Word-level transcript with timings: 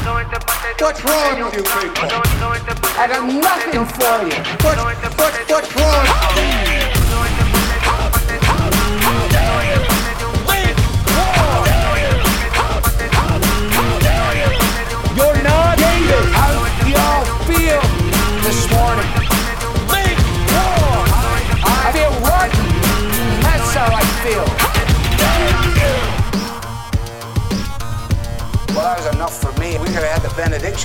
What's 0.00 1.04
wrong 1.04 1.42
with 1.42 1.54
you 1.54 1.62
people? 1.62 2.08
I 2.96 3.06
got 3.06 3.26
nothing 3.26 3.84
for 3.84 4.16
you. 4.24 4.32
What, 4.64 4.78
what, 4.78 5.50
what's 5.50 5.76
wrong? 5.76 6.69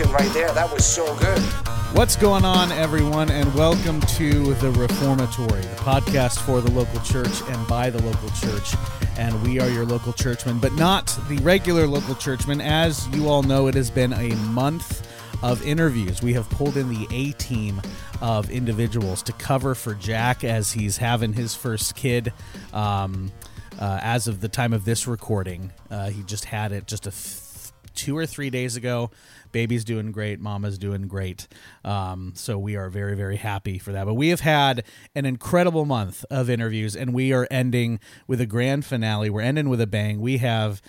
Right 0.04 0.32
there. 0.34 0.52
That 0.52 0.72
was 0.74 0.86
so 0.86 1.06
good. 1.20 1.40
What's 1.96 2.18
going 2.18 2.44
on, 2.44 2.70
everyone, 2.74 3.32
and 3.32 3.54
welcome 3.56 4.02
to 4.02 4.54
the 4.56 4.72
Reformatory, 4.72 5.62
the 5.62 5.76
podcast 5.78 6.40
for 6.40 6.60
the 6.60 6.70
local 6.72 7.00
church 7.00 7.42
and 7.48 7.68
by 7.68 7.90
the 7.90 8.04
local 8.04 8.30
church. 8.32 8.76
And 9.18 9.42
we 9.42 9.62
are 9.62 9.70
your 9.70 9.86
local 9.86 10.12
churchmen, 10.12 10.60
but 10.60 10.74
not 10.74 11.18
the 11.30 11.38
regular 11.38 11.88
local 11.88 12.14
churchmen. 12.16 12.60
As 12.60 13.08
you 13.16 13.30
all 13.30 13.44
know, 13.44 13.68
it 13.68 13.76
has 13.76 13.90
been 13.90 14.12
a 14.12 14.36
month 14.48 15.08
of 15.42 15.66
interviews. 15.66 16.22
We 16.22 16.34
have 16.34 16.50
pulled 16.50 16.76
in 16.76 16.90
the 16.90 17.08
A 17.12 17.32
team 17.34 17.82
of 18.22 18.50
individuals 18.50 19.24
to 19.24 19.32
cover 19.32 19.76
for 19.76 19.94
Jack 19.94 20.44
as 20.44 20.74
he's 20.74 20.98
having 20.98 21.32
his 21.32 21.56
first 21.56 21.96
kid. 21.96 22.34
Um, 22.74 23.32
uh, 23.80 24.00
as 24.02 24.28
of 24.28 24.42
the 24.42 24.50
time 24.50 24.74
of 24.74 24.84
this 24.84 25.08
recording, 25.08 25.72
uh, 25.90 26.10
he 26.10 26.24
just 26.24 26.46
had 26.46 26.74
it 26.74 26.88
just 26.88 27.08
a 27.08 27.12
two 27.96 28.18
or 28.18 28.26
three 28.26 28.50
days 28.50 28.76
ago. 28.76 29.12
Baby's 29.52 29.86
doing 29.86 30.12
great. 30.12 30.40
Mama's 30.40 30.78
doing 30.78 31.08
great. 31.08 31.48
Um, 31.84 32.34
so 32.36 32.58
we 32.58 32.76
are 32.76 32.90
very, 32.90 33.16
very 33.16 33.38
happy 33.38 33.80
for 33.80 33.92
that. 33.94 34.06
But 34.06 34.16
we 34.16 34.30
have 34.30 34.42
had 34.42 34.84
an 35.16 35.26
incredible 35.26 35.86
month 35.86 36.26
of 36.30 36.50
interviews, 36.50 36.96
and 36.96 37.14
we 37.14 37.32
are 37.32 37.48
ending 37.50 38.00
with 38.28 38.42
a 38.42 38.46
grand 38.46 38.86
finale. 38.86 39.30
We're 39.30 39.42
ending 39.42 39.70
with 39.70 39.80
a 39.80 39.88
bang. 39.88 40.20
We 40.20 40.38
have 40.40 40.82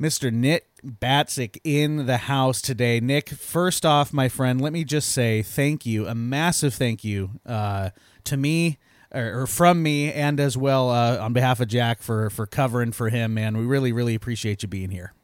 Mr. 0.00 0.32
Nick 0.32 0.68
Batzig 0.84 1.58
in 1.64 2.06
the 2.06 2.18
house 2.18 2.60
today. 2.60 3.00
Nick, 3.00 3.30
first 3.30 3.86
off, 3.86 4.12
my 4.12 4.28
friend, 4.28 4.60
let 4.60 4.72
me 4.72 4.84
just 4.84 5.10
say 5.10 5.42
thank 5.42 5.86
you, 5.86 6.06
a 6.06 6.14
massive 6.14 6.74
thank 6.74 7.04
you 7.04 7.30
uh, 7.44 7.90
to 8.24 8.36
me. 8.36 8.78
Or, 9.14 9.46
from 9.46 9.82
me, 9.82 10.12
and 10.12 10.38
as 10.40 10.58
well 10.58 10.90
uh, 10.90 11.18
on 11.18 11.32
behalf 11.32 11.60
of 11.60 11.68
Jack 11.68 12.02
for 12.02 12.28
for 12.28 12.44
covering 12.44 12.90
for 12.90 13.08
him, 13.08 13.32
man. 13.34 13.56
We 13.56 13.64
really, 13.64 13.92
really 13.92 14.14
appreciate 14.16 14.62
you 14.62 14.68
being 14.68 14.90
here. 14.90 15.14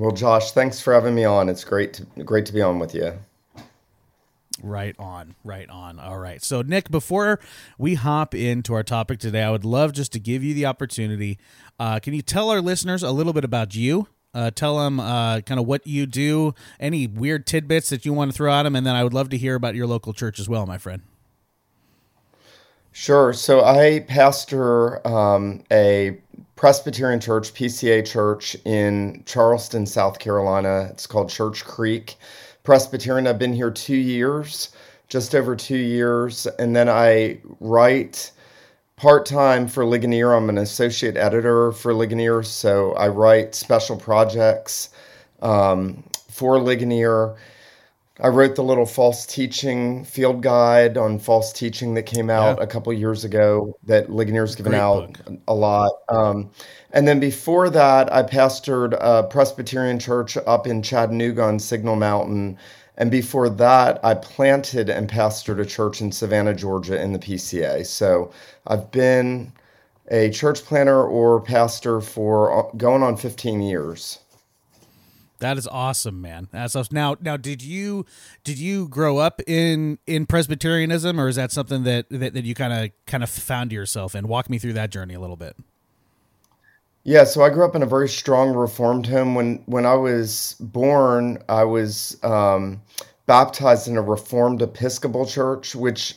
Well, 0.00 0.12
Josh, 0.12 0.52
thanks 0.52 0.80
for 0.80 0.94
having 0.94 1.14
me 1.14 1.26
on. 1.26 1.50
It's 1.50 1.62
great 1.62 1.92
to 1.92 2.04
great 2.24 2.46
to 2.46 2.54
be 2.54 2.62
on 2.62 2.78
with 2.78 2.94
you. 2.94 3.18
Right 4.62 4.96
on, 4.98 5.34
right 5.44 5.68
on. 5.68 5.98
All 5.98 6.16
right. 6.16 6.42
So, 6.42 6.62
Nick, 6.62 6.90
before 6.90 7.38
we 7.76 7.96
hop 7.96 8.34
into 8.34 8.72
our 8.72 8.82
topic 8.82 9.18
today, 9.18 9.42
I 9.42 9.50
would 9.50 9.66
love 9.66 9.92
just 9.92 10.10
to 10.12 10.18
give 10.18 10.42
you 10.42 10.54
the 10.54 10.64
opportunity. 10.64 11.38
Uh, 11.78 11.98
can 11.98 12.14
you 12.14 12.22
tell 12.22 12.48
our 12.48 12.62
listeners 12.62 13.02
a 13.02 13.10
little 13.10 13.34
bit 13.34 13.44
about 13.44 13.74
you? 13.74 14.08
Uh, 14.32 14.50
tell 14.50 14.78
them 14.78 15.00
uh, 15.00 15.42
kind 15.42 15.60
of 15.60 15.66
what 15.66 15.86
you 15.86 16.06
do, 16.06 16.54
any 16.78 17.06
weird 17.06 17.46
tidbits 17.46 17.90
that 17.90 18.06
you 18.06 18.14
want 18.14 18.30
to 18.30 18.34
throw 18.34 18.50
at 18.54 18.62
them, 18.62 18.74
and 18.74 18.86
then 18.86 18.96
I 18.96 19.04
would 19.04 19.12
love 19.12 19.28
to 19.30 19.36
hear 19.36 19.54
about 19.54 19.74
your 19.74 19.86
local 19.86 20.14
church 20.14 20.40
as 20.40 20.48
well, 20.48 20.64
my 20.64 20.78
friend. 20.78 21.02
Sure. 22.92 23.34
So 23.34 23.62
I 23.62 24.00
pastor 24.08 25.06
um, 25.06 25.62
a 25.70 26.18
Presbyterian 26.60 27.20
church, 27.20 27.54
PCA 27.54 28.04
church 28.06 28.54
in 28.66 29.22
Charleston, 29.24 29.86
South 29.86 30.18
Carolina. 30.18 30.88
It's 30.90 31.06
called 31.06 31.30
Church 31.30 31.64
Creek 31.64 32.16
Presbyterian. 32.64 33.26
I've 33.26 33.38
been 33.38 33.54
here 33.54 33.70
two 33.70 33.96
years, 33.96 34.68
just 35.08 35.34
over 35.34 35.56
two 35.56 35.78
years, 35.78 36.46
and 36.58 36.76
then 36.76 36.86
I 36.86 37.38
write 37.60 38.30
part 38.96 39.24
time 39.24 39.68
for 39.68 39.86
Ligonier. 39.86 40.34
I'm 40.34 40.50
an 40.50 40.58
associate 40.58 41.16
editor 41.16 41.72
for 41.72 41.94
Ligonier, 41.94 42.42
so 42.42 42.92
I 42.92 43.08
write 43.08 43.54
special 43.54 43.96
projects 43.96 44.90
um, 45.40 46.04
for 46.28 46.58
Ligonier. 46.58 47.36
I 48.22 48.28
wrote 48.28 48.54
the 48.54 48.62
little 48.62 48.86
false 48.86 49.24
teaching 49.26 50.04
field 50.04 50.42
guide 50.42 50.96
on 50.96 51.18
false 51.18 51.52
teaching 51.52 51.94
that 51.94 52.02
came 52.04 52.28
out 52.30 52.58
Yeah. 52.58 52.64
a 52.64 52.66
couple 52.66 52.92
years 52.92 53.24
ago 53.24 53.74
that 53.84 54.08
Ligonier's 54.10 54.54
given 54.54 54.72
Great 54.72 54.80
out 54.80 55.12
book. 55.24 55.38
a 55.48 55.54
lot. 55.54 55.92
Um, 56.08 56.50
and 56.92 57.08
then 57.08 57.18
before 57.20 57.70
that, 57.70 58.12
I 58.12 58.22
pastored 58.22 58.96
a 59.00 59.22
Presbyterian 59.24 59.98
church 59.98 60.36
up 60.46 60.66
in 60.66 60.82
Chattanooga 60.82 61.42
on 61.42 61.58
Signal 61.58 61.96
Mountain. 61.96 62.58
And 62.96 63.10
before 63.10 63.48
that, 63.48 63.98
I 64.04 64.14
planted 64.14 64.90
and 64.90 65.08
pastored 65.08 65.58
a 65.60 65.64
church 65.64 66.00
in 66.02 66.12
Savannah, 66.12 66.54
Georgia 66.54 67.00
in 67.00 67.12
the 67.12 67.18
PCA. 67.18 67.86
So 67.86 68.30
I've 68.66 68.90
been 68.90 69.52
a 70.10 70.28
church 70.30 70.64
planter 70.64 71.02
or 71.04 71.40
pastor 71.40 72.00
for 72.00 72.52
uh, 72.52 72.70
going 72.76 73.02
on 73.02 73.16
15 73.16 73.62
years. 73.62 74.18
That 75.40 75.58
is 75.58 75.66
awesome, 75.66 76.20
man. 76.20 76.48
That's 76.52 76.76
awesome. 76.76 76.94
Now, 76.94 77.16
now, 77.20 77.36
did 77.36 77.62
you 77.62 78.06
did 78.44 78.58
you 78.58 78.88
grow 78.88 79.18
up 79.18 79.40
in 79.46 79.98
in 80.06 80.26
Presbyterianism, 80.26 81.18
or 81.18 81.28
is 81.28 81.36
that 81.36 81.50
something 81.50 81.82
that 81.84 82.06
that, 82.10 82.34
that 82.34 82.44
you 82.44 82.54
kind 82.54 82.72
of 82.72 82.90
kind 83.06 83.22
of 83.22 83.30
found 83.30 83.72
yourself 83.72 84.14
in? 84.14 84.28
Walk 84.28 84.48
me 84.48 84.58
through 84.58 84.74
that 84.74 84.90
journey 84.90 85.14
a 85.14 85.20
little 85.20 85.36
bit. 85.36 85.56
Yeah, 87.04 87.24
so 87.24 87.42
I 87.42 87.48
grew 87.48 87.64
up 87.64 87.74
in 87.74 87.82
a 87.82 87.86
very 87.86 88.08
strong 88.08 88.54
Reformed 88.54 89.06
home. 89.06 89.34
When 89.34 89.62
when 89.64 89.86
I 89.86 89.94
was 89.94 90.56
born, 90.60 91.42
I 91.48 91.64
was 91.64 92.22
um, 92.22 92.82
baptized 93.24 93.88
in 93.88 93.96
a 93.96 94.02
Reformed 94.02 94.60
Episcopal 94.60 95.24
church, 95.24 95.74
which 95.74 96.16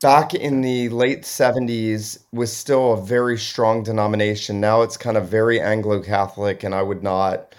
back 0.00 0.34
in 0.34 0.62
the 0.62 0.88
late 0.88 1.22
70s 1.22 2.18
was 2.32 2.52
still 2.52 2.94
a 2.94 3.02
very 3.02 3.38
strong 3.38 3.84
denomination. 3.84 4.60
Now 4.60 4.82
it's 4.82 4.96
kind 4.96 5.16
of 5.16 5.28
very 5.28 5.60
Anglo-Catholic, 5.60 6.64
and 6.64 6.74
I 6.74 6.82
would 6.82 7.02
not 7.02 7.54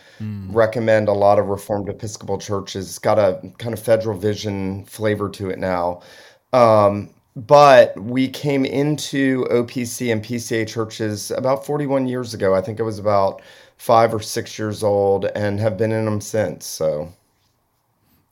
recommend 0.50 1.08
a 1.08 1.14
lot 1.14 1.40
of 1.40 1.47
Reformed 1.47 1.90
Episcopal 1.90 2.38
churches. 2.38 2.88
It's 2.88 3.00
got 3.00 3.18
a 3.18 3.41
kind 3.58 3.73
of 3.73 3.79
federal 3.79 4.18
vision 4.18 4.85
flavor 4.85 5.29
to 5.29 5.50
it 5.50 5.59
now. 5.59 6.02
Um, 6.53 7.09
but 7.35 7.97
we 8.00 8.28
came 8.28 8.66
into 8.66 9.46
OPC 9.46 10.12
and 10.12 10.23
PCA 10.23 10.68
churches 10.68 11.32
about 11.32 11.66
41 11.66 12.08
years 12.08 12.34
ago. 12.34 12.53
I 12.53 12.62
think 12.62 12.79
I 12.79 12.84
was 12.84 13.00
about 13.00 13.41
five 13.78 14.14
or 14.14 14.20
six 14.20 14.59
years 14.59 14.84
old 14.84 15.26
and 15.35 15.59
have 15.59 15.78
been 15.78 15.91
in 15.91 16.06
them 16.06 16.20
since. 16.20 16.66
So, 16.66 17.12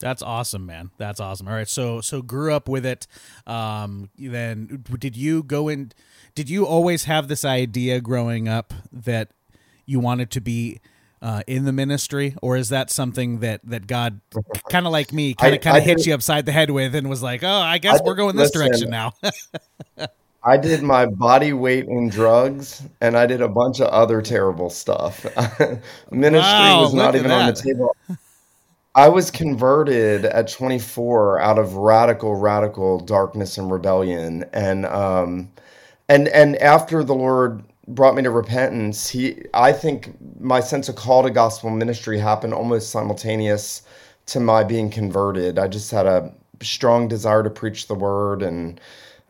That's 0.00 0.22
awesome, 0.22 0.66
man. 0.66 0.90
That's 0.98 1.18
awesome. 1.18 1.48
All 1.48 1.54
right, 1.54 1.68
so 1.68 2.00
so 2.02 2.20
grew 2.20 2.52
up 2.52 2.68
with 2.68 2.84
it. 2.84 3.06
Um, 3.46 4.10
then 4.18 4.84
did 4.98 5.16
you 5.16 5.42
go 5.42 5.68
in? 5.68 5.92
Did 6.34 6.50
you 6.50 6.66
always 6.66 7.04
have 7.04 7.28
this 7.28 7.44
idea 7.44 8.00
growing 8.00 8.48
up 8.48 8.74
that 8.92 9.30
you 9.86 9.98
wanted 9.98 10.30
to 10.32 10.40
be 10.40 10.80
uh, 11.22 11.42
in 11.46 11.64
the 11.64 11.72
ministry, 11.72 12.34
or 12.42 12.56
is 12.56 12.70
that 12.70 12.90
something 12.90 13.40
that 13.40 13.60
that 13.64 13.86
God, 13.86 14.20
kind 14.70 14.86
of 14.86 14.92
like 14.92 15.12
me, 15.12 15.34
kind 15.34 15.54
of 15.54 15.60
kind 15.60 15.76
of 15.76 15.84
hit 15.84 16.06
you 16.06 16.14
upside 16.14 16.46
the 16.46 16.52
head 16.52 16.70
with, 16.70 16.94
and 16.94 17.08
was 17.08 17.22
like, 17.22 17.42
"Oh, 17.42 17.48
I 17.48 17.78
guess 17.78 18.00
I 18.00 18.04
we're 18.04 18.14
going 18.14 18.36
this 18.36 18.54
listen, 18.54 18.68
direction 18.68 18.90
now." 18.90 19.12
I 20.42 20.56
did 20.56 20.82
my 20.82 21.04
body 21.04 21.52
weight 21.52 21.86
in 21.86 22.08
drugs, 22.08 22.82
and 23.02 23.16
I 23.16 23.26
did 23.26 23.42
a 23.42 23.48
bunch 23.48 23.80
of 23.80 23.88
other 23.88 24.22
terrible 24.22 24.70
stuff. 24.70 25.24
Ministry 26.10 26.40
Wow, 26.40 26.82
was 26.82 26.94
not 26.94 27.14
even 27.14 27.30
on 27.30 27.46
the 27.46 27.60
table. 27.60 27.94
I 28.94 29.08
was 29.08 29.30
converted 29.30 30.24
at 30.24 30.48
24 30.48 31.40
out 31.40 31.58
of 31.58 31.76
radical, 31.76 32.34
radical 32.34 32.98
darkness 32.98 33.58
and 33.58 33.70
rebellion, 33.70 34.44
and 34.54 34.86
um, 34.86 35.50
and 36.08 36.28
and 36.28 36.56
after 36.56 37.04
the 37.04 37.14
Lord 37.14 37.62
brought 37.94 38.14
me 38.14 38.22
to 38.22 38.30
repentance, 38.30 39.08
he 39.08 39.42
I 39.54 39.72
think 39.72 40.14
my 40.40 40.60
sense 40.60 40.88
of 40.88 40.96
call 40.96 41.22
to 41.22 41.30
gospel 41.30 41.70
ministry 41.70 42.18
happened 42.18 42.54
almost 42.54 42.90
simultaneous 42.90 43.82
to 44.26 44.40
my 44.40 44.64
being 44.64 44.90
converted. 44.90 45.58
I 45.58 45.68
just 45.68 45.90
had 45.90 46.06
a 46.06 46.32
strong 46.62 47.08
desire 47.08 47.42
to 47.42 47.50
preach 47.50 47.88
the 47.88 47.94
word, 47.94 48.42
and 48.42 48.80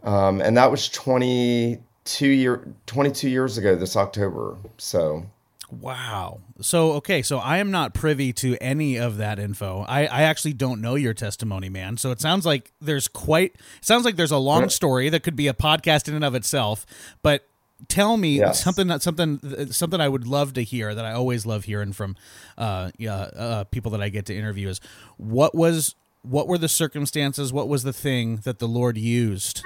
um, 0.03 0.41
and 0.41 0.57
that 0.57 0.71
was 0.71 0.89
22 0.89 2.27
year 2.27 2.69
22 2.87 3.29
years 3.29 3.59
ago 3.59 3.75
this 3.77 3.97
October. 3.97 4.57
So. 4.79 5.27
Wow. 5.73 6.41
So 6.61 6.95
okay, 6.95 7.23
so 7.23 7.39
I 7.39 7.59
am 7.59 7.71
not 7.71 7.95
privy 7.95 8.33
to 8.33 8.57
any 8.61 8.97
of 8.97 9.19
that 9.19 9.39
info. 9.39 9.85
I, 9.89 10.01
I 10.01 10.23
actually 10.23 10.55
don't 10.55 10.81
know 10.81 10.97
your 10.97 11.15
testimony, 11.15 11.69
man. 11.69 11.97
So 11.97 12.11
it 12.11 12.21
sounds 12.21 12.45
like 12.45 12.73
there's 12.81 13.07
quite 13.07 13.55
sounds 13.81 14.05
like 14.05 14.17
there's 14.17 14.33
a 14.33 14.37
long 14.37 14.69
story 14.69 15.09
that 15.11 15.23
could 15.23 15.37
be 15.37 15.47
a 15.47 15.55
podcast 15.55 16.09
in 16.09 16.15
and 16.17 16.25
of 16.25 16.35
itself. 16.35 16.87
But 17.23 17.49
tell 17.89 18.17
me 18.17 18.39
Yes. 18.39 18.63
something 18.63 18.87
that 18.89 19.03
something 19.03 19.41
something 19.71 20.01
I 20.01 20.09
would 20.09 20.27
love 20.27 20.53
to 20.55 20.63
hear 20.63 20.95
that 20.95 21.05
I 21.05 21.13
always 21.13 21.47
love 21.47 21.65
hearing 21.65 21.93
from 21.93 22.17
uh, 22.59 22.91
yeah, 22.99 23.15
uh, 23.15 23.65
people 23.65 23.91
that 23.93 24.03
I 24.03 24.09
get 24.09 24.27
to 24.27 24.37
interview 24.37 24.69
is 24.69 24.81
what 25.17 25.55
was 25.55 25.95
what 26.23 26.47
were 26.49 26.59
the 26.59 26.69
circumstances? 26.69 27.53
What 27.53 27.69
was 27.69 27.83
the 27.83 27.93
thing 27.93 28.37
that 28.45 28.59
the 28.59 28.69
Lord 28.69 28.99
used 28.99 29.63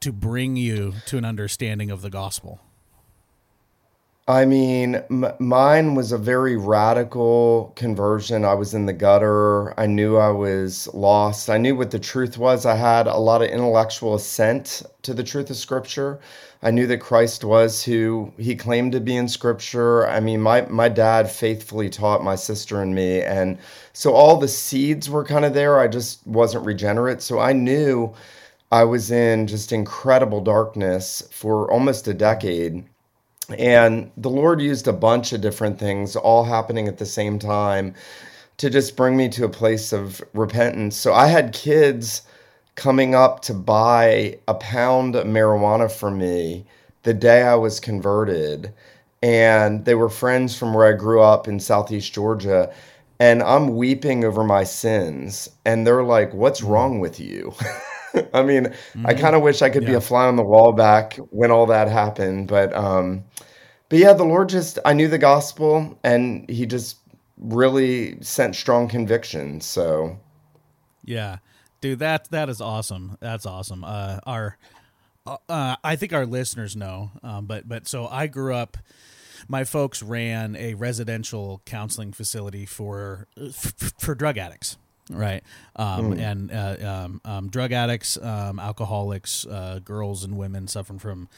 to 0.00 0.12
bring 0.12 0.56
you 0.56 0.94
to 1.06 1.16
an 1.18 1.24
understanding 1.24 1.90
of 1.90 2.02
the 2.02 2.10
gospel? 2.10 2.60
I 4.28 4.44
mean, 4.44 4.96
m- 5.08 5.32
mine 5.38 5.94
was 5.94 6.10
a 6.10 6.18
very 6.18 6.56
radical 6.56 7.72
conversion. 7.76 8.44
I 8.44 8.54
was 8.54 8.74
in 8.74 8.86
the 8.86 8.92
gutter. 8.92 9.78
I 9.78 9.86
knew 9.86 10.16
I 10.16 10.30
was 10.30 10.88
lost. 10.92 11.48
I 11.48 11.58
knew 11.58 11.76
what 11.76 11.92
the 11.92 12.00
truth 12.00 12.36
was. 12.36 12.66
I 12.66 12.74
had 12.74 13.06
a 13.06 13.16
lot 13.16 13.40
of 13.42 13.48
intellectual 13.50 14.16
assent 14.16 14.82
to 15.02 15.14
the 15.14 15.22
truth 15.22 15.48
of 15.50 15.56
Scripture. 15.56 16.18
I 16.62 16.70
knew 16.70 16.86
that 16.86 16.98
Christ 16.98 17.44
was 17.44 17.84
who 17.84 18.32
he 18.38 18.56
claimed 18.56 18.92
to 18.92 19.00
be 19.00 19.16
in 19.16 19.28
Scripture. 19.28 20.06
I 20.08 20.20
mean, 20.20 20.40
my, 20.40 20.62
my 20.62 20.88
dad 20.88 21.30
faithfully 21.30 21.90
taught 21.90 22.24
my 22.24 22.34
sister 22.34 22.80
and 22.80 22.94
me. 22.94 23.22
And 23.22 23.58
so 23.92 24.12
all 24.12 24.38
the 24.38 24.48
seeds 24.48 25.10
were 25.10 25.24
kind 25.24 25.44
of 25.44 25.54
there. 25.54 25.78
I 25.78 25.88
just 25.88 26.26
wasn't 26.26 26.64
regenerate. 26.64 27.22
So 27.22 27.38
I 27.38 27.52
knew 27.52 28.14
I 28.72 28.84
was 28.84 29.10
in 29.10 29.46
just 29.46 29.70
incredible 29.70 30.40
darkness 30.40 31.22
for 31.30 31.70
almost 31.70 32.08
a 32.08 32.14
decade. 32.14 32.84
And 33.58 34.10
the 34.16 34.30
Lord 34.30 34.60
used 34.60 34.88
a 34.88 34.92
bunch 34.92 35.32
of 35.32 35.40
different 35.40 35.78
things, 35.78 36.16
all 36.16 36.44
happening 36.44 36.88
at 36.88 36.98
the 36.98 37.06
same 37.06 37.38
time, 37.38 37.94
to 38.56 38.70
just 38.70 38.96
bring 38.96 39.16
me 39.16 39.28
to 39.28 39.44
a 39.44 39.48
place 39.48 39.92
of 39.92 40.20
repentance. 40.32 40.96
So 40.96 41.12
I 41.12 41.26
had 41.26 41.52
kids 41.52 42.22
coming 42.76 43.14
up 43.14 43.40
to 43.42 43.54
buy 43.54 44.38
a 44.46 44.54
pound 44.54 45.16
of 45.16 45.26
marijuana 45.26 45.90
from 45.90 46.18
me 46.18 46.64
the 47.02 47.14
day 47.14 47.42
I 47.42 47.54
was 47.54 47.80
converted. 47.80 48.72
And 49.22 49.84
they 49.84 49.94
were 49.94 50.08
friends 50.08 50.56
from 50.56 50.74
where 50.74 50.86
I 50.86 50.96
grew 50.96 51.22
up 51.22 51.48
in 51.48 51.58
Southeast 51.58 52.12
Georgia. 52.12 52.72
And 53.18 53.42
I'm 53.42 53.76
weeping 53.76 54.24
over 54.24 54.44
my 54.44 54.62
sins. 54.64 55.48
And 55.64 55.86
they're 55.86 56.04
like, 56.04 56.32
What's 56.34 56.62
wrong 56.62 57.00
with 57.00 57.18
you? 57.18 57.54
I 58.32 58.42
mean, 58.42 58.72
I 59.04 59.14
kind 59.14 59.36
of 59.36 59.42
wish 59.42 59.62
I 59.62 59.70
could 59.70 59.84
be 59.84 59.94
a 59.94 60.00
fly 60.00 60.26
on 60.26 60.36
the 60.36 60.42
wall 60.44 60.72
back 60.72 61.16
when 61.30 61.50
all 61.50 61.66
that 61.66 61.88
happened, 61.88 62.48
but 62.48 62.74
um, 62.74 63.24
but 63.88 63.98
yeah, 63.98 64.12
the 64.12 64.24
Lord 64.24 64.48
just 64.48 64.78
I 64.84 64.92
knew 64.92 65.08
the 65.08 65.18
gospel, 65.18 65.98
and 66.02 66.48
He 66.48 66.66
just 66.66 66.98
really 67.38 68.20
sent 68.22 68.56
strong 68.56 68.88
conviction. 68.88 69.60
So 69.60 70.18
Yeah, 71.04 71.38
dude, 71.80 71.98
that 72.00 72.30
that 72.30 72.48
is 72.48 72.60
awesome. 72.60 73.16
That's 73.20 73.46
awesome. 73.46 73.84
Uh, 73.84 74.20
our, 74.26 74.56
uh, 75.26 75.76
I 75.82 75.96
think 75.96 76.12
our 76.12 76.26
listeners 76.26 76.76
know, 76.76 77.10
um, 77.22 77.46
but 77.46 77.68
but 77.68 77.86
so 77.88 78.06
I 78.06 78.26
grew 78.26 78.54
up. 78.54 78.76
My 79.48 79.64
folks 79.64 80.02
ran 80.02 80.56
a 80.56 80.74
residential 80.74 81.62
counseling 81.66 82.12
facility 82.12 82.66
for 82.66 83.28
for 83.98 84.14
drug 84.14 84.38
addicts, 84.38 84.76
right? 85.10 85.44
Um, 85.76 86.12
And 86.14 86.50
uh, 86.50 86.76
um, 87.04 87.20
um, 87.24 87.48
drug 87.48 87.72
addicts, 87.72 88.16
um, 88.20 88.58
alcoholics, 88.58 89.46
uh, 89.46 89.80
girls 89.84 90.24
and 90.24 90.36
women 90.36 90.66
suffering 90.68 90.98
from 90.98 91.28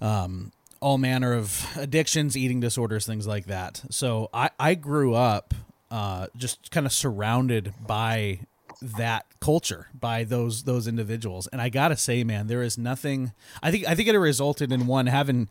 um, 0.00 0.50
all 0.80 0.98
manner 0.98 1.34
of 1.34 1.66
addictions, 1.76 2.36
eating 2.36 2.60
disorders, 2.60 3.06
things 3.06 3.26
like 3.26 3.46
that. 3.46 3.82
So 3.90 4.28
I, 4.32 4.50
I 4.58 4.74
grew 4.74 5.14
up 5.14 5.54
uh, 5.90 6.26
just 6.36 6.70
kind 6.70 6.86
of 6.86 6.92
surrounded 6.92 7.74
by 7.86 8.40
that 8.82 9.26
culture, 9.40 9.88
by 9.98 10.24
those 10.24 10.64
those 10.64 10.86
individuals, 10.86 11.46
and 11.48 11.60
I 11.60 11.68
gotta 11.68 11.96
say, 11.96 12.24
man, 12.24 12.46
there 12.46 12.62
is 12.62 12.76
nothing. 12.76 13.32
I 13.62 13.70
think 13.70 13.86
I 13.86 13.94
think 13.94 14.08
it 14.08 14.18
resulted 14.18 14.72
in 14.72 14.86
one 14.86 15.06
having 15.06 15.48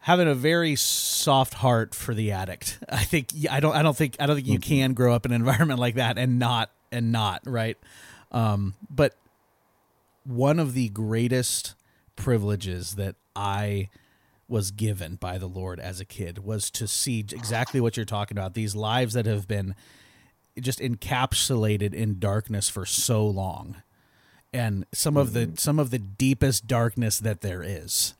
having 0.00 0.28
a 0.28 0.34
very 0.34 0.76
soft 0.76 1.54
heart 1.54 1.94
for 1.94 2.14
the 2.14 2.30
addict. 2.30 2.78
I 2.88 3.04
think 3.04 3.30
I 3.50 3.60
don't 3.60 3.74
I 3.74 3.82
don't 3.82 3.96
think 3.96 4.16
I 4.20 4.26
don't 4.26 4.36
think 4.36 4.48
you 4.48 4.58
can 4.58 4.94
grow 4.94 5.14
up 5.14 5.26
in 5.26 5.32
an 5.32 5.40
environment 5.40 5.80
like 5.80 5.96
that 5.96 6.18
and 6.18 6.38
not 6.38 6.70
and 6.92 7.12
not 7.12 7.42
right. 7.44 7.76
Um, 8.32 8.74
but 8.88 9.16
one 10.24 10.58
of 10.58 10.74
the 10.74 10.88
greatest 10.88 11.74
privileges 12.16 12.96
that 12.96 13.16
I 13.34 13.88
was 14.48 14.70
given 14.70 15.16
by 15.16 15.38
the 15.38 15.48
Lord 15.48 15.80
as 15.80 16.00
a 16.00 16.04
kid 16.04 16.44
was 16.44 16.70
to 16.70 16.86
see 16.86 17.20
exactly 17.20 17.80
what 17.80 17.96
you're 17.96 18.06
talking 18.06 18.36
about. 18.36 18.54
These 18.54 18.76
lives 18.76 19.14
that 19.14 19.26
have 19.26 19.48
been 19.48 19.74
just 20.60 20.80
encapsulated 20.80 21.94
in 21.94 22.18
darkness 22.18 22.68
for 22.68 22.84
so 22.84 23.26
long. 23.26 23.82
And 24.52 24.86
some 24.92 25.16
of 25.16 25.32
the 25.32 25.40
mm-hmm. 25.40 25.56
some 25.56 25.78
of 25.78 25.90
the 25.90 25.98
deepest 25.98 26.66
darkness 26.66 27.18
that 27.18 27.42
there 27.42 27.62
is 27.62 28.14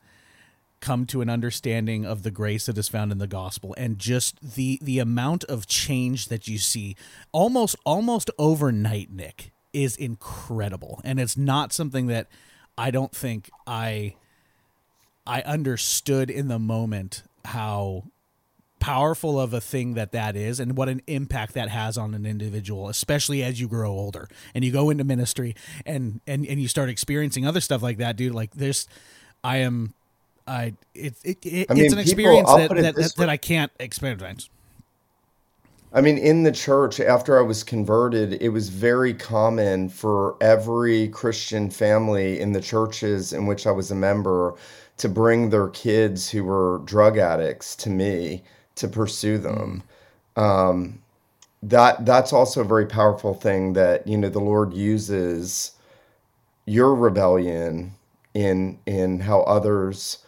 come 0.79 1.05
to 1.07 1.21
an 1.21 1.29
understanding 1.29 2.05
of 2.05 2.23
the 2.23 2.31
grace 2.31 2.67
that 2.67 2.77
is 2.77 2.87
found 2.87 3.11
in 3.11 3.17
the 3.17 3.27
gospel 3.27 3.73
and 3.77 3.97
just 3.97 4.39
the 4.55 4.79
the 4.81 4.99
amount 4.99 5.43
of 5.45 5.67
change 5.67 6.27
that 6.27 6.47
you 6.47 6.57
see 6.57 6.95
almost 7.31 7.75
almost 7.83 8.29
overnight 8.37 9.09
nick 9.09 9.51
is 9.73 9.95
incredible 9.95 11.01
and 11.03 11.19
it's 11.19 11.35
not 11.35 11.73
something 11.73 12.07
that 12.07 12.27
i 12.77 12.91
don't 12.91 13.15
think 13.15 13.49
i 13.65 14.13
i 15.25 15.41
understood 15.41 16.29
in 16.29 16.47
the 16.47 16.59
moment 16.59 17.23
how 17.45 18.03
powerful 18.79 19.39
of 19.39 19.53
a 19.53 19.61
thing 19.61 19.95
that 19.95 20.11
that 20.11 20.35
is 20.35 20.59
and 20.59 20.77
what 20.77 20.87
an 20.87 21.01
impact 21.07 21.53
that 21.53 21.69
has 21.69 21.97
on 21.97 22.13
an 22.13 22.25
individual 22.25 22.89
especially 22.89 23.43
as 23.43 23.59
you 23.59 23.67
grow 23.67 23.91
older 23.91 24.27
and 24.53 24.63
you 24.63 24.71
go 24.71 24.89
into 24.89 25.03
ministry 25.03 25.55
and 25.85 26.21
and 26.27 26.45
and 26.45 26.61
you 26.61 26.67
start 26.67 26.89
experiencing 26.89 27.45
other 27.45 27.61
stuff 27.61 27.81
like 27.81 27.97
that 27.97 28.15
dude 28.15 28.33
like 28.33 28.53
there's 28.53 28.87
i 29.43 29.57
am 29.57 29.93
i 30.47 30.73
it, 30.93 31.15
it, 31.23 31.37
it 31.45 31.71
I 31.71 31.73
mean, 31.73 31.85
it's 31.85 31.93
an 31.93 31.99
people- 31.99 32.01
experience 32.01 32.49
I'll 32.49 32.57
that 32.57 32.69
that, 32.69 32.95
that, 32.95 33.15
that 33.17 33.29
i 33.29 33.37
can't 33.37 33.71
experience. 33.79 34.49
I 35.93 36.01
mean, 36.01 36.17
in 36.17 36.43
the 36.43 36.51
church, 36.51 36.99
after 36.99 37.39
I 37.39 37.41
was 37.41 37.63
converted, 37.63 38.41
it 38.41 38.49
was 38.49 38.67
very 38.67 39.13
common 39.13 39.87
for 39.87 40.35
every 40.41 41.07
Christian 41.07 41.69
family 41.69 42.41
in 42.41 42.51
the 42.51 42.59
churches 42.59 43.31
in 43.31 43.47
which 43.47 43.65
I 43.65 43.71
was 43.71 43.89
a 43.89 43.95
member 43.95 44.55
to 44.97 45.07
bring 45.07 45.49
their 45.49 45.69
kids 45.69 46.29
who 46.29 46.43
were 46.43 46.81
drug 46.85 47.17
addicts 47.17 47.75
to 47.77 47.89
me 47.89 48.43
to 48.77 48.87
pursue 48.87 49.37
them. 49.37 49.83
Um, 50.35 51.01
that 51.63 52.05
that's 52.05 52.33
also 52.33 52.61
a 52.61 52.65
very 52.65 52.85
powerful 52.85 53.33
thing 53.33 53.73
that 53.73 54.07
you 54.07 54.17
know 54.17 54.29
the 54.29 54.39
Lord 54.39 54.73
uses 54.73 55.71
your 56.65 56.93
rebellion 56.93 57.93
in 58.33 58.77
in 58.85 59.19
how 59.19 59.41
others 59.41 60.19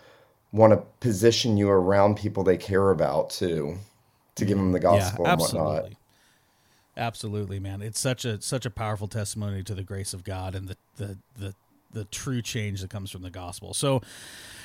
want 0.51 0.73
to 0.73 0.77
position 0.99 1.57
you 1.57 1.69
around 1.69 2.17
people 2.17 2.43
they 2.43 2.57
care 2.57 2.89
about 2.89 3.29
too 3.29 3.77
to 4.35 4.45
give 4.45 4.57
them 4.57 4.71
the 4.71 4.79
gospel 4.79 5.25
yeah 5.25 5.33
and 5.33 5.41
whatnot. 5.41 5.67
absolutely 5.67 5.97
absolutely 6.97 7.59
man 7.59 7.81
it's 7.83 7.99
such 7.99 8.25
a 8.25 8.41
such 8.41 8.65
a 8.65 8.71
powerful 8.71 9.07
testimony 9.07 9.61
to 9.61 9.75
the 9.75 9.83
grace 9.83 10.13
of 10.13 10.23
god 10.23 10.55
and 10.55 10.67
the 10.67 10.77
the 10.97 11.17
the 11.37 11.53
the 11.91 12.05
true 12.05 12.41
change 12.41 12.81
that 12.81 12.89
comes 12.89 13.11
from 13.11 13.21
the 13.21 13.29
gospel 13.29 13.73
so 13.73 14.01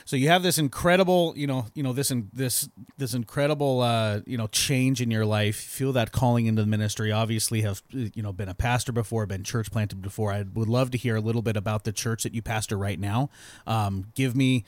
so 0.04 0.16
you 0.16 0.28
have 0.28 0.42
this 0.42 0.58
incredible 0.58 1.34
you 1.37 1.46
know 1.46 1.66
you 1.75 1.82
know 1.82 1.92
this 1.92 2.11
in 2.11 2.30
this 2.32 2.68
this 2.96 3.14
incredible 3.14 3.80
uh 3.80 4.20
you 4.26 4.37
know 4.37 4.46
change 4.49 5.00
in 5.00 5.11
your 5.11 5.26
life. 5.26 5.56
Feel 5.56 5.92
that 5.92 6.12
calling 6.12 6.46
into 6.46 6.62
the 6.62 6.68
ministry. 6.68 7.11
Obviously 7.11 7.62
have 7.62 7.82
you 7.90 8.23
know 8.23 8.32
been 8.32 8.49
a 8.49 8.54
pastor 8.54 8.92
before 8.92 9.26
been 9.26 9.44
church 9.44 9.70
planted 9.70 10.02
before. 10.02 10.32
I 10.32 10.44
would 10.54 10.68
love 10.68 10.90
to 10.92 10.99
hear 10.99 11.16
a 11.16 11.20
little 11.20 11.42
bit 11.42 11.56
about 11.56 11.84
the 11.84 11.92
church 11.92 12.23
that 12.25 12.34
you 12.34 12.42
pastor 12.42 12.76
right 12.76 12.99
now. 12.99 13.30
Um 13.66 14.06
give 14.14 14.37
me 14.37 14.64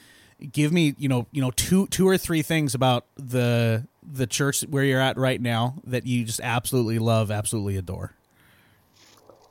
give 0.53 0.73
me 0.73 0.95
you 0.99 1.09
know 1.09 1.27
you 1.33 1.41
know 1.41 1.51
two 1.51 1.87
two 1.89 2.09
or 2.09 2.19
three 2.19 2.43
things 2.43 2.75
about 2.75 3.07
the 3.17 3.87
the 4.03 4.27
church 4.27 4.63
where 4.63 4.85
you're 4.85 5.01
at 5.01 5.17
right 5.17 5.41
now 5.41 5.75
that 5.85 6.07
you 6.07 6.25
just 6.25 6.41
absolutely 6.41 6.99
love 6.99 7.31
absolutely 7.31 7.77
adore 7.77 8.13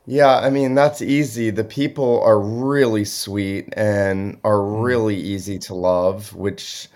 Yeah, 0.06 0.36
I 0.38 0.50
mean, 0.50 0.74
that's 0.74 1.02
easy. 1.02 1.50
The 1.50 1.64
people 1.64 2.22
are 2.22 2.38
really 2.40 3.04
sweet 3.04 3.68
and 3.76 4.38
are 4.44 4.62
really 4.62 5.16
easy 5.16 5.58
to 5.60 5.74
love, 5.74 6.32
which 6.34 6.88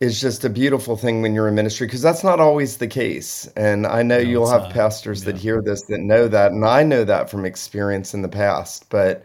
is 0.00 0.20
just 0.20 0.44
a 0.44 0.50
beautiful 0.50 0.96
thing 0.96 1.22
when 1.22 1.34
you're 1.34 1.48
in 1.48 1.54
ministry 1.56 1.86
because 1.86 2.02
that's 2.02 2.24
not 2.24 2.40
always 2.40 2.78
the 2.78 2.88
case. 2.88 3.46
And 3.56 3.86
I 3.86 4.02
know 4.02 4.20
No, 4.20 4.22
you'll 4.22 4.50
have 4.50 4.68
not. 4.68 4.70
pastors 4.70 5.24
that 5.24 5.38
hear 5.38 5.62
this 5.62 5.82
that 5.84 6.00
know 6.00 6.28
that, 6.28 6.52
and 6.52 6.64
I 6.66 6.82
know 6.84 7.04
that 7.04 7.30
from 7.30 7.44
experience 7.46 8.14
in 8.14 8.22
the 8.22 8.28
past. 8.28 8.90
But 8.90 9.24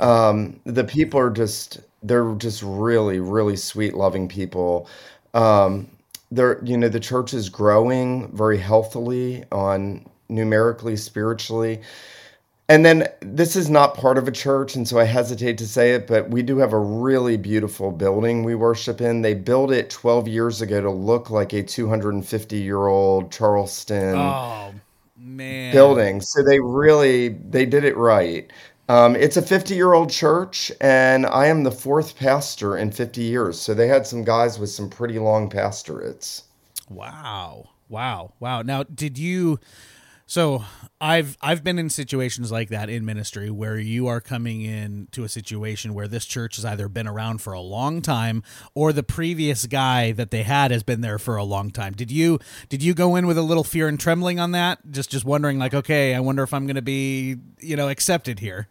um, 0.00 0.60
the 0.64 0.84
people 0.84 1.20
are 1.20 1.30
just 1.30 1.80
they're 2.02 2.34
just 2.36 2.62
really, 2.64 3.20
really 3.20 3.56
sweet, 3.56 3.94
loving 3.94 4.28
people. 4.28 4.88
Um, 5.34 5.88
they're 6.32 6.62
you 6.64 6.76
know 6.78 6.88
the 6.88 7.00
church 7.00 7.34
is 7.34 7.48
growing 7.48 8.30
very 8.36 8.58
healthily 8.58 9.44
on 9.52 10.06
numerically, 10.28 10.96
spiritually. 10.96 11.80
And 12.70 12.84
then 12.84 13.08
this 13.20 13.56
is 13.56 13.70
not 13.70 13.94
part 13.94 14.18
of 14.18 14.28
a 14.28 14.32
church, 14.32 14.74
and 14.76 14.86
so 14.86 14.98
I 14.98 15.04
hesitate 15.04 15.56
to 15.58 15.66
say 15.66 15.94
it, 15.94 16.06
but 16.06 16.28
we 16.30 16.42
do 16.42 16.58
have 16.58 16.72
a 16.74 16.78
really 16.78 17.36
beautiful 17.38 17.90
building 17.92 18.42
we 18.44 18.54
worship 18.54 19.00
in. 19.00 19.22
They 19.22 19.34
built 19.34 19.70
it 19.72 19.88
12 19.90 20.28
years 20.28 20.60
ago 20.60 20.80
to 20.82 20.90
look 20.90 21.30
like 21.30 21.52
a 21.54 21.62
250 21.62 22.58
year 22.58 22.86
old 22.86 23.32
Charleston 23.32 24.14
Oh 24.14 24.74
man. 25.16 25.72
building. 25.72 26.20
So 26.20 26.42
they 26.42 26.60
really 26.60 27.28
they 27.28 27.66
did 27.66 27.84
it 27.84 27.96
right. 27.96 28.50
Um, 28.88 29.16
it's 29.16 29.36
a 29.36 29.42
50 29.42 29.74
year 29.74 29.92
old 29.94 30.10
church, 30.10 30.72
and 30.80 31.26
I 31.26 31.46
am 31.46 31.64
the 31.64 31.72
fourth 31.72 32.16
pastor 32.16 32.76
in 32.76 32.90
50 32.92 33.22
years. 33.22 33.60
So 33.60 33.74
they 33.74 33.88
had 33.88 34.06
some 34.06 34.24
guys 34.24 34.58
with 34.58 34.70
some 34.70 34.90
pretty 34.90 35.18
long 35.18 35.50
pastorates. 35.50 36.44
Wow. 36.88 37.70
Wow. 37.88 38.32
Wow. 38.40 38.62
Now, 38.62 38.82
did 38.82 39.18
you 39.18 39.58
so 40.28 40.62
I've 41.00 41.38
I've 41.40 41.64
been 41.64 41.78
in 41.78 41.88
situations 41.88 42.52
like 42.52 42.68
that 42.68 42.90
in 42.90 43.06
ministry 43.06 43.50
where 43.50 43.78
you 43.78 44.08
are 44.08 44.20
coming 44.20 44.60
in 44.60 45.08
to 45.12 45.24
a 45.24 45.28
situation 45.28 45.94
where 45.94 46.06
this 46.06 46.26
church 46.26 46.56
has 46.56 46.66
either 46.66 46.86
been 46.86 47.08
around 47.08 47.40
for 47.40 47.54
a 47.54 47.60
long 47.60 48.02
time 48.02 48.42
or 48.74 48.92
the 48.92 49.02
previous 49.02 49.64
guy 49.64 50.12
that 50.12 50.30
they 50.30 50.42
had 50.42 50.70
has 50.70 50.82
been 50.82 51.00
there 51.00 51.18
for 51.18 51.36
a 51.36 51.44
long 51.44 51.70
time. 51.70 51.94
Did 51.94 52.10
you 52.10 52.38
did 52.68 52.82
you 52.82 52.92
go 52.92 53.16
in 53.16 53.26
with 53.26 53.38
a 53.38 53.42
little 53.42 53.64
fear 53.64 53.88
and 53.88 53.98
trembling 53.98 54.38
on 54.38 54.52
that? 54.52 54.78
Just 54.90 55.10
just 55.10 55.24
wondering 55.24 55.58
like, 55.58 55.72
okay, 55.72 56.14
I 56.14 56.20
wonder 56.20 56.42
if 56.42 56.52
I'm 56.52 56.66
going 56.66 56.76
to 56.76 56.82
be, 56.82 57.36
you 57.58 57.76
know, 57.76 57.88
accepted 57.88 58.40
here. 58.40 58.68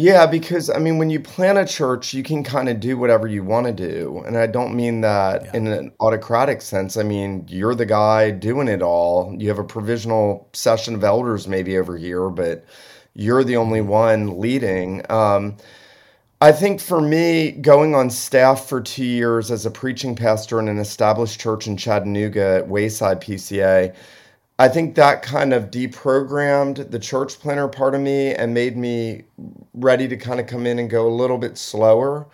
Yeah, 0.00 0.26
because 0.26 0.70
I 0.70 0.78
mean, 0.78 0.98
when 0.98 1.10
you 1.10 1.18
plan 1.18 1.56
a 1.56 1.66
church, 1.66 2.14
you 2.14 2.22
can 2.22 2.44
kind 2.44 2.68
of 2.68 2.78
do 2.78 2.96
whatever 2.96 3.26
you 3.26 3.42
want 3.42 3.66
to 3.66 3.72
do. 3.72 4.22
And 4.24 4.38
I 4.38 4.46
don't 4.46 4.76
mean 4.76 5.00
that 5.00 5.46
Yeah. 5.46 5.56
in 5.56 5.66
an 5.66 5.90
autocratic 5.98 6.62
sense. 6.62 6.96
I 6.96 7.02
mean, 7.02 7.44
you're 7.48 7.74
the 7.74 7.84
guy 7.84 8.30
doing 8.30 8.68
it 8.68 8.80
all. 8.80 9.34
You 9.36 9.48
have 9.48 9.58
a 9.58 9.64
provisional 9.64 10.46
session 10.52 10.94
of 10.94 11.02
elders 11.02 11.48
maybe 11.48 11.76
over 11.76 11.96
here, 11.96 12.30
but 12.30 12.64
you're 13.14 13.42
the 13.42 13.56
only 13.56 13.80
one 13.80 14.38
leading. 14.38 15.02
Um, 15.10 15.56
I 16.40 16.52
think 16.52 16.80
for 16.80 17.00
me, 17.00 17.50
going 17.50 17.96
on 17.96 18.10
staff 18.10 18.68
for 18.68 18.80
two 18.80 19.04
years 19.04 19.50
as 19.50 19.66
a 19.66 19.70
preaching 19.72 20.14
pastor 20.14 20.60
in 20.60 20.68
an 20.68 20.78
established 20.78 21.40
church 21.40 21.66
in 21.66 21.76
Chattanooga 21.76 22.58
at 22.58 22.68
Wayside 22.68 23.20
PCA, 23.20 23.92
I 24.58 24.68
think 24.68 24.96
that 24.96 25.22
kind 25.22 25.52
of 25.54 25.70
deprogrammed 25.70 26.90
the 26.90 26.98
church 26.98 27.38
planter 27.38 27.68
part 27.68 27.94
of 27.94 28.00
me 28.00 28.34
and 28.34 28.52
made 28.52 28.76
me 28.76 29.22
ready 29.74 30.08
to 30.08 30.16
kind 30.16 30.40
of 30.40 30.46
come 30.48 30.66
in 30.66 30.78
and 30.80 30.90
go 30.90 31.06
a 31.06 31.14
little 31.14 31.38
bit 31.38 31.56
slower. 31.56 32.26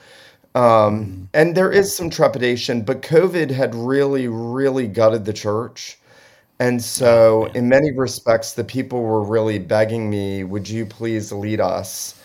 Um, 0.54 1.28
and 1.34 1.56
there 1.56 1.70
is 1.72 1.94
some 1.94 2.10
trepidation, 2.10 2.82
but 2.82 3.02
COVID 3.02 3.50
had 3.50 3.74
really, 3.74 4.28
really 4.28 4.88
gutted 4.88 5.24
the 5.26 5.32
church. 5.34 5.98
And 6.60 6.82
so, 6.82 7.46
in 7.54 7.68
many 7.68 7.92
respects, 7.92 8.52
the 8.54 8.64
people 8.64 9.02
were 9.02 9.22
really 9.22 9.58
begging 9.58 10.10
me, 10.10 10.44
"Would 10.44 10.68
you 10.68 10.86
please 10.86 11.32
lead 11.32 11.60
us? 11.60 12.16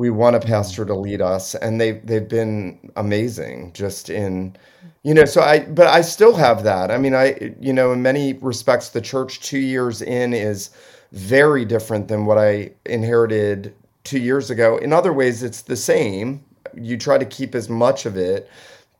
We 0.00 0.10
want 0.10 0.36
a 0.36 0.40
pastor 0.40 0.84
to 0.86 0.94
lead 0.94 1.20
us." 1.20 1.54
And 1.54 1.80
they 1.80 1.92
they've 2.08 2.28
been 2.28 2.90
amazing, 2.96 3.72
just 3.72 4.10
in, 4.10 4.56
you 5.02 5.14
know. 5.14 5.26
So 5.26 5.40
I, 5.42 5.60
but 5.60 5.86
I 5.86 6.00
still 6.00 6.34
have 6.36 6.64
that. 6.64 6.90
I 6.90 6.98
mean, 6.98 7.14
I, 7.14 7.54
you 7.60 7.72
know, 7.72 7.92
in 7.92 8.02
many 8.02 8.34
respects, 8.34 8.88
the 8.88 9.00
church 9.00 9.40
two 9.40 9.58
years 9.58 10.02
in 10.02 10.32
is 10.32 10.70
very 11.12 11.64
different 11.64 12.08
than 12.08 12.26
what 12.26 12.38
I 12.38 12.72
inherited 12.86 13.74
two 14.04 14.18
years 14.18 14.50
ago. 14.50 14.78
In 14.78 14.92
other 14.92 15.12
ways, 15.12 15.42
it's 15.42 15.62
the 15.62 15.76
same. 15.76 16.44
You 16.74 16.96
try 16.96 17.18
to 17.18 17.24
keep 17.24 17.54
as 17.54 17.68
much 17.68 18.06
of 18.06 18.16
it, 18.16 18.48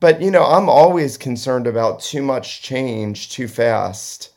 but 0.00 0.20
you 0.20 0.30
know, 0.30 0.44
I'm 0.44 0.68
always 0.68 1.16
concerned 1.16 1.66
about 1.66 2.00
too 2.00 2.22
much 2.22 2.62
change 2.62 3.30
too 3.30 3.48
fast 3.48 4.30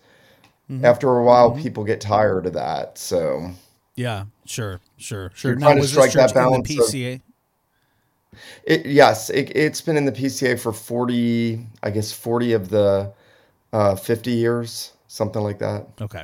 mm-hmm. 0.70 0.86
after 0.86 1.17
a 1.17 1.24
while 1.24 1.51
mm-hmm. 1.51 1.62
people 1.62 1.84
get 1.84 2.01
tired 2.01 2.46
of 2.46 2.53
that 2.53 2.98
so 2.98 3.51
Yeah, 3.96 4.25
sure, 4.45 4.79
sure, 4.97 5.31
sure. 5.35 5.51
You're 5.51 5.59
Now, 5.59 5.67
trying 5.67 5.77
to 5.77 5.81
was 5.81 5.91
strike 5.91 6.12
that 6.13 6.29
church 6.29 6.29
in 6.31 6.35
the 6.35 6.39
balance 6.50 6.69
of- 6.71 6.77
PCA? 6.93 7.21
it, 8.65 8.85
yes 8.88 9.29
it, 9.29 9.51
it's 9.55 9.79
been 9.79 9.95
in 9.95 10.05
the 10.05 10.12
pca 10.12 10.59
for 10.59 10.73
40 10.73 11.67
i 11.83 11.89
guess 11.91 12.12
40 12.12 12.53
of 12.53 12.69
the 12.69 13.13
uh, 13.73 13.95
50 13.95 14.31
years 14.31 14.93
something 15.07 15.41
like 15.43 15.59
that 15.59 15.85
Okay. 16.01 16.23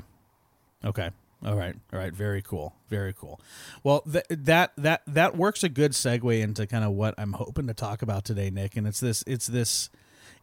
Okay. 0.83 1.09
All 1.45 1.55
right. 1.55 1.75
All 1.93 1.99
right. 1.99 2.13
Very 2.13 2.41
cool. 2.41 2.73
Very 2.89 3.13
cool. 3.13 3.39
Well, 3.83 4.01
th- 4.01 4.25
that 4.29 4.71
that 4.77 5.01
that 5.07 5.35
works 5.37 5.63
a 5.63 5.69
good 5.69 5.91
segue 5.91 6.41
into 6.41 6.65
kind 6.67 6.83
of 6.83 6.91
what 6.91 7.15
I'm 7.17 7.33
hoping 7.33 7.67
to 7.67 7.73
talk 7.73 8.01
about 8.01 8.23
today, 8.25 8.49
Nick. 8.49 8.75
And 8.77 8.85
it's 8.87 8.99
this. 8.99 9.23
It's 9.27 9.47
this. 9.47 9.89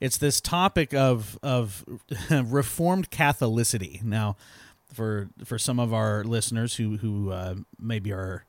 It's 0.00 0.16
this 0.18 0.40
topic 0.40 0.94
of 0.94 1.38
of 1.42 1.84
Reformed 2.30 3.10
Catholicity. 3.10 4.02
Now, 4.02 4.36
for 4.92 5.30
for 5.44 5.58
some 5.58 5.78
of 5.78 5.92
our 5.92 6.24
listeners 6.24 6.76
who 6.76 6.96
who 6.98 7.30
uh, 7.30 7.54
maybe 7.78 8.12
are 8.12 8.44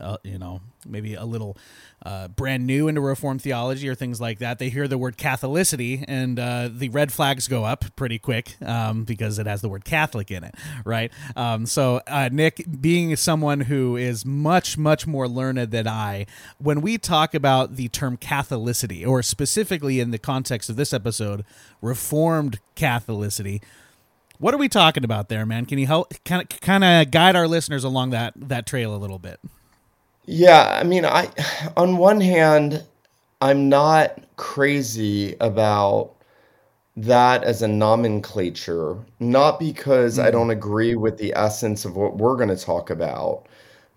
uh, 0.00 0.16
you 0.24 0.38
know, 0.38 0.60
maybe 0.86 1.14
a 1.14 1.24
little 1.24 1.56
uh, 2.04 2.28
brand 2.28 2.66
new 2.66 2.88
into 2.88 3.00
Reformed 3.00 3.42
theology 3.42 3.88
or 3.88 3.94
things 3.94 4.20
like 4.20 4.38
that, 4.38 4.58
they 4.58 4.70
hear 4.70 4.88
the 4.88 4.96
word 4.96 5.16
Catholicity 5.16 6.04
and 6.08 6.38
uh, 6.38 6.68
the 6.72 6.88
red 6.88 7.12
flags 7.12 7.48
go 7.48 7.64
up 7.64 7.84
pretty 7.96 8.18
quick 8.18 8.56
um, 8.62 9.04
because 9.04 9.38
it 9.38 9.46
has 9.46 9.60
the 9.60 9.68
word 9.68 9.84
Catholic 9.84 10.30
in 10.30 10.44
it, 10.44 10.54
right? 10.84 11.12
Um, 11.36 11.66
so, 11.66 12.00
uh, 12.06 12.30
Nick, 12.32 12.64
being 12.80 13.14
someone 13.16 13.60
who 13.62 13.96
is 13.96 14.24
much, 14.24 14.78
much 14.78 15.06
more 15.06 15.28
learned 15.28 15.70
than 15.70 15.86
I, 15.86 16.26
when 16.58 16.80
we 16.80 16.96
talk 16.96 17.34
about 17.34 17.76
the 17.76 17.88
term 17.88 18.16
Catholicity, 18.16 19.06
or 19.06 19.22
specifically 19.22 20.00
in 20.00 20.10
the 20.10 20.18
context 20.18 20.70
of 20.70 20.76
this 20.76 20.94
episode, 20.94 21.44
Reformed 21.82 22.60
Catholicity, 22.76 23.60
what 24.40 24.52
are 24.52 24.58
we 24.58 24.68
talking 24.68 25.04
about 25.04 25.28
there, 25.28 25.46
man? 25.46 25.66
Can 25.66 25.78
you 25.78 25.86
help 25.86 26.12
kind 26.24 26.42
of 26.42 26.60
kind 26.60 26.82
of 26.82 27.12
guide 27.12 27.36
our 27.36 27.46
listeners 27.46 27.84
along 27.84 28.10
that 28.10 28.32
that 28.36 28.66
trail 28.66 28.94
a 28.94 28.98
little 28.98 29.20
bit? 29.20 29.38
yeah 30.30 30.78
i 30.80 30.84
mean 30.84 31.04
i 31.04 31.28
on 31.76 31.96
one 31.96 32.20
hand 32.20 32.84
i'm 33.40 33.68
not 33.68 34.20
crazy 34.36 35.34
about 35.40 36.14
that 36.96 37.42
as 37.42 37.62
a 37.62 37.68
nomenclature 37.68 38.96
not 39.18 39.58
because 39.58 40.18
i 40.20 40.26
hmm. 40.26 40.32
don't 40.32 40.50
agree 40.50 40.94
with 40.94 41.18
the 41.18 41.32
essence 41.34 41.84
of 41.84 41.96
what 41.96 42.16
we're 42.18 42.36
going 42.36 42.48
to 42.48 42.56
talk 42.56 42.90
about 42.90 43.46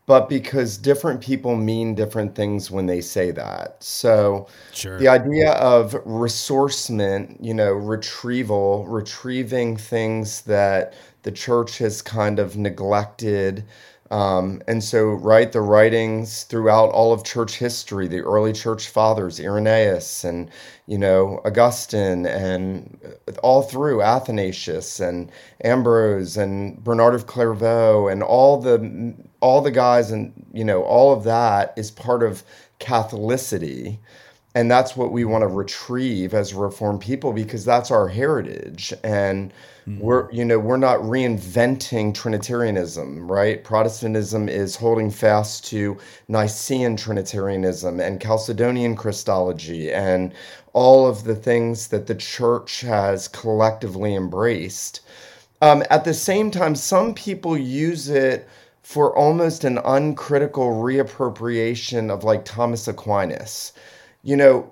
but 0.06 0.28
because 0.30 0.78
different 0.78 1.22
people 1.22 1.56
mean 1.56 1.96
different 1.96 2.36
things 2.36 2.70
when 2.70 2.86
they 2.88 3.00
say 3.02 3.32
that 3.32 3.82
so 3.82 4.48
Sure. 4.72 4.98
the 5.00 5.08
idea 5.08 5.52
of 5.54 5.94
ressourcement, 6.06 7.38
you 7.40 7.54
know, 7.54 7.72
retrieval, 7.72 8.86
retrieving 8.88 9.78
things 9.78 10.42
that 10.42 10.94
the 11.24 11.32
church 11.32 11.78
has 11.78 12.02
kind 12.02 12.40
of 12.40 12.58
neglected. 12.58 13.64
Um, 14.12 14.62
and 14.68 14.84
so, 14.84 15.06
right, 15.06 15.52
the 15.52 15.62
writings 15.62 16.44
throughout 16.44 16.92
all 16.92 17.14
of 17.14 17.24
church 17.24 17.56
history, 17.58 18.08
the 18.08 18.20
early 18.22 18.54
church 18.54 18.88
fathers, 18.90 19.40
Irenaeus 19.40 20.24
and, 20.24 20.52
you 20.86 20.98
know, 21.00 21.42
Augustine, 21.46 22.28
and 22.28 23.00
all 23.42 23.64
through 23.64 24.04
Athanasius 24.04 25.00
and 25.00 25.32
Ambrose 25.64 26.38
and 26.38 26.84
Bernard 26.84 27.16
of 27.16 27.26
Clairvaux, 27.26 28.08
and 28.08 28.22
all 28.22 28.58
the 28.62 29.16
all 29.44 29.62
the 29.62 29.72
guys, 29.72 30.10
and 30.10 30.32
you 30.54 30.64
know, 30.64 30.84
all 30.84 31.14
of 31.14 31.26
that 31.26 31.74
is 31.76 31.92
part 31.92 32.24
of 32.24 32.44
Catholicity. 32.80 33.98
And 34.56 34.70
that's 34.70 34.96
what 34.96 35.12
we 35.12 35.26
want 35.26 35.42
to 35.42 35.48
retrieve 35.48 36.34
as 36.34 36.54
reformed 36.54 37.02
people 37.02 37.34
because 37.34 37.66
that's 37.66 37.90
our 37.90 38.08
heritage. 38.08 38.94
And 39.04 39.52
we're 39.86 40.32
you 40.32 40.46
know 40.46 40.58
we're 40.60 40.78
not 40.78 41.00
reinventing 41.00 42.14
trinitarianism 42.14 43.30
right? 43.30 43.64
Protestantism 43.64 44.48
is 44.48 44.78
holding 44.78 45.12
fast 45.12 45.66
to 45.66 45.98
nicene 46.30 46.96
trinitarianism 46.96 48.00
and 48.00 48.22
chalcedonian 48.22 48.96
christology 48.96 49.92
and 49.92 50.34
all 50.72 51.06
of 51.06 51.26
the 51.26 51.36
things 51.36 51.90
that 51.90 52.08
the 52.08 52.16
church 52.16 52.82
has 52.82 53.28
collectively 53.28 54.16
embraced. 54.16 55.02
Um, 55.62 55.84
at 55.90 56.06
the 56.06 56.14
same 56.14 56.50
time 56.50 56.76
some 56.76 57.14
people 57.14 57.58
use 57.58 58.08
it 58.08 58.48
for 58.84 59.16
almost 59.18 59.64
an 59.64 59.80
uncritical 59.80 60.70
reappropriation 60.84 62.12
of 62.12 62.24
like 62.24 62.46
thomas 62.46 62.88
aquinas 62.88 63.74
you 64.24 64.36
know 64.36 64.70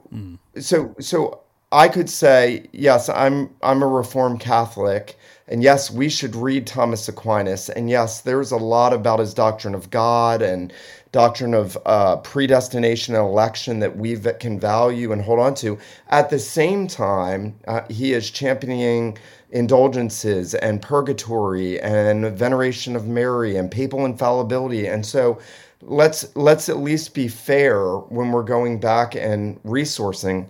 so 0.59 0.93
so 0.99 1.41
I 1.73 1.87
could 1.87 2.09
say, 2.09 2.65
yes, 2.73 3.07
I'm 3.07 3.49
I'm 3.63 3.81
a 3.81 3.87
Reformed 3.87 4.41
Catholic, 4.41 5.17
and 5.47 5.63
yes, 5.63 5.89
we 5.89 6.09
should 6.09 6.35
read 6.35 6.67
Thomas 6.67 7.07
Aquinas, 7.07 7.69
and 7.69 7.89
yes, 7.89 8.21
there's 8.21 8.51
a 8.51 8.57
lot 8.57 8.91
about 8.91 9.19
his 9.19 9.33
doctrine 9.33 9.73
of 9.73 9.89
God 9.89 10.41
and 10.41 10.73
doctrine 11.13 11.53
of 11.53 11.77
uh, 11.85 12.17
predestination 12.17 13.15
and 13.15 13.23
election 13.23 13.79
that 13.79 13.95
we 13.95 14.17
can 14.17 14.59
value 14.59 15.13
and 15.13 15.21
hold 15.21 15.39
on 15.39 15.53
to. 15.55 15.77
At 16.09 16.29
the 16.29 16.39
same 16.39 16.87
time, 16.87 17.55
uh, 17.67 17.81
he 17.89 18.11
is 18.11 18.29
championing 18.29 19.17
indulgences 19.51 20.55
and 20.55 20.81
purgatory 20.81 21.79
and 21.81 22.25
veneration 22.37 22.95
of 22.95 23.07
Mary 23.07 23.55
and 23.55 23.69
papal 23.71 24.05
infallibility, 24.05 24.87
and 24.87 25.05
so 25.05 25.39
let's 25.81 26.35
let's 26.35 26.69
at 26.69 26.77
least 26.77 27.13
be 27.13 27.27
fair 27.27 27.95
when 27.95 28.31
we're 28.31 28.43
going 28.43 28.79
back 28.79 29.15
and 29.15 29.61
resourcing. 29.63 30.47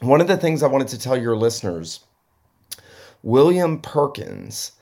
One 0.00 0.20
of 0.20 0.28
the 0.28 0.36
things 0.36 0.62
I 0.62 0.68
wanted 0.68 0.88
to 0.88 0.98
tell 0.98 1.16
your 1.16 1.36
listeners, 1.36 2.00
William 3.22 3.80
Perkins, 3.80 4.72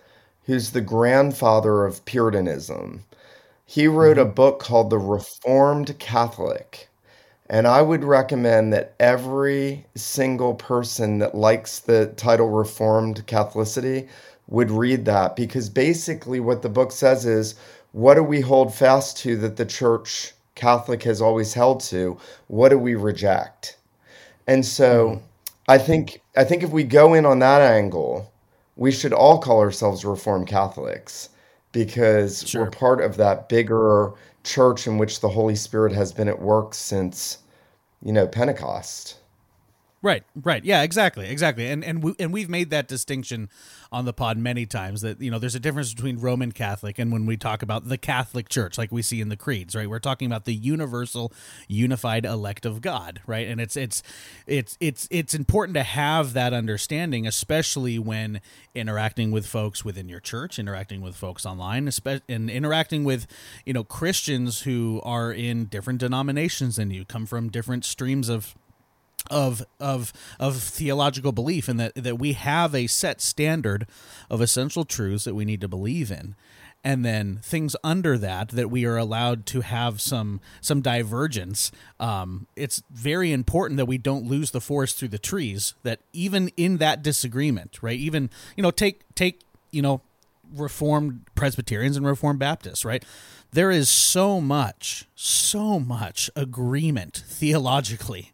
who's 0.44 0.70
the 0.70 0.80
grandfather 0.80 1.84
of 1.84 2.04
Puritanism, 2.04 3.04
he 3.64 3.86
wrote 3.86 4.18
a 4.18 4.24
mm-hmm. 4.24 4.34
book 4.34 4.58
called 4.58 4.90
The 4.90 4.98
Reformed 4.98 5.98
Catholic. 5.98 6.88
And 7.50 7.66
I 7.66 7.82
would 7.82 8.04
recommend 8.04 8.72
that 8.72 8.94
every 8.98 9.84
single 9.94 10.54
person 10.54 11.18
that 11.18 11.34
likes 11.34 11.78
the 11.78 12.06
title 12.16 12.48
Reformed 12.48 13.26
Catholicity 13.26 14.08
would 14.48 14.70
read 14.70 15.04
that 15.04 15.36
because 15.36 15.68
basically 15.68 16.40
what 16.40 16.62
the 16.62 16.68
book 16.68 16.92
says 16.92 17.26
is 17.26 17.54
what 17.92 18.14
do 18.14 18.22
we 18.22 18.40
hold 18.40 18.74
fast 18.74 19.18
to 19.18 19.36
that 19.36 19.56
the 19.56 19.66
church 19.66 20.32
Catholic 20.54 21.02
has 21.02 21.20
always 21.20 21.54
held 21.54 21.80
to? 21.80 22.18
What 22.48 22.70
do 22.70 22.78
we 22.78 22.94
reject? 22.94 23.76
And 24.46 24.64
so 24.64 25.08
mm-hmm. 25.08 25.24
I 25.68 25.78
think 25.78 26.20
I 26.36 26.44
think 26.44 26.62
if 26.62 26.70
we 26.70 26.84
go 26.84 27.14
in 27.14 27.24
on 27.26 27.38
that 27.40 27.60
angle, 27.60 28.32
we 28.76 28.90
should 28.90 29.12
all 29.12 29.38
call 29.38 29.60
ourselves 29.60 30.04
Reformed 30.04 30.46
Catholics 30.46 31.28
because 31.72 32.46
sure. 32.48 32.64
we're 32.64 32.70
part 32.70 33.00
of 33.00 33.16
that 33.16 33.48
bigger 33.48 34.12
church 34.44 34.86
in 34.86 34.98
which 34.98 35.20
the 35.20 35.28
Holy 35.28 35.56
Spirit 35.56 35.92
has 35.92 36.12
been 36.12 36.28
at 36.28 36.40
work 36.40 36.74
since, 36.74 37.38
you 38.02 38.12
know, 38.12 38.26
Pentecost. 38.26 39.16
Right, 40.04 40.22
right, 40.42 40.62
yeah, 40.62 40.82
exactly, 40.82 41.30
exactly, 41.30 41.66
and 41.66 41.82
and 41.82 42.02
we 42.02 42.14
and 42.18 42.30
we've 42.30 42.50
made 42.50 42.68
that 42.68 42.88
distinction 42.88 43.48
on 43.90 44.04
the 44.04 44.12
pod 44.12 44.36
many 44.36 44.66
times 44.66 45.00
that 45.00 45.18
you 45.18 45.30
know 45.30 45.38
there's 45.38 45.54
a 45.54 45.60
difference 45.60 45.94
between 45.94 46.18
Roman 46.18 46.52
Catholic 46.52 46.98
and 46.98 47.10
when 47.10 47.24
we 47.24 47.38
talk 47.38 47.62
about 47.62 47.88
the 47.88 47.96
Catholic 47.96 48.50
Church, 48.50 48.76
like 48.76 48.92
we 48.92 49.00
see 49.00 49.22
in 49.22 49.30
the 49.30 49.36
creeds, 49.36 49.74
right? 49.74 49.88
We're 49.88 50.00
talking 50.00 50.26
about 50.26 50.44
the 50.44 50.52
universal, 50.52 51.32
unified 51.68 52.26
elect 52.26 52.66
of 52.66 52.82
God, 52.82 53.22
right? 53.26 53.48
And 53.48 53.62
it's 53.62 53.78
it's 53.78 54.02
it's 54.46 54.76
it's 54.78 55.08
it's 55.10 55.32
important 55.32 55.74
to 55.76 55.82
have 55.82 56.34
that 56.34 56.52
understanding, 56.52 57.26
especially 57.26 57.98
when 57.98 58.42
interacting 58.74 59.30
with 59.30 59.46
folks 59.46 59.86
within 59.86 60.10
your 60.10 60.20
church, 60.20 60.58
interacting 60.58 61.00
with 61.00 61.16
folks 61.16 61.46
online, 61.46 61.88
and 62.28 62.50
interacting 62.50 63.04
with 63.04 63.26
you 63.64 63.72
know 63.72 63.84
Christians 63.84 64.60
who 64.60 65.00
are 65.02 65.32
in 65.32 65.64
different 65.64 65.98
denominations 65.98 66.76
than 66.76 66.90
you, 66.90 67.06
come 67.06 67.24
from 67.24 67.48
different 67.48 67.86
streams 67.86 68.28
of 68.28 68.54
of 69.30 69.64
of 69.80 70.12
of 70.38 70.56
theological 70.56 71.32
belief 71.32 71.68
and 71.68 71.80
that 71.80 71.94
that 71.94 72.18
we 72.18 72.32
have 72.32 72.74
a 72.74 72.86
set 72.86 73.20
standard 73.20 73.86
of 74.30 74.40
essential 74.40 74.84
truths 74.84 75.24
that 75.24 75.34
we 75.34 75.44
need 75.44 75.60
to 75.60 75.68
believe 75.68 76.10
in. 76.10 76.34
And 76.86 77.02
then 77.02 77.38
things 77.42 77.74
under 77.82 78.18
that 78.18 78.50
that 78.50 78.70
we 78.70 78.84
are 78.84 78.98
allowed 78.98 79.46
to 79.46 79.62
have 79.62 80.02
some 80.02 80.40
some 80.60 80.82
divergence 80.82 81.72
um, 81.98 82.46
it's 82.56 82.82
very 82.90 83.32
important 83.32 83.78
that 83.78 83.86
we 83.86 83.96
don't 83.96 84.26
lose 84.26 84.50
the 84.50 84.60
forest 84.60 84.98
through 84.98 85.08
the 85.08 85.18
trees 85.18 85.74
that 85.82 86.00
even 86.12 86.48
in 86.58 86.76
that 86.78 87.02
disagreement 87.02 87.78
right? 87.82 87.98
Even 87.98 88.28
you 88.54 88.62
know 88.62 88.70
take 88.70 89.02
take 89.14 89.40
you 89.70 89.80
know 89.80 90.02
reformed 90.54 91.22
presbyterians 91.34 91.96
and 91.96 92.04
reformed 92.06 92.38
baptists 92.38 92.84
right? 92.84 93.02
There 93.50 93.70
is 93.70 93.88
so 93.88 94.38
much 94.38 95.08
so 95.14 95.80
much 95.80 96.28
agreement 96.36 97.22
theologically 97.26 98.30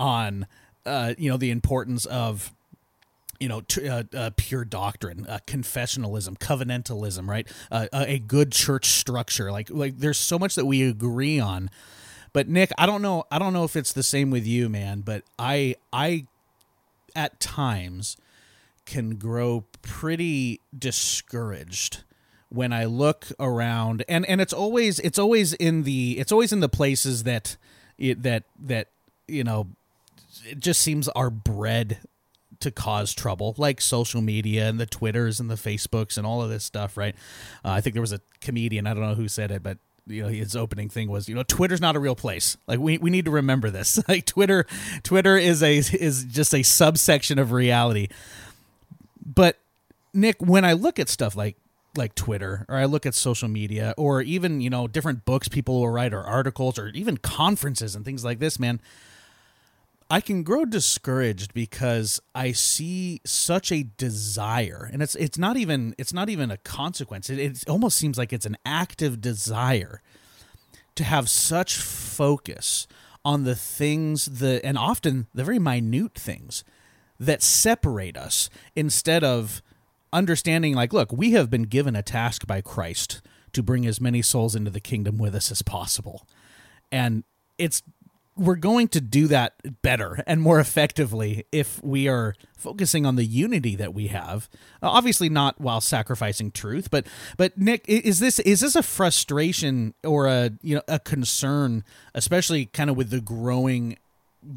on 0.00 0.46
uh, 0.86 1.14
you 1.16 1.30
know 1.30 1.36
the 1.36 1.50
importance 1.50 2.06
of 2.06 2.52
you 3.38 3.48
know 3.48 3.60
t- 3.60 3.88
uh, 3.88 4.02
uh, 4.14 4.30
pure 4.36 4.64
doctrine 4.64 5.26
uh, 5.28 5.38
confessionalism 5.46 6.38
covenantalism 6.38 7.28
right? 7.28 7.46
Uh, 7.70 7.86
a 7.92 8.18
good 8.18 8.50
church 8.50 8.86
structure. 8.86 9.52
Like 9.52 9.70
like 9.70 9.98
there's 9.98 10.18
so 10.18 10.38
much 10.38 10.54
that 10.56 10.66
we 10.66 10.82
agree 10.82 11.38
on. 11.38 11.70
But 12.32 12.48
nick 12.48 12.70
i 12.78 12.86
don't 12.86 13.02
know 13.02 13.24
i 13.30 13.38
don't 13.40 13.52
know 13.52 13.64
if 13.64 13.74
it's 13.74 13.92
the 13.92 14.04
same 14.04 14.30
with 14.30 14.46
you 14.46 14.68
man 14.68 15.00
but 15.00 15.24
i 15.36 15.74
i 15.92 16.26
at 17.16 17.40
times 17.40 18.16
can 18.86 19.16
grow 19.16 19.64
pretty 19.82 20.60
discouraged 20.76 22.04
when 22.50 22.72
i 22.72 22.84
look 22.84 23.26
around. 23.40 24.04
And 24.08 24.24
and 24.26 24.40
it's 24.40 24.52
always 24.52 25.00
it's 25.00 25.18
always 25.18 25.54
in 25.54 25.82
the 25.82 26.18
it's 26.18 26.30
always 26.32 26.52
in 26.52 26.60
the 26.60 26.68
places 26.68 27.24
that 27.24 27.56
it, 27.98 28.22
that 28.22 28.44
that 28.60 28.88
you 29.26 29.42
know 29.44 29.66
it 30.48 30.60
just 30.60 30.80
seems 30.80 31.08
are 31.08 31.30
bred 31.30 31.98
to 32.60 32.70
cause 32.70 33.14
trouble, 33.14 33.54
like 33.56 33.80
social 33.80 34.20
media 34.20 34.68
and 34.68 34.78
the 34.78 34.86
Twitters 34.86 35.40
and 35.40 35.50
the 35.50 35.54
Facebooks 35.54 36.18
and 36.18 36.26
all 36.26 36.42
of 36.42 36.50
this 36.50 36.64
stuff, 36.64 36.96
right? 36.96 37.14
Uh, 37.64 37.70
I 37.70 37.80
think 37.80 37.94
there 37.94 38.02
was 38.02 38.12
a 38.12 38.20
comedian, 38.40 38.86
I 38.86 38.94
don't 38.94 39.02
know 39.02 39.14
who 39.14 39.28
said 39.28 39.50
it, 39.50 39.62
but 39.62 39.78
you 40.06 40.22
know 40.22 40.28
his 40.28 40.56
opening 40.56 40.88
thing 40.88 41.08
was 41.08 41.28
you 41.28 41.34
know 41.34 41.44
twitter's 41.44 41.80
not 41.80 41.94
a 41.94 42.00
real 42.00 42.16
place. 42.16 42.56
Like 42.66 42.80
we, 42.80 42.98
we 42.98 43.10
need 43.10 43.26
to 43.26 43.30
remember 43.30 43.70
this. 43.70 43.98
Like 44.08 44.26
twitter 44.26 44.66
twitter 45.02 45.36
is 45.36 45.62
a 45.62 45.76
is 45.76 46.24
just 46.24 46.52
a 46.54 46.62
subsection 46.62 47.38
of 47.38 47.52
reality. 47.52 48.08
But 49.24 49.58
nick 50.12 50.40
when 50.40 50.64
i 50.64 50.72
look 50.72 50.98
at 50.98 51.08
stuff 51.08 51.36
like 51.36 51.56
like 51.96 52.14
twitter 52.16 52.66
or 52.68 52.74
i 52.74 52.84
look 52.84 53.06
at 53.06 53.14
social 53.14 53.48
media 53.48 53.94
or 53.96 54.20
even 54.22 54.60
you 54.60 54.68
know 54.68 54.88
different 54.88 55.24
books 55.24 55.46
people 55.48 55.80
will 55.80 55.90
write 55.90 56.12
or 56.12 56.22
articles 56.22 56.76
or 56.78 56.88
even 56.88 57.16
conferences 57.16 57.94
and 57.94 58.04
things 58.04 58.24
like 58.24 58.40
this 58.40 58.58
man 58.58 58.80
I 60.12 60.20
can 60.20 60.42
grow 60.42 60.64
discouraged 60.64 61.54
because 61.54 62.20
I 62.34 62.50
see 62.50 63.20
such 63.24 63.70
a 63.70 63.84
desire, 63.84 64.90
and 64.92 65.02
it's 65.02 65.14
it's 65.14 65.38
not 65.38 65.56
even 65.56 65.94
it's 65.98 66.12
not 66.12 66.28
even 66.28 66.50
a 66.50 66.56
consequence. 66.56 67.30
It, 67.30 67.38
it 67.38 67.68
almost 67.68 67.96
seems 67.96 68.18
like 68.18 68.32
it's 68.32 68.46
an 68.46 68.56
active 68.66 69.20
desire 69.20 70.02
to 70.96 71.04
have 71.04 71.30
such 71.30 71.76
focus 71.76 72.88
on 73.24 73.44
the 73.44 73.54
things 73.54 74.26
the 74.26 74.60
and 74.64 74.76
often 74.76 75.28
the 75.32 75.44
very 75.44 75.58
minute 75.58 76.14
things 76.14 76.64
that 77.18 77.42
separate 77.42 78.16
us 78.16 78.50
instead 78.74 79.22
of 79.22 79.62
understanding 80.12 80.74
like 80.74 80.92
look 80.92 81.12
we 81.12 81.32
have 81.32 81.50
been 81.50 81.64
given 81.64 81.94
a 81.94 82.02
task 82.02 82.46
by 82.46 82.60
Christ 82.60 83.20
to 83.52 83.62
bring 83.62 83.86
as 83.86 84.00
many 84.00 84.22
souls 84.22 84.56
into 84.56 84.70
the 84.70 84.80
kingdom 84.80 85.18
with 85.18 85.34
us 85.34 85.52
as 85.52 85.62
possible 85.62 86.26
and 86.90 87.24
it's 87.58 87.82
we're 88.40 88.56
going 88.56 88.88
to 88.88 89.00
do 89.00 89.26
that 89.26 89.82
better 89.82 90.24
and 90.26 90.40
more 90.40 90.58
effectively 90.58 91.44
if 91.52 91.82
we 91.84 92.08
are 92.08 92.34
focusing 92.56 93.04
on 93.04 93.16
the 93.16 93.24
unity 93.24 93.76
that 93.76 93.92
we 93.92 94.06
have. 94.08 94.48
Uh, 94.82 94.88
obviously 94.88 95.28
not 95.28 95.60
while 95.60 95.80
sacrificing 95.80 96.50
truth 96.50 96.90
but 96.90 97.06
but 97.36 97.56
nick 97.58 97.84
is 97.86 98.18
this 98.18 98.38
is 98.40 98.60
this 98.60 98.74
a 98.74 98.82
frustration 98.82 99.94
or 100.04 100.26
a 100.26 100.50
you 100.62 100.74
know 100.74 100.82
a 100.88 100.98
concern 100.98 101.84
especially 102.14 102.66
kind 102.66 102.88
of 102.88 102.96
with 102.96 103.10
the 103.10 103.20
growing 103.20 103.96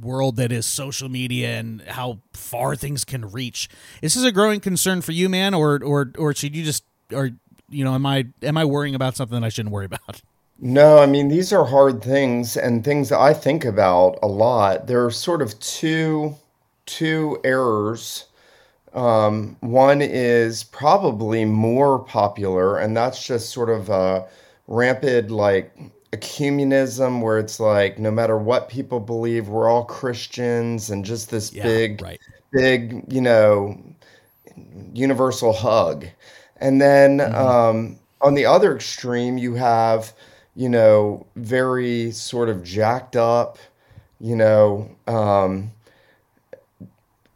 world 0.01 0.37
that 0.37 0.51
is 0.51 0.65
social 0.65 1.09
media 1.09 1.59
and 1.59 1.81
how 1.81 2.19
far 2.31 2.75
things 2.75 3.03
can 3.03 3.29
reach? 3.29 3.69
Is 4.01 4.15
this 4.15 4.23
a 4.23 4.31
growing 4.31 4.59
concern 4.59 5.01
for 5.01 5.11
you 5.11 5.27
man 5.27 5.53
or 5.53 5.83
or 5.83 6.11
or 6.17 6.33
should 6.33 6.55
you 6.55 6.63
just 6.63 6.85
or 7.11 7.31
you 7.69 7.83
know 7.83 7.93
am 7.93 8.05
i 8.05 8.25
am 8.41 8.57
i 8.57 8.65
worrying 8.65 8.95
about 8.95 9.15
something 9.15 9.39
that 9.39 9.45
i 9.45 9.49
shouldn't 9.49 9.73
worry 9.73 9.85
about 9.85 10.21
no, 10.63 10.99
I 10.99 11.05
mean, 11.05 11.27
these 11.27 11.51
are 11.53 11.65
hard 11.65 12.01
things 12.03 12.55
and 12.57 12.83
things 12.85 13.09
that 13.09 13.19
I 13.19 13.33
think 13.33 13.65
about 13.65 14.17
a 14.23 14.27
lot. 14.27 14.87
There 14.87 15.05
are 15.05 15.11
sort 15.11 15.41
of 15.41 15.59
two 15.59 16.35
two 16.85 17.39
errors. 17.43 18.25
Um, 18.93 19.57
one 19.61 20.01
is 20.01 20.63
probably 20.65 21.45
more 21.45 21.99
popular, 21.99 22.77
and 22.79 22.97
that's 22.97 23.25
just 23.25 23.51
sort 23.51 23.69
of 23.69 23.89
a 23.89 24.27
rampant 24.67 25.31
like 25.31 25.75
ecumenism 26.13 27.21
where 27.21 27.39
it's 27.39 27.59
like 27.59 27.99
no 27.99 28.11
matter 28.11 28.37
what 28.37 28.69
people 28.69 28.99
believe, 29.01 29.49
we're 29.49 29.69
all 29.69 29.85
Christians 29.85 30.89
and 30.91 31.05
just 31.05 31.31
this 31.31 31.49
Yeah, 31.49 31.73
big, 31.73 32.01
right. 32.01 32.19
big, 32.53 33.05
you 33.13 33.21
know, 33.21 33.77
universal 34.93 35.53
hug. 35.53 36.05
And 36.57 36.81
then 36.81 37.21
hmm 37.23 37.33
um, 37.33 37.99
on 38.21 38.33
the 38.35 38.45
other 38.45 38.75
extreme, 38.75 39.37
you 39.37 39.55
have 39.55 40.13
you 40.55 40.69
know, 40.69 41.25
very 41.35 42.11
sort 42.11 42.49
of 42.49 42.63
jacked 42.63 43.15
up, 43.15 43.57
you 44.19 44.35
know, 44.35 44.89
um, 45.07 45.71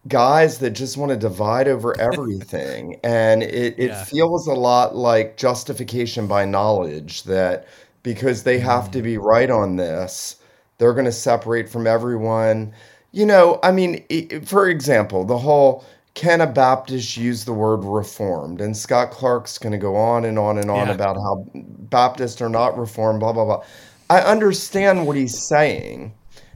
guys 0.08 0.60
that 0.60 0.72
just 0.72 0.98
want 0.98 1.12
to 1.12 1.18
divide 1.18 1.68
over 1.68 2.00
everything. 2.00 3.00
and 3.04 3.44
it, 3.44 3.76
it 3.78 3.96
Yeah. 3.96 3.96
feels 3.96 4.48
a 4.48 4.54
lot 4.54 4.96
like 4.96 5.38
justification 5.38 6.28
by 6.28 6.46
knowledge 6.46 7.24
that 7.24 7.68
because 8.04 8.44
they 8.44 8.60
have 8.60 8.90
to 8.92 9.02
Mm. 9.02 9.04
be 9.04 9.18
right 9.18 9.50
on 9.50 9.76
this, 9.76 10.38
they're 10.78 10.94
going 10.94 11.06
to 11.06 11.12
separate 11.12 11.70
from 11.70 11.88
everyone. 11.88 12.74
you 13.14 13.26
know, 13.26 13.60
I 13.64 13.72
mean, 13.72 14.04
i- 14.12 14.42
for 14.46 14.68
example, 14.70 15.24
the 15.26 15.38
whole 15.40 15.84
can 16.18 16.42
a 16.42 16.48
Baptist 16.48 17.16
use 17.16 17.46
the 17.46 17.54
word 17.54 17.84
reformed? 17.84 18.60
And 18.60 18.76
Scott 18.76 19.12
Clark's 19.12 19.60
going 19.60 19.72
to 19.72 19.78
go 19.78 19.96
on 19.96 20.26
and 20.26 20.40
on 20.40 20.58
and 20.58 20.72
on 20.72 20.88
Yeah. 20.88 20.96
about 20.96 21.16
how 21.16 21.46
Baptists 21.54 22.42
are 22.42 22.50
not 22.50 22.76
reformed, 22.76 23.20
blah, 23.20 23.34
blah, 23.34 23.46
blah. 23.46 23.64
I 24.10 24.22
understand 24.22 25.06
what 25.06 25.16
he's 25.16 25.38
saying. 25.48 26.14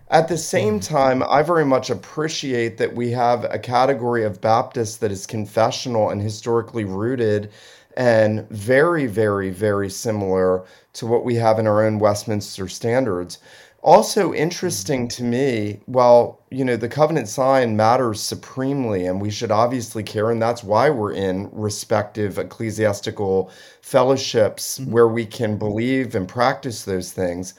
At 0.10 0.28
the 0.30 0.38
same 0.38 0.76
hmm. 0.76 0.80
time, 0.80 1.24
I 1.30 1.44
very 1.44 1.64
much 1.64 1.92
appreciate 1.92 2.80
that 2.80 2.96
we 2.96 3.12
have 3.12 3.44
a 3.44 3.60
category 3.60 4.24
of 4.24 4.42
Baptists 4.42 4.98
that 4.98 5.12
is 5.12 5.28
confessional 5.28 6.10
and 6.10 6.24
historically 6.24 6.84
rooted 6.84 7.52
and 7.96 8.50
very, 8.50 9.06
very, 9.06 9.52
very 9.52 9.92
similar 9.92 10.64
to 10.94 11.06
what 11.06 11.24
we 11.24 11.36
have 11.36 11.60
in 11.60 11.68
our 11.68 11.86
own 11.86 12.00
Westminster 12.00 12.68
standards. 12.68 13.38
Also 13.84 14.32
interesting 14.32 15.08
to 15.08 15.24
me, 15.24 15.80
while 15.88 16.40
you 16.52 16.64
know 16.64 16.76
the 16.76 16.88
covenant 16.88 17.28
sign 17.28 17.76
matters 17.76 18.22
supremely, 18.22 19.08
and 19.08 19.20
we 19.20 19.32
should 19.32 19.50
obviously 19.50 20.04
care, 20.04 20.30
and 20.30 20.40
that's 20.40 20.64
why 20.64 20.90
we're 20.92 21.14
in 21.14 21.50
respective 21.52 22.38
ecclesiastical 22.38 23.50
fellowships 23.82 24.78
mm-hmm. 24.78 24.92
where 24.92 25.08
we 25.08 25.26
can 25.26 25.58
believe 25.58 26.14
and 26.14 26.28
practice 26.28 26.84
those 26.84 27.12
things. 27.12 27.56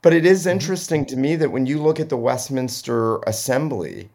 But 0.00 0.14
it 0.14 0.24
is 0.24 0.40
mm-hmm. 0.40 0.52
interesting 0.52 1.04
to 1.06 1.16
me 1.16 1.36
that 1.36 1.52
when 1.52 1.66
you 1.66 1.82
look 1.82 2.00
at 2.00 2.08
the 2.08 2.16
Westminster 2.16 3.18
Assembly, 3.26 4.08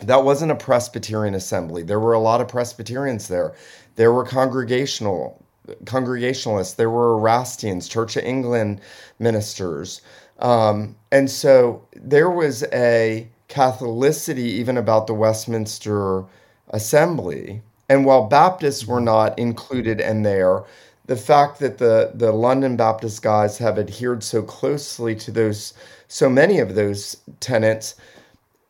that 0.00 0.24
wasn't 0.24 0.52
a 0.52 0.56
Presbyterian 0.56 1.34
assembly. 1.34 1.82
There 1.82 2.00
were 2.00 2.14
a 2.14 2.20
lot 2.20 2.40
of 2.40 2.48
Presbyterians 2.48 3.28
there. 3.28 3.54
There 3.96 4.14
were 4.14 4.24
congregational 4.24 5.44
Congregationalists. 5.84 6.74
There 6.74 6.90
were 6.90 7.18
Erastians, 7.18 7.88
Church 7.88 8.16
of 8.16 8.24
England 8.24 8.80
ministers, 9.18 10.00
um, 10.40 10.96
and 11.12 11.30
so 11.30 11.82
there 11.94 12.30
was 12.30 12.64
a 12.72 13.28
Catholicity 13.48 14.38
even 14.38 14.76
about 14.78 15.06
the 15.06 15.14
Westminster 15.14 16.24
Assembly. 16.68 17.62
And 17.88 18.04
while 18.04 18.28
Baptists 18.28 18.86
were 18.86 19.00
not 19.00 19.36
included 19.38 20.00
in 20.00 20.22
there, 20.22 20.62
the 21.06 21.16
fact 21.16 21.58
that 21.58 21.78
the 21.78 22.12
the 22.14 22.30
London 22.30 22.76
Baptist 22.76 23.22
guys 23.22 23.58
have 23.58 23.78
adhered 23.78 24.22
so 24.22 24.42
closely 24.42 25.16
to 25.16 25.32
those 25.32 25.74
so 26.06 26.28
many 26.30 26.60
of 26.60 26.76
those 26.76 27.16
tenets 27.40 27.96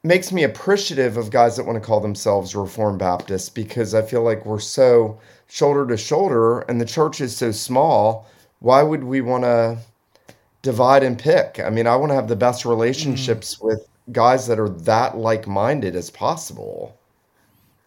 makes 0.02 0.32
me 0.32 0.42
appreciative 0.42 1.18
of 1.18 1.30
guys 1.30 1.56
that 1.56 1.66
want 1.66 1.76
to 1.76 1.86
call 1.86 2.00
themselves 2.00 2.56
Reformed 2.56 2.98
Baptists 2.98 3.50
because 3.50 3.94
I 3.94 4.00
feel 4.02 4.22
like 4.22 4.46
we're 4.46 4.58
so 4.58 5.18
shoulder 5.48 5.86
to 5.88 5.96
shoulder 5.98 6.60
and 6.60 6.80
the 6.80 6.86
church 6.86 7.20
is 7.20 7.36
so 7.36 7.50
small. 7.52 8.26
Why 8.60 8.82
would 8.82 9.04
we 9.04 9.20
want 9.20 9.44
to 9.44 9.78
divide 10.62 11.02
and 11.02 11.18
pick? 11.18 11.60
I 11.60 11.70
mean, 11.70 11.86
I 11.86 11.96
want 11.96 12.10
to 12.10 12.14
have 12.14 12.28
the 12.28 12.36
best 12.36 12.60
mm-hmm. 12.60 12.70
relationships 12.70 13.60
with 13.60 13.86
guys 14.12 14.46
that 14.46 14.58
are 14.58 14.68
that 14.68 15.16
like 15.16 15.46
minded 15.46 15.96
as 15.96 16.10
possible. 16.10 16.96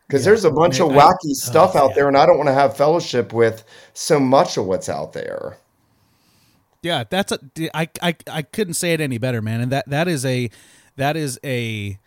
Because 0.08 0.26
there's 0.26 0.46
a 0.46 0.52
bunch 0.52 0.80
Man, 0.80 0.92
of 0.92 0.98
I- 0.98 1.02
wacky 1.02 1.32
oh, 1.32 1.34
stuff 1.34 1.72
oh, 1.76 1.80
out 1.80 1.90
yeah. 1.90 1.96
there, 1.96 2.08
and 2.08 2.18
I 2.18 2.26
don't 2.26 2.38
want 2.38 2.50
to 2.50 2.54
have 2.54 2.78
fellowship 2.78 3.34
with 3.34 3.64
so 3.94 4.20
much 4.20 4.58
of 4.58 4.66
what's 4.66 4.90
out 4.90 5.14
there. 5.14 5.58
Yeah, 6.82 7.06
that's 7.10 7.32
a 7.32 7.40
I, 7.74 7.88
I 8.02 8.16
I 8.28 8.42
couldn't 8.42 8.74
say 8.74 8.94
it 8.94 9.00
any 9.00 9.18
better, 9.18 9.42
man. 9.42 9.62
And 9.62 9.72
that 9.72 9.90
that 9.90 10.08
is 10.08 10.26
a 10.26 10.50
that 10.98 11.16
is 11.16 11.40
a 11.44 11.98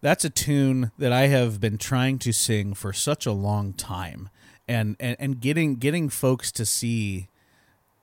that's 0.00 0.24
a 0.24 0.30
tune 0.30 0.92
that 0.98 1.12
I 1.12 1.26
have 1.26 1.60
been 1.60 1.78
trying 1.78 2.18
to 2.20 2.32
sing 2.32 2.74
for 2.74 2.92
such 2.92 3.26
a 3.26 3.32
long 3.32 3.72
time. 3.72 4.30
And 4.68 4.96
and 5.00 5.16
and 5.18 5.40
getting 5.40 5.74
getting 5.76 6.08
folks 6.08 6.52
to 6.52 6.64
see 6.64 7.28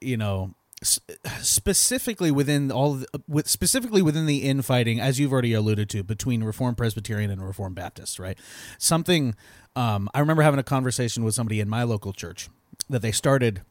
you 0.01 0.17
know 0.17 0.53
specifically 0.83 2.31
within 2.31 2.71
all 2.71 2.93
the, 2.95 3.07
with 3.27 3.47
specifically 3.47 4.01
within 4.01 4.25
the 4.25 4.43
infighting 4.43 4.99
as 4.99 5.19
you've 5.19 5.31
already 5.31 5.53
alluded 5.53 5.89
to 5.89 6.03
between 6.03 6.43
reformed 6.43 6.75
presbyterian 6.75 7.29
and 7.29 7.45
reformed 7.45 7.75
baptist 7.75 8.17
right 8.17 8.37
something 8.79 9.35
um, 9.75 10.09
i 10.15 10.19
remember 10.19 10.41
having 10.41 10.59
a 10.59 10.63
conversation 10.63 11.23
with 11.23 11.35
somebody 11.35 11.59
in 11.59 11.69
my 11.69 11.83
local 11.83 12.13
church 12.13 12.49
that 12.89 13.01
they 13.03 13.11
started 13.11 13.61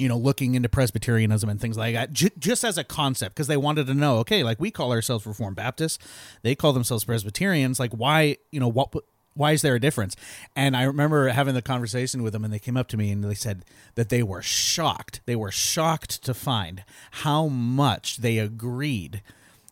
you 0.00 0.08
know, 0.08 0.16
looking 0.16 0.54
into 0.54 0.68
Presbyterianism 0.68 1.50
and 1.50 1.60
things 1.60 1.76
like 1.76 1.94
that, 1.94 2.10
j- 2.12 2.30
just 2.38 2.64
as 2.64 2.78
a 2.78 2.84
concept, 2.84 3.34
because 3.34 3.48
they 3.48 3.56
wanted 3.56 3.86
to 3.86 3.92
know, 3.92 4.16
okay, 4.18 4.42
like 4.42 4.58
we 4.58 4.70
call 4.70 4.92
ourselves 4.92 5.26
Reformed 5.26 5.56
Baptists, 5.56 5.98
they 6.42 6.54
call 6.54 6.72
themselves 6.72 7.04
Presbyterians. 7.04 7.78
Like, 7.78 7.92
why, 7.92 8.38
you 8.50 8.58
know, 8.60 8.68
what, 8.68 8.94
why 9.34 9.52
is 9.52 9.62
there 9.62 9.74
a 9.74 9.80
difference? 9.80 10.16
And 10.54 10.76
I 10.76 10.82
remember 10.82 11.28
having 11.28 11.54
the 11.54 11.62
conversation 11.62 12.22
with 12.22 12.32
them, 12.32 12.44
and 12.44 12.52
they 12.52 12.58
came 12.58 12.76
up 12.76 12.88
to 12.88 12.96
me 12.96 13.10
and 13.10 13.22
they 13.24 13.34
said 13.34 13.64
that 13.94 14.08
they 14.08 14.22
were 14.22 14.42
shocked. 14.42 15.20
They 15.26 15.36
were 15.36 15.50
shocked 15.50 16.22
to 16.24 16.34
find 16.34 16.84
how 17.12 17.46
much 17.46 18.18
they 18.18 18.38
agreed 18.38 19.22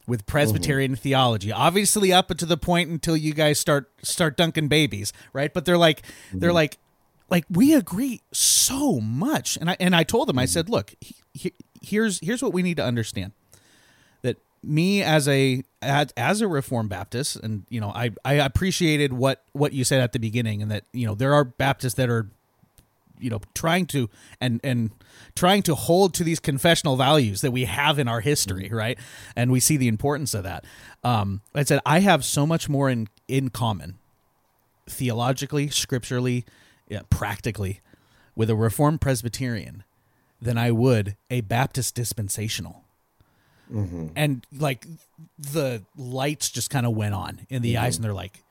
with 0.07 0.27
Presbyterian 0.27 0.93
mm-hmm. 0.93 1.03
theology. 1.03 1.53
Obviously, 1.53 2.13
up 2.13 2.29
to 2.29 2.47
the 2.47 2.57
point 2.57 2.89
until 2.89 3.17
you 3.17 3.35
guys 3.35 3.59
start 3.59 3.91
start 4.03 4.37
dunking 4.37 4.69
babies, 4.69 5.13
right? 5.33 5.53
But 5.53 5.65
they're 5.65 5.77
like, 5.77 6.03
they're 6.33 6.49
mm-hmm. 6.49 6.55
like 6.55 6.79
like 7.31 7.45
we 7.51 7.75
agree 7.75 8.23
so 8.33 9.01
much 9.01 9.59
and 9.61 9.71
i 9.71 9.77
and 9.79 9.95
i 9.95 10.03
told 10.03 10.29
them 10.29 10.39
i 10.39 10.45
mm-hmm. 10.45 10.49
said 10.49 10.69
look 10.69 10.95
he, 11.01 11.15
he, 11.35 11.53
here's 11.83 12.21
here's 12.21 12.43
what 12.43 12.53
we 12.53 12.63
need 12.63 12.77
to 12.77 12.85
understand 12.85 13.33
me 14.63 15.03
as 15.03 15.29
a 15.29 15.63
as, 15.81 16.13
as 16.17 16.41
a 16.41 16.49
reformed 16.49 16.89
baptist 16.89 17.37
and 17.37 17.65
you 17.69 17.81
know 17.81 17.91
i 17.91 18.11
i 18.25 18.35
appreciated 18.35 19.13
what 19.13 19.45
what 19.53 19.73
you 19.73 19.85
said 19.85 20.01
at 20.01 20.13
the 20.13 20.19
beginning 20.19 20.61
and 20.63 20.71
that 20.71 20.85
you 20.93 21.07
know 21.07 21.15
there 21.15 21.33
are 21.33 21.45
baptists 21.45 21.95
that 21.95 22.11
are 22.11 22.29
you 23.21 23.31
know 23.31 23.41
trying 23.55 23.87
to 23.87 24.11
and 24.41 24.61
and 24.65 24.91
trying 25.37 25.63
to 25.63 25.75
hold 25.75 26.15
to 26.15 26.25
these 26.25 26.41
confessional 26.41 26.97
values 26.97 27.41
that 27.41 27.53
we 27.53 27.65
have 27.65 27.99
in 27.99 28.09
our 28.09 28.21
history 28.21 28.69
right? 28.73 28.99
And 29.37 29.51
we 29.53 29.61
see 29.61 29.77
the 29.77 29.89
importance 29.89 30.35
of 30.35 30.43
that. 30.45 30.65
Um 31.05 31.43
i 31.55 31.63
said 31.63 31.81
i 31.87 32.01
have 32.01 32.25
so 32.25 32.47
much 32.47 32.69
more 32.69 32.91
in 32.91 33.09
in 33.29 33.51
common 33.51 33.99
theologically, 34.89 35.69
scripturally, 35.69 36.45
yeah, 36.89 37.03
practically 37.11 37.81
with 38.35 38.51
a 38.51 38.57
Reformed 38.57 39.01
Presbyterian 39.01 39.85
than 40.41 40.57
I 40.57 40.71
would 40.71 41.17
a 41.31 41.41
Baptist 41.43 41.95
dispensational. 41.95 42.85
Mm-hmm. 43.73 44.09
And 44.17 44.47
like 44.57 44.87
the 45.39 45.83
lights 45.97 46.51
just 46.51 46.71
kind 46.71 46.87
of 46.87 46.95
went 46.95 47.15
on 47.15 47.47
in 47.49 47.63
the 47.63 47.75
mm-hmm. 47.75 47.85
eyes, 47.85 47.97
and 47.97 48.05
they're 48.05 48.13
like, 48.13 48.43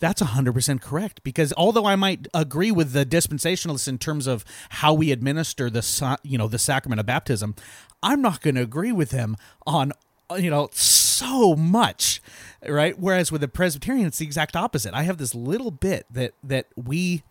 that's 0.00 0.22
100% 0.22 0.80
correct. 0.80 1.22
Because 1.22 1.52
although 1.56 1.84
I 1.84 1.94
might 1.94 2.26
agree 2.34 2.72
with 2.72 2.92
the 2.92 3.06
dispensationalists 3.06 3.86
in 3.86 3.98
terms 3.98 4.26
of 4.26 4.44
how 4.70 4.94
we 4.94 5.12
administer 5.12 5.70
the, 5.70 6.18
you 6.22 6.38
know, 6.38 6.48
the 6.48 6.58
sacrament 6.58 6.98
of 6.98 7.06
baptism, 7.06 7.54
I'm 8.02 8.22
not 8.22 8.40
going 8.40 8.56
to 8.56 8.62
agree 8.62 8.92
with 8.92 9.10
them 9.10 9.36
on, 9.66 9.92
you 10.36 10.50
know, 10.50 10.70
so 10.72 11.54
much, 11.54 12.22
right? 12.66 12.98
Whereas 12.98 13.30
with 13.30 13.42
the 13.42 13.48
Presbyterian, 13.48 14.06
it's 14.06 14.18
the 14.18 14.24
exact 14.24 14.56
opposite. 14.56 14.94
I 14.94 15.02
have 15.02 15.18
this 15.18 15.34
little 15.34 15.70
bit 15.70 16.06
that, 16.10 16.32
that 16.42 16.66
we, 16.76 17.22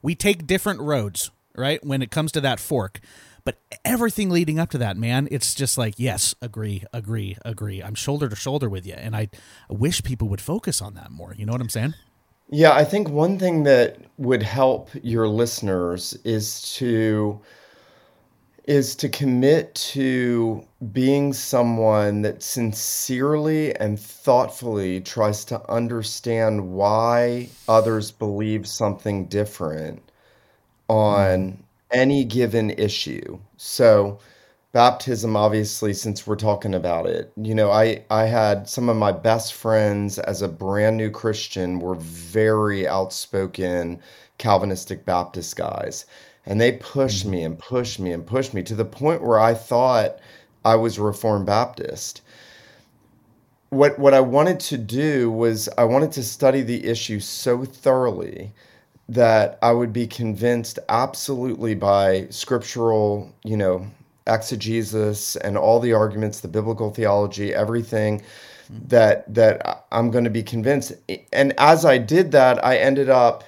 we 0.00 0.14
take 0.14 0.46
different 0.46 0.80
roads, 0.80 1.32
right? 1.56 1.84
When 1.84 2.02
it 2.02 2.10
comes 2.10 2.30
to 2.32 2.40
that 2.40 2.60
fork. 2.60 3.00
But 3.44 3.58
everything 3.84 4.30
leading 4.30 4.58
up 4.58 4.70
to 4.70 4.78
that, 4.78 4.96
man, 4.96 5.28
it's 5.30 5.54
just 5.54 5.76
like, 5.76 5.94
yes, 5.98 6.34
agree, 6.40 6.84
agree, 6.92 7.36
agree. 7.44 7.82
I'm 7.82 7.94
shoulder 7.94 8.28
to 8.28 8.36
shoulder 8.36 8.68
with 8.68 8.86
you. 8.86 8.94
And 8.94 9.16
I, 9.16 9.28
wish 9.68 10.02
people 10.02 10.28
would 10.28 10.40
focus 10.40 10.80
on 10.80 10.94
that 10.94 11.10
more. 11.10 11.34
You 11.36 11.46
know 11.46 11.52
what 11.52 11.60
I'm 11.60 11.68
saying? 11.68 11.94
Yeah, 12.50 12.72
I 12.72 12.84
think 12.84 13.08
one 13.08 13.38
thing 13.38 13.64
that 13.64 13.98
would 14.18 14.42
help 14.42 14.90
your 15.02 15.26
listeners 15.26 16.16
is 16.24 16.60
to 16.76 17.40
is 18.64 18.94
to 18.94 19.08
commit 19.08 19.74
to 19.74 20.64
being 20.92 21.32
someone 21.32 22.22
that 22.22 22.42
sincerely 22.44 23.74
and 23.76 23.98
thoughtfully 23.98 25.00
tries 25.00 25.44
to 25.46 25.68
understand 25.68 26.72
why 26.72 27.48
others 27.68 28.12
believe 28.12 28.68
something 28.68 29.24
different 29.26 30.00
on 30.88 31.52
mm-hmm. 31.52 31.62
Any 31.92 32.24
given 32.24 32.70
issue. 32.70 33.38
So, 33.56 34.18
baptism 34.72 35.36
obviously 35.36 35.92
since 35.92 36.26
we're 36.26 36.34
talking 36.34 36.72
about 36.72 37.04
it 37.04 37.30
you 37.36 37.54
know 37.54 37.70
i 37.70 38.02
i 38.08 38.24
had 38.24 38.66
some 38.66 38.88
of 38.88 38.96
my 38.96 39.12
best 39.12 39.52
friends 39.52 40.18
as 40.20 40.40
a 40.40 40.48
brand 40.48 40.96
new 40.96 41.10
christian 41.10 41.78
were 41.78 41.94
very 41.96 42.88
outspoken 42.88 44.00
calvinistic 44.42 45.04
baptist 45.04 45.54
guys. 45.54 46.04
And 46.44 46.60
they 46.60 46.72
pushed 46.72 47.24
me 47.24 47.38
mm-hmm. 47.38 47.46
and 47.46 47.58
pushed 47.58 48.00
me 48.00 48.10
and 48.12 48.26
pushed 48.26 48.52
me 48.52 48.64
to 48.64 48.74
the 48.74 48.84
point 48.84 49.22
where 49.22 49.38
i 49.38 49.54
thought 49.54 50.18
i 50.64 50.74
was 50.74 50.98
a 50.98 51.02
reformed 51.02 51.46
baptist. 51.46 52.22
What 53.70 54.00
what 54.00 54.14
i 54.14 54.20
wanted 54.20 54.58
to 54.60 54.78
do 54.78 55.30
was 55.30 55.68
i 55.78 55.84
wanted 55.84 56.10
to 56.12 56.24
study 56.24 56.62
the 56.62 56.84
issue 56.84 57.20
so 57.20 57.64
thoroughly 57.64 58.52
that 59.08 59.58
i 59.62 59.72
would 59.72 59.92
be 59.92 60.06
convinced 60.06 60.78
absolutely 60.88 61.74
by 61.74 62.26
scriptural 62.30 63.32
you 63.44 63.56
know 63.56 63.86
exegesis 64.26 65.36
and 65.36 65.56
all 65.56 65.80
the 65.80 65.92
arguments, 65.92 66.40
the 66.40 66.48
biblical 66.48 66.90
theology, 66.90 67.54
everything 67.54 68.22
that 68.70 69.32
that 69.32 69.86
I'm 69.92 70.10
going 70.10 70.24
to 70.24 70.30
be 70.30 70.42
convinced. 70.42 70.92
And 71.32 71.52
as 71.58 71.84
I 71.84 71.98
did 71.98 72.32
that, 72.32 72.64
I 72.64 72.76
ended 72.76 73.10
up 73.10 73.44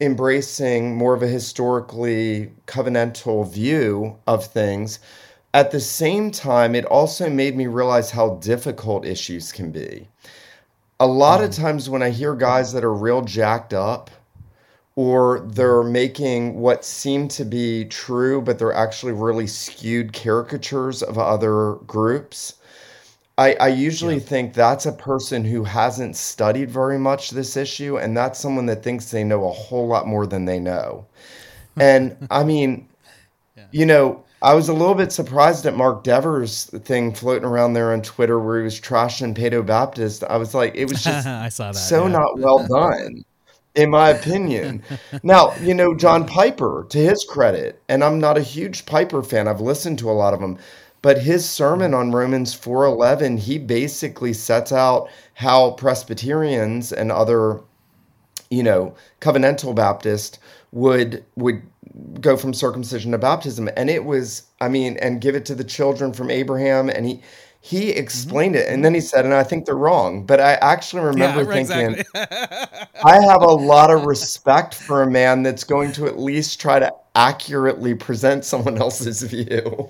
embracing 0.00 0.96
more 0.96 1.14
of 1.14 1.22
a 1.22 1.28
historically 1.28 2.52
covenantal 2.66 3.50
view 3.50 4.16
of 4.26 4.44
things. 4.46 4.98
At 5.54 5.70
the 5.70 5.80
same 5.80 6.30
time, 6.30 6.74
it 6.74 6.84
also 6.86 7.28
made 7.28 7.56
me 7.56 7.66
realize 7.66 8.10
how 8.10 8.36
difficult 8.36 9.04
issues 9.04 9.52
can 9.52 9.70
be. 9.72 10.08
a 11.00 11.06
lot 11.06 11.42
of 11.42 11.50
mm. 11.50 11.56
times 11.56 11.88
when 11.88 12.02
I 12.02 12.10
hear 12.10 12.34
guys 12.34 12.72
that 12.74 12.84
are 12.84 12.92
real 12.92 13.22
jacked 13.22 13.72
up, 13.72 14.10
or 14.96 15.40
they're 15.40 15.82
making 15.82 16.60
what 16.60 16.84
seem 16.84 17.28
to 17.28 17.44
be 17.44 17.84
true, 17.86 18.42
but 18.42 18.58
they're 18.58 18.72
actually 18.72 19.12
really 19.12 19.46
skewed 19.46 20.12
caricatures 20.12 21.02
of 21.02 21.18
other 21.18 21.74
groups. 21.86 22.54
I, 23.38 23.54
I 23.54 23.68
usually 23.68 24.16
Yeah. 24.16 24.20
think 24.20 24.54
that's 24.54 24.86
a 24.86 24.92
person 24.92 25.44
who 25.44 25.64
hasn't 25.64 26.16
studied 26.16 26.70
very 26.70 26.98
much 26.98 27.30
this 27.30 27.56
issue, 27.56 27.96
and 27.98 28.16
that's 28.16 28.38
someone 28.38 28.66
that 28.66 28.82
thinks 28.82 29.10
they 29.10 29.24
know 29.24 29.46
a 29.48 29.52
whole 29.52 29.86
lot 29.88 30.06
more 30.06 30.26
than 30.26 30.44
they 30.44 30.60
know. 30.60 31.06
Hmm. 31.76 31.80
And 31.80 32.16
I 32.30 32.44
mean, 32.44 32.88
you 33.72 33.86
know, 33.86 34.24
I 34.42 34.54
was 34.54 34.68
a 34.68 34.74
little 34.74 34.94
bit 34.94 35.12
surprised 35.12 35.66
at 35.66 35.76
Mark 35.76 36.04
Dever's 36.04 36.66
thing 36.84 37.14
floating 37.14 37.44
around 37.48 37.74
there 37.74 37.92
on 37.92 38.02
Twitter 38.02 38.40
where 38.40 38.58
he 38.58 38.64
was 38.64 38.80
trashing 38.80 39.36
Paedo 39.36 39.64
Baptist. 39.64 40.24
I 40.24 40.36
was 40.38 40.54
like, 40.54 40.74
it 40.74 40.86
was 40.86 41.02
just 41.02 41.26
I 41.26 41.48
saw 41.50 41.72
that. 41.72 41.78
so 41.78 42.06
yeah. 42.06 42.08
not 42.08 42.38
well 42.38 42.66
done, 42.66 43.24
in 43.74 43.90
my 43.90 44.10
opinion. 44.10 44.82
now, 45.22 45.54
you 45.56 45.74
know, 45.74 45.94
John 45.94 46.26
Piper, 46.26 46.86
to 46.90 46.98
his 46.98 47.24
credit, 47.28 47.82
and 47.88 48.02
I'm 48.02 48.20
not 48.20 48.38
a 48.38 48.42
huge 48.42 48.86
Piper 48.86 49.22
fan. 49.22 49.48
I've 49.48 49.60
listened 49.60 49.98
to 50.00 50.10
a 50.10 50.12
lot 50.12 50.34
of 50.34 50.40
them, 50.40 50.58
but 51.02 51.18
his 51.18 51.48
sermon 51.48 51.94
on 51.94 52.12
Romans 52.12 52.54
4:11, 52.54 53.38
he 53.38 53.58
basically 53.58 54.32
sets 54.32 54.72
out 54.72 55.08
how 55.34 55.72
Presbyterians 55.72 56.92
and 56.92 57.10
other, 57.10 57.60
you 58.50 58.62
know, 58.62 58.94
covenantal 59.20 59.74
Baptist 59.74 60.38
would 60.72 61.24
would 61.36 61.62
go 62.20 62.36
from 62.36 62.54
circumcision 62.54 63.10
to 63.10 63.18
baptism 63.18 63.68
and 63.76 63.90
it 63.90 64.04
was 64.04 64.44
i 64.60 64.68
mean 64.68 64.96
and 64.98 65.20
give 65.20 65.34
it 65.34 65.44
to 65.44 65.54
the 65.54 65.64
children 65.64 66.12
from 66.12 66.30
abraham 66.30 66.88
and 66.88 67.06
he 67.06 67.20
he 67.60 67.90
mm-hmm. 67.90 67.98
explained 67.98 68.56
it 68.56 68.68
and 68.68 68.84
then 68.84 68.94
he 68.94 69.00
mm-hmm. 69.00 69.06
said 69.06 69.24
and 69.24 69.34
i 69.34 69.44
think 69.44 69.66
they're 69.66 69.76
wrong 69.76 70.24
but 70.24 70.40
i 70.40 70.54
actually 70.54 71.02
remember 71.02 71.42
Yeah, 71.42 71.64
thinking 71.64 72.00
exactly. 72.00 73.00
i 73.04 73.20
have 73.20 73.42
a 73.42 73.52
lot 73.52 73.90
of 73.90 74.04
respect 74.06 74.74
for 74.74 75.02
a 75.02 75.10
man 75.10 75.42
that's 75.42 75.64
going 75.64 75.92
to 75.92 76.06
at 76.06 76.18
least 76.18 76.60
try 76.60 76.78
to 76.78 76.92
accurately 77.14 77.94
present 77.94 78.44
someone 78.44 78.78
else's 78.78 79.22
view 79.34 79.88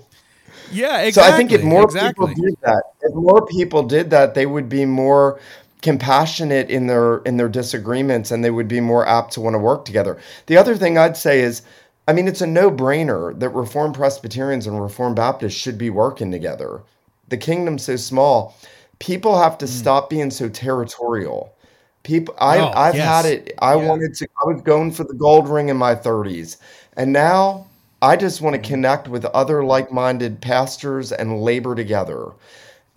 yeah, 0.72 1.00
exactly. 1.00 1.12
so 1.12 1.22
i 1.22 1.36
think 1.36 1.52
if 1.52 1.62
more 1.62 1.84
exactly. 1.84 2.26
people 2.26 2.44
did 2.44 2.56
that 2.62 2.82
if 3.02 3.14
more 3.14 3.46
people 3.46 3.82
did 3.82 4.10
that 4.10 4.34
they 4.34 4.46
would 4.46 4.68
be 4.68 4.84
more 4.84 5.40
compassionate 5.82 6.68
in 6.70 6.86
their 6.86 7.18
in 7.18 7.36
their 7.36 7.48
disagreements 7.48 8.30
and 8.30 8.44
they 8.44 8.50
would 8.50 8.68
be 8.68 8.80
more 8.80 9.06
apt 9.06 9.32
to 9.32 9.40
want 9.40 9.54
to 9.54 9.58
work 9.58 9.84
together 9.84 10.18
the 10.46 10.56
other 10.56 10.76
thing 10.76 10.98
i'd 10.98 11.16
say 11.16 11.40
is 11.40 11.62
i 12.06 12.12
mean 12.12 12.28
it's 12.28 12.42
a 12.42 12.46
no-brainer 12.46 13.38
that 13.38 13.48
reformed 13.50 13.94
presbyterians 13.94 14.66
and 14.66 14.80
reformed 14.80 15.16
baptists 15.16 15.54
should 15.54 15.78
be 15.78 15.88
working 15.88 16.30
together 16.30 16.82
the 17.30 17.36
kingdom's 17.36 17.84
so 17.84 17.96
small 17.96 18.56
people 18.98 19.38
have 19.38 19.56
to 19.58 19.66
stop 19.66 20.10
being 20.10 20.30
so 20.30 20.48
territorial 20.48 21.54
people 22.02 22.34
i. 22.38 22.58
Oh, 22.58 22.72
i've 22.74 22.94
yes. 22.94 23.04
had 23.06 23.24
it 23.26 23.54
i 23.60 23.74
Yeah. 23.74 23.88
wanted 23.88 24.14
to 24.14 24.28
i 24.42 24.46
was 24.52 24.62
going 24.62 24.92
for 24.92 25.04
the 25.04 25.14
gold 25.14 25.48
ring 25.48 25.68
in 25.70 25.76
my 25.76 25.94
30s 25.94 26.58
and 26.96 27.12
now 27.12 27.66
i 28.02 28.16
just 28.16 28.40
want 28.40 28.54
to 28.54 28.60
Hmm. 28.60 28.74
connect 28.74 29.08
with 29.08 29.24
other 29.26 29.64
like-minded 29.64 30.40
pastors 30.40 31.12
and 31.12 31.40
labor 31.42 31.74
together 31.74 32.32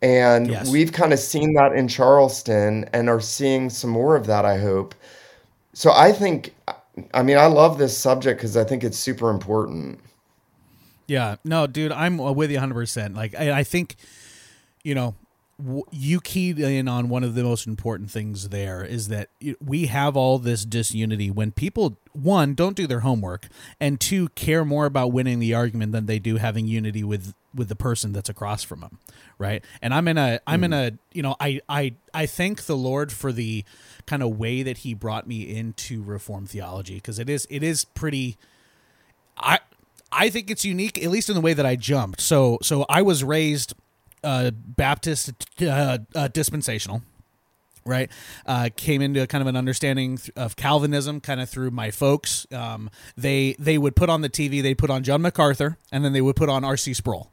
and 0.02 0.48
Yes. 0.50 0.69
we've 0.69 0.91
kind 0.91 1.13
of 1.13 1.19
seen 1.19 1.54
that 1.54 1.72
in 1.74 1.88
Charleston 1.88 2.89
and 2.93 3.10
are 3.10 3.22
seeing 3.22 3.69
some 3.69 3.89
more 3.89 4.17
of 4.17 4.26
that, 4.28 4.43
I 4.43 4.58
hope. 4.58 4.93
So 5.74 5.91
I 5.93 6.12
think, 6.12 6.54
I 7.13 7.24
mean, 7.24 7.38
I 7.38 7.46
love 7.46 7.78
this 7.78 7.98
subject 7.98 8.39
because 8.39 8.58
I 8.58 8.65
think 8.65 8.84
it's 8.84 8.98
super 9.00 9.30
important. 9.30 10.00
Yeah, 11.08 11.36
no, 11.43 11.67
dude, 11.67 11.91
I'm 11.91 12.17
with 12.17 12.50
you 12.52 12.58
100%. 12.58 13.15
Like, 13.15 13.36
I, 13.36 13.60
I 13.60 13.63
think, 13.63 13.96
you 14.84 14.96
know, 14.96 15.15
you 15.91 16.19
keyed 16.19 16.60
in 16.60 16.88
on 16.88 17.10
one 17.10 17.24
of 17.24 17.36
the 17.36 17.43
most 17.43 17.67
important 17.67 18.10
things 18.10 18.50
there 18.50 18.84
is 18.84 19.08
that 19.10 19.30
we 19.63 19.86
have 19.86 20.17
all 20.17 20.39
this 20.39 20.65
disunity 20.65 21.30
when 21.30 21.52
people, 21.52 21.98
one, 22.12 22.54
don't 22.54 22.76
do 22.76 22.88
their 22.88 23.02
homework, 23.02 23.48
and 23.80 24.00
two, 24.00 24.30
care 24.30 24.65
more 24.65 24.86
about 24.86 25.12
winning 25.12 25.39
the 25.39 25.54
argument 25.54 25.91
than 25.91 26.06
they 26.06 26.19
do 26.19 26.38
having 26.38 26.67
unity 26.67 27.04
with 27.04 27.34
with 27.56 27.69
the 27.69 27.76
person 27.76 28.13
that's 28.13 28.30
across 28.30 28.63
from 28.63 28.80
them 28.80 28.98
right 29.38 29.63
and 29.80 29.93
i'm 29.93 30.08
in 30.08 30.17
a 30.17 30.39
i'm 30.48 30.63
in 30.63 30.72
hmm. 30.72 30.78
a 30.78 30.91
you 31.13 31.22
know 31.22 31.36
i 31.39 31.62
i 31.69 31.93
i 32.12 32.26
thank 32.26 32.63
the 32.63 32.76
lord 32.76 33.12
for 33.12 33.32
the 33.32 33.63
kind 34.08 34.24
of 34.24 34.39
way 34.39 34.63
that 34.63 34.80
he 34.80 34.96
brought 34.96 35.28
me 35.28 35.56
into 35.56 36.02
reform 36.02 36.48
theology 36.48 36.96
because 36.96 37.19
it 37.19 37.30
is 37.30 37.46
it 37.52 37.62
is 37.62 37.86
pretty 37.86 38.39
I 39.38 39.60
I 40.12 40.30
think 40.30 40.52
it's 40.52 40.63
unique, 40.63 41.04
at 41.04 41.10
least 41.10 41.30
in 41.30 41.36
the 41.36 41.41
way 41.41 41.54
that 41.54 41.65
I 41.65 41.76
jumped. 41.76 42.22
So 42.22 42.60
so 42.62 42.86
I 42.89 43.02
was 43.02 43.24
raised 43.24 43.74
uh, 44.24 44.52
Baptist 44.52 45.32
uh, 45.62 46.00
uh, 46.16 46.28
dispensational, 46.30 47.02
right? 47.86 48.10
Uh, 48.46 48.70
came 48.76 49.02
into 49.02 49.26
kind 49.28 49.42
of 49.42 49.48
an 49.48 49.56
understanding 49.56 50.20
of 50.36 50.56
Calvinism, 50.56 51.20
kind 51.20 51.42
of 51.42 51.50
through 51.50 51.72
my 51.72 51.92
folks. 51.92 52.48
Um, 52.52 52.90
they 53.18 53.56
they 53.60 53.78
would 53.78 53.96
put 53.96 54.10
on 54.10 54.22
the 54.22 54.30
TV, 54.30 54.62
they 54.62 54.74
put 54.74 54.90
on 54.90 55.04
John 55.04 55.22
MacArthur, 55.22 55.78
and 55.92 56.04
then 56.04 56.14
they 56.14 56.22
would 56.22 56.36
put 56.36 56.50
on 56.50 56.64
R.C. 56.64 56.94
Sproul. 56.94 57.30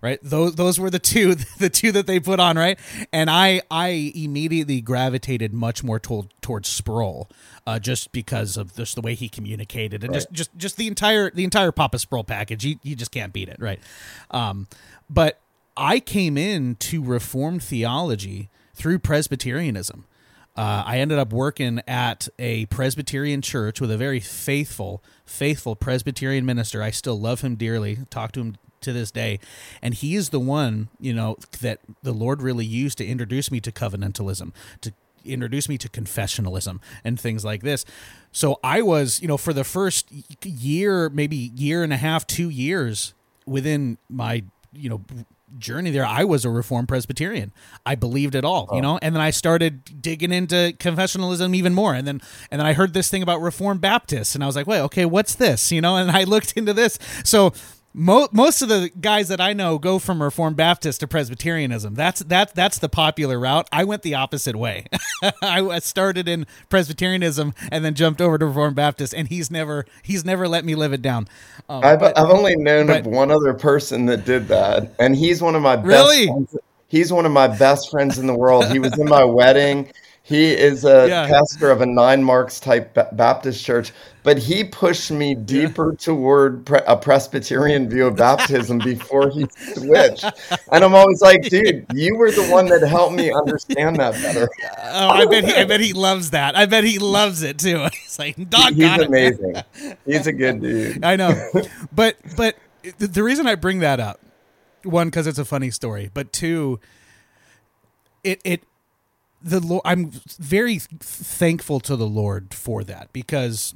Right, 0.00 0.20
those 0.22 0.54
those 0.54 0.78
were 0.78 0.90
the 0.90 1.00
two 1.00 1.34
the 1.58 1.68
two 1.68 1.90
that 1.90 2.06
they 2.06 2.20
put 2.20 2.38
on, 2.38 2.56
right? 2.56 2.78
And 3.12 3.28
I 3.28 3.62
I 3.68 4.12
immediately 4.14 4.80
gravitated 4.80 5.52
much 5.52 5.82
more 5.82 5.98
toward 5.98 6.32
towards 6.40 6.68
Sproul, 6.68 7.28
uh, 7.66 7.80
just 7.80 8.12
because 8.12 8.56
of 8.56 8.76
just 8.76 8.94
the 8.94 9.00
way 9.00 9.14
he 9.14 9.28
communicated 9.28 10.04
and 10.04 10.14
just 10.14 10.30
just 10.30 10.56
just 10.56 10.76
the 10.76 10.86
entire 10.86 11.32
the 11.32 11.42
entire 11.42 11.72
Papa 11.72 11.98
Sproul 11.98 12.22
package. 12.22 12.64
You 12.64 12.78
you 12.84 12.94
just 12.94 13.10
can't 13.10 13.32
beat 13.32 13.48
it, 13.48 13.56
right? 13.58 13.80
Um, 14.30 14.68
but 15.10 15.40
I 15.78 16.00
came 16.00 16.36
in 16.36 16.74
to 16.76 17.02
Reformed 17.02 17.62
theology 17.62 18.50
through 18.74 18.98
Presbyterianism. 18.98 20.06
Uh, 20.56 20.82
I 20.84 20.98
ended 20.98 21.20
up 21.20 21.32
working 21.32 21.80
at 21.86 22.28
a 22.36 22.66
Presbyterian 22.66 23.42
church 23.42 23.80
with 23.80 23.92
a 23.92 23.96
very 23.96 24.18
faithful, 24.18 25.04
faithful 25.24 25.76
Presbyterian 25.76 26.44
minister. 26.44 26.82
I 26.82 26.90
still 26.90 27.18
love 27.18 27.42
him 27.42 27.54
dearly. 27.54 28.00
Talk 28.10 28.32
to 28.32 28.40
him 28.40 28.56
to 28.80 28.92
this 28.92 29.12
day, 29.12 29.38
and 29.80 29.94
he 29.94 30.16
is 30.16 30.30
the 30.30 30.40
one 30.40 30.88
you 30.98 31.12
know 31.12 31.36
that 31.60 31.78
the 32.02 32.12
Lord 32.12 32.42
really 32.42 32.66
used 32.66 32.98
to 32.98 33.06
introduce 33.06 33.52
me 33.52 33.60
to 33.60 33.70
covenantalism, 33.70 34.52
to 34.80 34.92
introduce 35.24 35.68
me 35.68 35.78
to 35.78 35.88
confessionalism 35.88 36.80
and 37.04 37.20
things 37.20 37.44
like 37.44 37.62
this. 37.62 37.84
So 38.32 38.58
I 38.64 38.82
was, 38.82 39.20
you 39.22 39.28
know, 39.28 39.36
for 39.36 39.52
the 39.52 39.64
first 39.64 40.10
year, 40.44 41.08
maybe 41.08 41.36
year 41.36 41.84
and 41.84 41.92
a 41.92 41.96
half, 41.96 42.26
two 42.26 42.48
years 42.48 43.14
within 43.46 43.98
my, 44.08 44.42
you 44.72 44.90
know, 44.90 45.04
journey 45.56 45.90
there, 45.90 46.04
I 46.04 46.24
was 46.24 46.44
a 46.44 46.50
Reformed 46.50 46.88
Presbyterian. 46.88 47.52
I 47.86 47.94
believed 47.94 48.34
it 48.34 48.44
all, 48.44 48.68
you 48.72 48.78
oh. 48.78 48.80
know, 48.80 48.98
and 49.00 49.14
then 49.14 49.22
I 49.22 49.30
started 49.30 50.02
digging 50.02 50.32
into 50.32 50.74
confessionalism 50.78 51.54
even 51.54 51.74
more, 51.74 51.94
and 51.94 52.06
then 52.06 52.20
and 52.50 52.60
then 52.60 52.66
I 52.66 52.72
heard 52.72 52.92
this 52.92 53.08
thing 53.08 53.22
about 53.22 53.40
Reformed 53.40 53.80
Baptists, 53.80 54.34
and 54.34 54.44
I 54.44 54.46
was 54.46 54.56
like, 54.56 54.66
wait, 54.66 54.80
okay, 54.80 55.04
what's 55.04 55.34
this, 55.34 55.72
you 55.72 55.80
know? 55.80 55.96
And 55.96 56.10
I 56.10 56.24
looked 56.24 56.52
into 56.56 56.74
this, 56.74 56.98
so. 57.24 57.52
Mo- 57.94 58.28
most 58.32 58.62
of 58.62 58.68
the 58.68 58.90
guys 59.00 59.28
that 59.28 59.40
I 59.40 59.54
know 59.54 59.78
go 59.78 59.98
from 59.98 60.22
Reformed 60.22 60.56
Baptist 60.56 61.00
to 61.00 61.08
Presbyterianism. 61.08 61.94
That's 61.94 62.20
that 62.24 62.54
that's 62.54 62.78
the 62.78 62.88
popular 62.88 63.40
route. 63.40 63.66
I 63.72 63.84
went 63.84 64.02
the 64.02 64.14
opposite 64.14 64.54
way. 64.56 64.84
I 65.42 65.78
started 65.80 66.28
in 66.28 66.46
Presbyterianism 66.68 67.54
and 67.72 67.84
then 67.84 67.94
jumped 67.94 68.20
over 68.20 68.38
to 68.38 68.46
Reformed 68.46 68.76
Baptist, 68.76 69.14
and 69.14 69.26
he's 69.28 69.50
never 69.50 69.84
he's 70.02 70.24
never 70.24 70.46
let 70.46 70.64
me 70.64 70.74
live 70.74 70.92
it 70.92 71.02
down. 71.02 71.28
Um, 71.68 71.82
I've, 71.82 71.98
but- 71.98 72.16
I've 72.18 72.30
only 72.30 72.56
known 72.56 72.86
but- 72.88 73.00
of 73.00 73.06
one 73.06 73.30
other 73.30 73.54
person 73.54 74.06
that 74.06 74.24
did 74.24 74.48
that, 74.48 74.92
and 74.98 75.16
he's 75.16 75.42
one 75.42 75.54
of 75.56 75.62
my 75.62 75.76
best 75.76 75.86
Really? 75.86 76.26
friends. 76.26 76.56
He's 76.88 77.12
one 77.12 77.26
of 77.26 77.32
my 77.32 77.48
best 77.48 77.90
friends 77.90 78.18
in 78.18 78.26
the 78.26 78.34
world. 78.34 78.66
He 78.70 78.78
was 78.78 78.96
in 78.98 79.08
my 79.08 79.24
wedding. 79.24 79.90
He 80.28 80.50
is 80.50 80.84
a 80.84 81.08
Yeah. 81.08 81.26
pastor 81.26 81.70
of 81.70 81.80
a 81.80 81.86
nine 81.86 82.22
marks 82.22 82.60
type 82.60 82.94
Baptist 83.12 83.64
church, 83.64 83.92
but 84.22 84.36
he 84.36 84.62
pushed 84.62 85.10
me 85.10 85.34
deeper 85.34 85.94
toward 85.94 86.66
pre- 86.66 86.82
a 86.86 86.96
Presbyterian 86.98 87.88
view 87.88 88.08
of 88.08 88.16
baptism 88.16 88.76
before 88.76 89.30
he 89.30 89.46
switched. 89.74 90.26
And 90.70 90.84
I'm 90.84 90.94
always 90.94 91.22
like, 91.22 91.48
dude, 91.48 91.86
you 91.94 92.14
were 92.14 92.30
the 92.30 92.44
one 92.48 92.66
that 92.66 92.86
helped 92.86 93.14
me 93.14 93.32
understand 93.32 93.96
that 93.96 94.12
better. 94.20 94.50
oh, 94.92 95.08
I 95.08 95.24
bet 95.24 95.44
he 95.44 95.54
I 95.54 95.64
bet 95.64 95.80
he 95.80 95.94
loves 95.94 96.28
that. 96.32 96.54
I 96.54 96.66
bet 96.66 96.84
he 96.84 96.98
loves 96.98 97.42
it 97.42 97.58
too. 97.58 97.86
He's 98.02 98.18
like, 98.18 98.36
dog 98.50 98.74
He's 98.74 98.84
got 98.84 99.00
it. 99.00 99.04
He's 99.04 99.08
amazing. 99.08 99.96
He's 100.04 100.26
a 100.26 100.32
good 100.34 100.60
dude. 100.60 101.02
I 101.06 101.16
know, 101.16 101.32
but 101.90 102.16
but 102.36 102.54
the, 102.98 103.06
the 103.06 103.22
reason 103.22 103.46
I 103.46 103.54
bring 103.54 103.78
that 103.78 103.98
up, 103.98 104.20
one 104.82 105.06
because 105.08 105.26
it's 105.26 105.38
a 105.38 105.46
funny 105.46 105.70
story, 105.70 106.10
but 106.12 106.34
two, 106.34 106.80
it 108.22 108.42
it 108.44 108.62
the 109.42 109.60
Lord. 109.60 109.82
I'm 109.84 110.10
very 110.38 110.78
thankful 110.78 111.80
to 111.80 111.96
the 111.96 112.06
Lord 112.06 112.54
for 112.54 112.84
that 112.84 113.12
because 113.12 113.74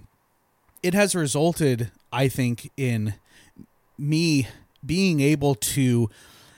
it 0.83 0.95
has 0.95 1.15
resulted, 1.15 1.91
I 2.13 2.29
think, 2.29 2.71
in 2.77 3.15
me 3.99 4.49
being 4.85 5.21
able 5.21 5.55
to 5.55 6.11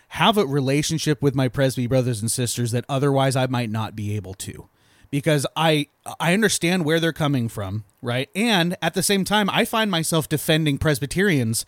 have 0.08 0.38
a 0.38 0.46
relationship 0.46 1.20
with 1.20 1.34
my 1.34 1.48
Presby 1.48 1.86
brothers 1.86 2.20
and 2.20 2.30
sisters 2.30 2.70
that 2.70 2.84
otherwise 2.88 3.36
I 3.36 3.46
might 3.46 3.70
not 3.70 3.96
be 3.96 4.14
able 4.16 4.34
to 4.34 4.68
because 5.10 5.46
I 5.56 5.88
I 6.20 6.34
understand 6.34 6.84
where 6.84 7.00
they're 7.00 7.12
coming 7.12 7.48
from, 7.48 7.84
right? 8.00 8.28
And 8.34 8.76
at 8.80 8.94
the 8.94 9.02
same 9.02 9.24
time, 9.24 9.50
I 9.50 9.64
find 9.64 9.90
myself 9.90 10.28
defending 10.28 10.78
Presbyterians 10.78 11.64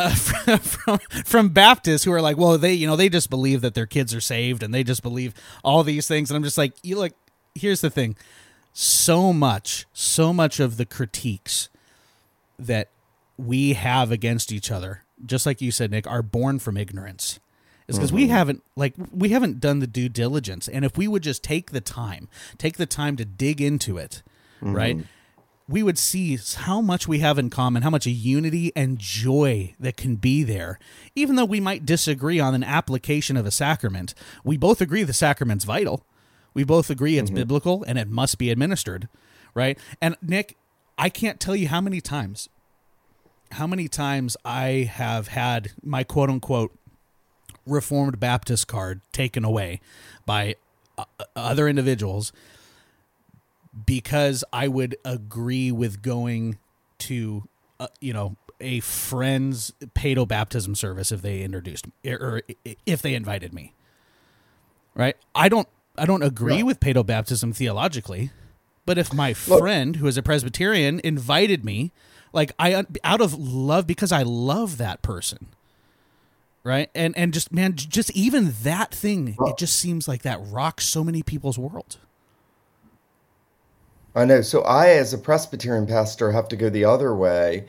uh, 0.00 0.10
from, 0.14 0.58
from 0.58 0.98
from 1.24 1.48
Baptists 1.50 2.04
who 2.04 2.12
are 2.12 2.20
like, 2.22 2.36
well, 2.36 2.58
they 2.58 2.72
you 2.72 2.86
know 2.86 2.96
they 2.96 3.08
just 3.08 3.30
believe 3.30 3.60
that 3.60 3.74
their 3.74 3.86
kids 3.86 4.14
are 4.14 4.20
saved 4.20 4.62
and 4.62 4.72
they 4.72 4.82
just 4.82 5.02
believe 5.02 5.34
all 5.62 5.82
these 5.82 6.08
things, 6.08 6.30
and 6.30 6.36
I'm 6.36 6.44
just 6.44 6.58
like, 6.58 6.72
you 6.82 6.96
look, 6.96 7.12
here's 7.54 7.80
the 7.80 7.90
thing. 7.90 8.16
So 8.72 9.32
much 9.32 9.86
so 9.92 10.32
much 10.32 10.60
of 10.60 10.76
the 10.76 10.86
critiques 10.86 11.68
that 12.58 12.88
we 13.36 13.72
have 13.72 14.12
against 14.12 14.52
each 14.52 14.70
other 14.70 15.02
just 15.24 15.46
like 15.46 15.60
you 15.60 15.70
said 15.70 15.90
nick 15.90 16.06
are 16.06 16.22
born 16.22 16.58
from 16.58 16.76
ignorance. 16.76 17.40
Is 17.88 17.96
because 17.98 18.12
we 18.12 18.28
haven't 18.28 18.62
like 18.76 18.94
we 19.10 19.30
haven't 19.30 19.58
done 19.58 19.80
the 19.80 19.86
due 19.88 20.08
diligence. 20.08 20.68
And 20.68 20.84
if 20.84 20.96
we 20.96 21.08
would 21.08 21.24
just 21.24 21.42
take 21.42 21.72
the 21.72 21.80
time 21.80 22.28
take 22.56 22.76
the 22.76 22.86
time 22.86 23.16
to 23.16 23.24
dig 23.24 23.60
into 23.60 23.98
it 23.98 24.22
right 24.60 24.96
we 25.70 25.84
would 25.84 25.98
see 25.98 26.36
how 26.56 26.80
much 26.80 27.06
we 27.06 27.20
have 27.20 27.38
in 27.38 27.48
common, 27.48 27.82
how 27.82 27.90
much 27.90 28.04
unity 28.04 28.72
and 28.74 28.98
joy 28.98 29.72
that 29.78 29.96
can 29.96 30.16
be 30.16 30.42
there. 30.42 30.80
Even 31.14 31.36
though 31.36 31.44
we 31.44 31.60
might 31.60 31.86
disagree 31.86 32.40
on 32.40 32.56
an 32.56 32.64
application 32.64 33.36
of 33.36 33.46
a 33.46 33.52
sacrament, 33.52 34.12
we 34.42 34.56
both 34.56 34.80
agree 34.80 35.04
the 35.04 35.12
sacrament's 35.12 35.64
vital. 35.64 36.04
We 36.54 36.64
both 36.64 36.90
agree 36.90 37.18
it's 37.18 37.30
biblical 37.30 37.84
and 37.84 37.98
it 37.98 38.08
must 38.08 38.36
be 38.36 38.50
administered, 38.50 39.08
right? 39.54 39.78
And 40.02 40.16
Nick, 40.20 40.56
I 40.98 41.08
can't 41.08 41.38
tell 41.38 41.54
you 41.54 41.68
how 41.68 41.80
many 41.80 42.00
times, 42.00 42.48
how 43.52 43.68
many 43.68 43.86
times 43.86 44.36
I 44.44 44.90
have 44.92 45.28
had 45.28 45.70
my 45.84 46.02
quote 46.02 46.30
unquote 46.30 46.76
Reformed 47.64 48.18
Baptist 48.18 48.66
card 48.66 49.02
taken 49.12 49.44
away 49.44 49.80
by 50.26 50.56
uh, 50.98 51.04
other 51.36 51.68
individuals 51.68 52.32
because 53.86 54.44
I 54.52 54.68
would 54.68 54.96
agree 55.04 55.72
with 55.72 56.02
going 56.02 56.58
to, 56.98 57.48
uh, 57.78 57.88
you 58.00 58.12
know, 58.12 58.36
a 58.60 58.80
friend's 58.80 59.72
pedo 59.94 60.28
baptism 60.28 60.74
service 60.74 61.10
if 61.10 61.22
they 61.22 61.40
introduced 61.40 61.86
me 61.86 62.12
or 62.12 62.42
if 62.84 63.00
they 63.02 63.14
invited 63.14 63.54
me. 63.54 63.72
Right? 64.94 65.16
I 65.34 65.48
don't 65.48 65.68
I 65.96 66.06
don't 66.06 66.22
agree 66.22 66.62
with 66.62 66.80
pedo 66.80 67.04
baptism 67.04 67.52
theologically, 67.52 68.30
but 68.86 68.98
if 68.98 69.12
my 69.12 69.34
Look- 69.46 69.60
friend 69.60 69.96
who 69.96 70.06
is 70.06 70.16
a 70.16 70.22
Presbyterian 70.22 71.00
invited 71.02 71.64
me, 71.64 71.92
like 72.32 72.52
I 72.58 72.84
out 73.02 73.20
of 73.20 73.34
love 73.34 73.86
because 73.86 74.12
I 74.12 74.22
love 74.22 74.76
that 74.78 75.02
person. 75.02 75.48
Right? 76.62 76.90
And 76.94 77.16
and 77.16 77.32
just 77.32 77.52
man, 77.52 77.74
just 77.76 78.10
even 78.10 78.52
that 78.62 78.94
thing, 78.94 79.36
it 79.40 79.56
just 79.56 79.76
seems 79.76 80.06
like 80.06 80.22
that 80.22 80.38
rocks 80.42 80.84
so 80.84 81.02
many 81.02 81.22
people's 81.22 81.58
world. 81.58 81.96
I 84.14 84.24
know. 84.24 84.42
So 84.42 84.62
I, 84.62 84.88
as 84.90 85.12
a 85.12 85.18
Presbyterian 85.18 85.86
pastor, 85.86 86.32
have 86.32 86.48
to 86.48 86.56
go 86.56 86.68
the 86.68 86.84
other 86.84 87.14
way, 87.14 87.64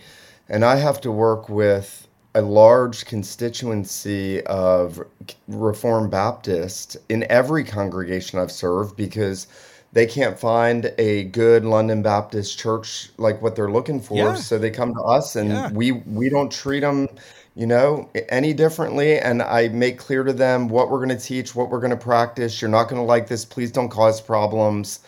and 0.50 0.66
I 0.66 0.78
have 0.78 1.00
to 1.02 1.12
work 1.12 1.50
with 1.50 2.08
a 2.34 2.42
large 2.42 3.06
constituency 3.06 4.42
of 4.46 5.04
Reformed 5.48 6.12
Baptists 6.12 6.98
in 7.10 7.26
every 7.30 7.64
congregation 7.64 8.40
I've 8.40 8.52
served 8.52 8.96
because 8.96 9.48
they 9.94 10.06
can't 10.06 10.40
find 10.40 10.94
a 10.98 11.26
good 11.26 11.66
London 11.66 12.02
Baptist 12.02 12.58
church 12.58 13.10
like 13.18 13.42
what 13.42 13.56
they're 13.56 13.70
looking 13.72 14.00
for. 14.00 14.18
Yeah. 14.18 14.36
So 14.36 14.58
they 14.58 14.72
come 14.72 14.94
to 14.94 15.02
us, 15.02 15.36
and 15.36 15.50
Yeah. 15.50 15.72
we 15.72 15.92
we 15.92 16.30
don't 16.30 16.52
treat 16.52 16.80
them, 16.80 17.08
you 17.56 17.68
know, 17.68 18.10
any 18.30 18.54
differently. 18.54 19.20
And 19.20 19.42
I 19.44 19.68
make 19.68 20.00
clear 20.00 20.24
to 20.24 20.34
them 20.34 20.70
what 20.70 20.90
we're 20.90 21.06
going 21.06 21.10
to 21.10 21.24
teach, 21.24 21.54
what 21.56 21.70
we're 21.70 21.82
going 21.82 21.92
to 21.92 21.98
practice. 21.98 22.62
You're 22.62 22.72
not 22.72 22.86
going 22.86 23.02
to 23.02 23.06
like 23.06 23.28
this. 23.28 23.46
Please 23.46 23.72
don't 23.72 23.90
cause 23.90 24.22
problems 24.22 25.02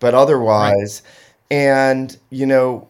but 0.00 0.14
otherwise. 0.14 1.02
And 1.50 2.16
you 2.30 2.46
know 2.46 2.88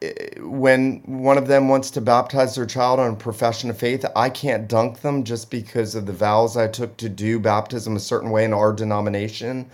eh, 0.00 0.12
when 0.40 1.00
one 1.04 1.38
of 1.38 1.46
them 1.46 1.68
wants 1.68 1.90
to 1.92 2.00
baptize 2.00 2.54
their 2.54 2.66
child 2.66 3.00
on 3.00 3.12
a 3.12 3.16
profession 3.16 3.68
of 3.68 3.78
faith 3.78 4.04
i 4.16 4.30
can't 4.30 4.68
dunk 4.68 5.00
them 5.00 5.24
just 5.24 5.50
because 5.50 5.94
of 5.94 6.06
the 6.06 6.12
vows 6.12 6.56
i 6.56 6.66
took 6.66 6.96
to 6.96 7.08
do 7.08 7.38
baptism 7.38 7.96
a 7.96 8.00
certain 8.00 8.30
way 8.30 8.44
in 8.44 8.52
our 8.54 8.72
denomination. 8.72 9.68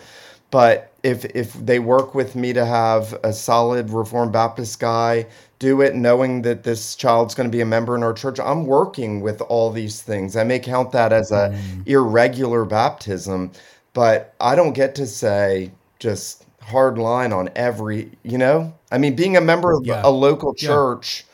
But 0.51 0.92
if 1.03 1.25
if 1.27 1.53
they 1.55 1.81
work 1.81 2.14
with 2.14 2.37
me 2.37 2.53
to 2.53 2.64
have 2.64 3.12
a 3.25 3.33
solid 3.33 3.90
reformed 3.90 4.33
baptist 4.33 4.79
guy 4.81 5.27
do 5.59 5.81
it 5.81 5.94
knowing 5.94 6.42
that 6.42 6.62
this 6.62 6.94
child's 6.94 7.35
going 7.35 7.49
to 7.49 7.57
be 7.57 7.61
a 7.61 7.66
member 7.66 7.94
in 7.97 8.03
our 8.03 8.12
church 8.12 8.38
i'm 8.40 8.66
working 8.66 9.20
with 9.20 9.40
all 9.42 9.70
these 9.70 10.03
things. 10.03 10.37
I 10.37 10.44
may 10.44 10.59
count 10.59 10.92
that 10.92 11.12
as 11.12 11.33
a 11.33 11.57
irregular 11.87 12.64
baptism 12.64 13.51
but 13.92 14.35
i 14.40 14.55
don't 14.55 14.73
get 14.75 14.94
to 14.97 15.07
say 15.07 15.70
just 15.99 16.44
hard 16.66 16.98
line 16.98 17.33
on 17.33 17.48
every 17.57 18.11
you 18.22 18.38
know 18.38 18.72
i 18.90 18.98
mean 18.98 19.14
being 19.16 19.37
a 19.37 19.40
member 19.40 19.72
of 19.72 19.85
Yeah. 19.85 20.00
a 20.05 20.11
local 20.11 20.55
Yeah. 20.59 20.68
church 20.68 21.24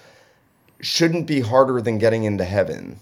shouldn't 0.80 1.26
be 1.26 1.40
harder 1.40 1.80
than 1.82 1.98
getting 1.98 2.24
into 2.24 2.44
heaven 2.44 3.00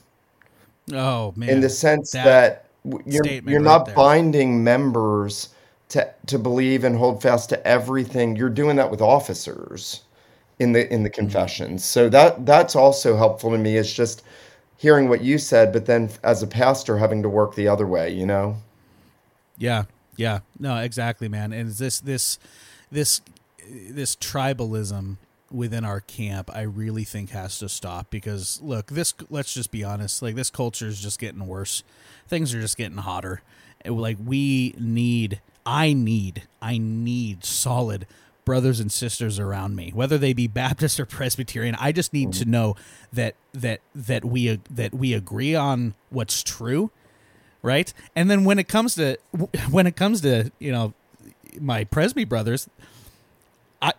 Oh 0.92 1.32
man. 1.36 1.48
in 1.48 1.60
the 1.60 1.68
sense 1.70 2.16
that 2.22 2.22
that, 2.24 2.64
you're 3.06 3.38
you're 3.44 3.60
not 3.60 3.86
there. 3.86 3.94
binding 3.94 4.62
members 4.64 5.50
to 5.90 6.12
to 6.26 6.38
believe 6.38 6.84
and 6.84 6.96
hold 6.96 7.22
fast 7.22 7.48
to 7.50 7.66
everything. 7.66 8.36
You're 8.36 8.50
doing 8.50 8.76
that 8.76 8.90
with 8.90 9.00
officers 9.00 10.02
in 10.58 10.72
the 10.72 10.92
in 10.92 11.02
the 11.02 11.10
Mm-hmm. 11.20 11.20
confessions. 11.20 11.84
So 11.84 12.08
that 12.10 12.44
that's 12.46 12.76
also 12.76 13.16
helpful 13.16 13.50
to 13.50 13.58
me. 13.58 13.76
It's 13.76 13.92
just 13.92 14.22
hearing 14.76 15.08
what 15.08 15.22
you 15.22 15.38
said, 15.38 15.72
but 15.72 15.86
then 15.86 16.10
as 16.24 16.42
a 16.42 16.46
pastor 16.46 16.98
having 16.98 17.22
to 17.22 17.28
work 17.28 17.54
the 17.54 17.68
other 17.68 17.86
way. 17.86 18.10
You 18.10 18.26
know. 18.26 18.56
Yeah, 19.58 19.84
yeah, 20.18 20.40
no, 20.59 20.76
exactly, 20.78 21.28
man. 21.28 21.52
And 21.52 21.70
this 21.70 22.00
this 22.00 22.38
this 22.90 23.22
this 23.70 24.16
tribalism 24.16 25.16
within 25.50 25.85
our 25.85 26.00
camp, 26.00 26.50
I 26.52 26.62
really 26.62 27.04
think 27.04 27.31
has 27.31 27.61
to 27.61 27.68
stop 27.68 28.11
because 28.11 28.61
look, 28.61 28.88
this 28.88 29.14
let's 29.31 29.54
just 29.54 29.70
be 29.70 29.85
honest, 29.85 30.20
like 30.20 30.35
this 30.35 30.50
culture 30.50 30.88
is 30.88 31.00
just 31.00 31.20
getting 31.20 31.46
worse. 31.46 31.85
Things 32.26 32.52
are 32.52 32.61
just 32.61 32.76
getting 32.76 32.98
hotter. 32.98 33.42
Like 33.87 34.18
we 34.22 34.74
need, 34.76 35.40
I 35.64 35.92
need, 35.92 36.48
I 36.61 36.78
need 36.78 37.44
solid 37.44 38.09
brothers 38.44 38.81
and 38.81 38.90
sisters 38.90 39.38
around 39.38 39.76
me, 39.76 39.92
whether 39.94 40.18
they 40.18 40.33
be 40.33 40.46
Baptist 40.48 40.98
or 40.98 41.07
Presbyterian. 41.07 41.76
I 41.78 41.92
just 41.92 42.12
need 42.12 42.33
to 42.33 42.40
mm-hmm. 42.40 42.50
know 42.50 42.76
that 43.12 43.37
that 43.52 43.83
that 43.94 44.24
we 44.24 44.50
uh, 44.50 44.57
that 44.68 44.92
we 44.92 45.14
agree 45.14 45.54
on 45.54 45.94
what's 46.11 46.42
true 46.42 46.90
right? 47.62 47.92
And 48.16 48.31
then 48.31 48.44
when 48.44 48.59
it 48.59 48.68
comes 48.68 48.94
to 48.97 49.16
when 49.71 49.87
it 49.87 49.97
comes 49.97 50.21
to 50.23 50.51
you 50.59 50.73
know 50.73 50.94
my 51.61 51.85
Presby 51.85 52.25
brothers, 52.25 52.68
I 53.81 53.92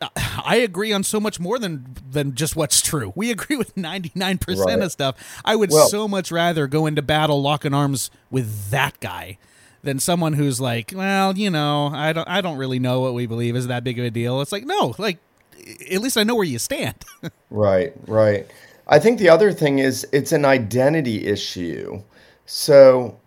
I- 0.45 0.55
agree 0.57 0.91
on 0.91 1.03
so 1.03 1.19
much 1.19 1.39
more 1.39 1.57
than 1.59 1.95
than 2.11 2.35
just 2.35 2.55
what's 2.55 2.81
true. 2.81 3.13
We 3.15 3.31
agree 3.31 3.55
with 3.55 3.75
ninety 3.77 4.11
nine 4.15 4.37
percent 4.37 4.83
of 4.83 4.91
stuff. 4.91 5.15
I 5.45 5.55
would 5.55 5.71
Well- 5.71 5.87
so 5.87 6.07
much 6.07 6.31
rather 6.31 6.67
go 6.67 6.85
into 6.85 7.01
battle 7.01 7.41
locking 7.41 7.73
arms 7.73 8.11
with 8.29 8.69
that 8.71 8.99
guy 8.99 9.37
than 9.81 9.97
someone 9.97 10.33
who's 10.33 10.59
like, 10.59 10.91
well, 10.93 11.37
you 11.37 11.49
know, 11.49 11.87
I 11.93 12.11
don't 12.11 12.27
I 12.27 12.41
don't 12.41 12.57
really 12.57 12.79
know 12.79 12.99
what 12.99 13.13
we 13.13 13.25
believe 13.25 13.55
is 13.55 13.67
that 13.67 13.83
big 13.83 13.97
of 13.97 14.05
a 14.05 14.09
deal. 14.11 14.41
It's 14.41 14.51
like 14.51 14.65
no, 14.65 14.93
like 14.97 15.17
at 15.91 16.01
least 16.01 16.17
I 16.17 16.23
know 16.23 16.35
where 16.35 16.45
you 16.45 16.59
stand. 16.59 16.95
Right, 17.51 17.93
right. 18.05 18.45
I 18.87 18.99
think 18.99 19.17
the 19.17 19.29
other 19.29 19.51
thing 19.51 19.79
is 19.79 20.05
it's 20.11 20.31
an 20.31 20.45
identity 20.45 21.25
issue. 21.25 22.03
So, 22.45 23.17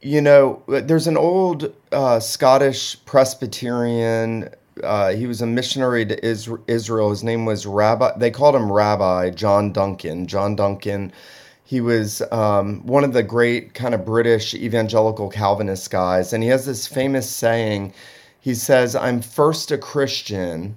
you 0.00 0.20
know, 0.20 0.62
there's 0.68 1.06
an 1.06 1.16
old 1.16 1.72
uh, 1.92 2.20
Scottish 2.20 3.04
Presbyterian. 3.04 4.50
Uh, 4.82 5.10
he 5.10 5.26
was 5.26 5.42
a 5.42 5.46
missionary 5.46 6.06
to 6.06 6.24
Israel. 6.24 7.10
His 7.10 7.24
name 7.24 7.44
was 7.44 7.66
Rabbi. 7.66 8.16
They 8.16 8.30
called 8.30 8.54
him 8.54 8.70
Rabbi 8.70 9.30
John 9.30 9.72
Duncan. 9.72 10.26
John 10.26 10.56
Duncan. 10.56 11.12
He 11.64 11.80
was 11.80 12.22
um, 12.32 12.86
one 12.86 13.04
of 13.04 13.12
the 13.12 13.22
great 13.22 13.74
kind 13.74 13.94
of 13.94 14.04
British 14.04 14.54
evangelical 14.54 15.28
Calvinist 15.28 15.90
guys, 15.90 16.32
and 16.32 16.42
he 16.42 16.48
has 16.48 16.64
this 16.64 16.86
famous 16.86 17.28
saying. 17.28 17.92
He 18.40 18.54
says, 18.54 18.96
"I'm 18.96 19.20
first 19.20 19.70
a 19.70 19.78
Christian, 19.78 20.76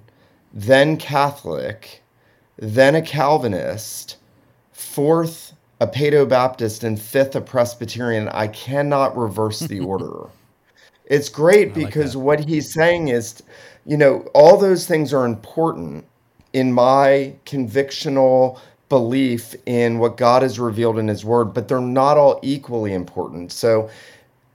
then 0.52 0.96
Catholic." 0.96 2.02
then 2.62 2.94
a 2.94 3.02
Calvinist, 3.02 4.16
fourth 4.72 5.51
a 5.82 5.86
Paedo 5.86 6.28
Baptist, 6.28 6.84
and 6.84 7.00
fifth 7.00 7.34
a 7.34 7.40
Presbyterian. 7.40 8.28
I 8.28 8.46
cannot 8.46 9.16
reverse 9.16 9.58
the 9.58 9.80
order. 9.92 10.28
It's 11.06 11.28
great 11.28 11.74
like 11.74 11.86
because 11.86 12.12
that. 12.12 12.20
what 12.20 12.38
he's 12.38 12.72
saying 12.72 13.08
is, 13.08 13.42
you 13.84 13.96
know, 13.96 14.20
all 14.32 14.56
those 14.56 14.86
things 14.86 15.12
are 15.12 15.26
important 15.26 16.04
in 16.52 16.72
my 16.72 17.34
convictional 17.46 18.60
belief 18.88 19.56
in 19.66 19.98
what 19.98 20.16
God 20.16 20.42
has 20.42 20.60
revealed 20.60 20.98
in 21.00 21.08
His 21.08 21.24
Word, 21.24 21.46
but 21.46 21.66
they're 21.66 21.80
not 21.80 22.16
all 22.16 22.38
equally 22.42 22.92
important. 22.94 23.50
So 23.50 23.90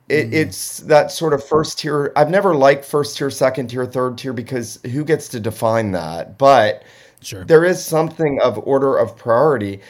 it, 0.07 0.27
hmm. 0.27 0.33
it's 0.33 0.77
that 0.81 1.11
sort 1.11 1.33
of 1.33 1.43
first 1.43 1.79
tier. 1.79 2.13
I've 2.15 2.29
never 2.29 2.55
liked 2.55 2.85
first 2.85 3.17
tier, 3.17 3.29
second 3.29 3.67
tier, 3.67 3.85
third 3.85 4.17
tier 4.17 4.31
because 4.31 4.79
who 4.93 5.03
gets 5.03 5.27
to 5.29 5.41
define 5.41 5.91
that? 5.91 6.37
But 6.37 6.83
Sure. 7.19 7.43
there 7.43 7.65
is 7.65 7.83
something 7.83 8.39
of 8.43 8.59
order 8.59 8.95
of 8.95 9.17
priority. 9.17 9.81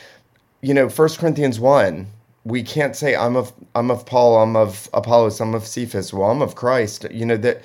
You 0.62 0.74
know, 0.74 0.90
First 0.90 1.20
Corinthians 1.20 1.60
one, 1.60 2.08
we 2.44 2.64
can't 2.64 2.96
say 2.96 3.16
I'm 3.16 3.36
of 3.36 3.54
I'm 3.76 3.92
of 3.92 4.06
Paul, 4.06 4.42
I'm 4.42 4.56
of 4.56 4.90
Apollos, 4.94 5.40
I'm 5.40 5.54
of 5.54 5.68
Cephas, 5.68 6.14
well, 6.14 6.32
I'm 6.32 6.42
of 6.42 6.56
Christ. 6.56 7.06
You 7.12 7.26
know 7.26 7.38
that 7.38 7.62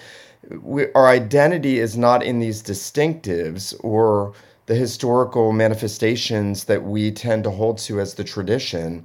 we, 0.60 0.92
our 0.92 1.06
identity 1.06 1.78
is 1.78 1.96
not 1.96 2.22
in 2.22 2.38
these 2.38 2.62
distinctives 2.62 3.74
or 3.82 4.34
the 4.66 4.74
historical 4.74 5.52
manifestations 5.52 6.64
that 6.64 6.82
we 6.82 7.10
tend 7.10 7.44
to 7.44 7.50
hold 7.50 7.78
to 7.78 8.00
as 8.00 8.14
the 8.14 8.24
tradition. 8.24 9.04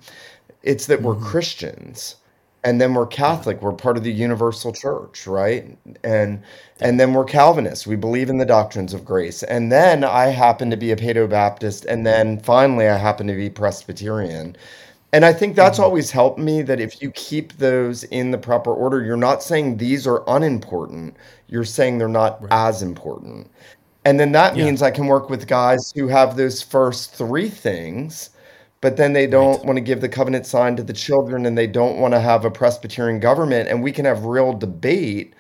It's 0.64 0.88
that 0.88 1.02
we're 1.02 1.16
mm-hmm. 1.16 1.26
Christians. 1.26 2.16
And 2.68 2.82
then 2.82 2.94
we're 2.94 3.08
Catholic. 3.08 3.62
We're 3.62 3.72
part 3.72 3.96
of 3.96 4.04
the 4.04 4.12
universal 4.12 4.74
church, 4.74 5.26
right? 5.26 5.78
And 6.04 6.44
and 6.82 7.00
then 7.00 7.14
we're 7.14 7.24
Calvinists. 7.24 7.88
We 7.88 7.96
believe 7.96 8.30
in 8.30 8.40
the 8.40 8.46
doctrines 8.46 8.94
of 8.94 9.06
grace. 9.06 9.42
And 9.44 9.72
then 9.72 10.04
I 10.04 10.26
happen 10.26 10.70
to 10.72 10.76
be 10.76 10.92
a 10.92 10.98
Paedo 10.98 11.30
Baptist, 11.30 11.86
and 11.86 12.06
then 12.06 12.42
finally 12.42 12.90
I 12.90 12.98
happen 12.98 13.26
to 13.28 13.34
be 13.34 13.50
Presbyterian. 13.50 14.58
And 15.14 15.24
I 15.24 15.32
think 15.32 15.56
that's 15.56 15.78
mm-hmm. 15.78 15.86
always 15.86 16.12
helped 16.12 16.40
me 16.40 16.62
that 16.64 16.82
if 16.82 17.02
you 17.02 17.10
keep 17.12 17.54
those 17.54 18.04
in 18.04 18.32
the 18.32 18.38
proper 18.38 18.74
order, 18.74 19.02
you're 19.02 19.16
not 19.16 19.42
saying 19.42 19.78
these 19.78 20.06
are 20.06 20.22
unimportant. 20.28 21.16
You're 21.48 21.64
saying 21.64 22.00
they're 22.00 22.10
not 22.10 22.44
as 22.52 22.82
important. 22.82 23.50
And 24.04 24.20
then 24.20 24.34
that 24.34 24.58
Yeah. 24.58 24.66
means 24.66 24.82
I 24.82 24.92
can 24.92 25.08
work 25.08 25.30
with 25.30 25.48
guys 25.48 25.94
who 25.96 26.10
have 26.10 26.36
those 26.36 26.62
first 26.62 27.14
three 27.14 27.48
things, 27.48 28.32
but 28.82 28.98
then 28.98 29.14
they 29.14 29.28
don't 29.28 29.66
want 29.66 29.78
to 29.78 29.82
give 29.82 30.02
the 30.02 30.10
covenant 30.10 30.46
sign 30.46 30.76
to 30.76 30.84
the 30.84 30.94
children 30.94 31.46
and 31.46 31.58
they 31.58 31.68
don't 31.68 31.98
want 31.98 32.14
to 32.14 32.20
have 32.20 32.46
a 32.46 32.52
Presbyterian 32.52 33.20
government. 33.20 33.70
And 33.70 33.82
we 33.82 33.92
can 33.92 34.06
have 34.06 34.26
real 34.26 34.54
debate, 34.54 35.34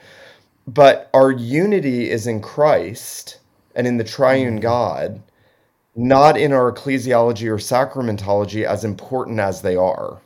but 0.67 1.09
our 1.13 1.31
unity 1.31 2.09
is 2.09 2.25
in 2.25 2.41
Christ 2.41 3.39
and 3.75 3.85
in 3.85 3.97
the 3.97 4.03
triune 4.03 4.55
mm-hmm. 4.55 4.61
God, 4.61 5.23
not 5.95 6.38
in 6.38 6.51
our 6.51 6.73
ecclesiology 6.73 7.47
or 7.47 7.57
sacramentology 7.57 8.63
as 8.65 8.83
important 8.83 9.39
as 9.39 9.61
they 9.61 9.75
are. 9.75 10.19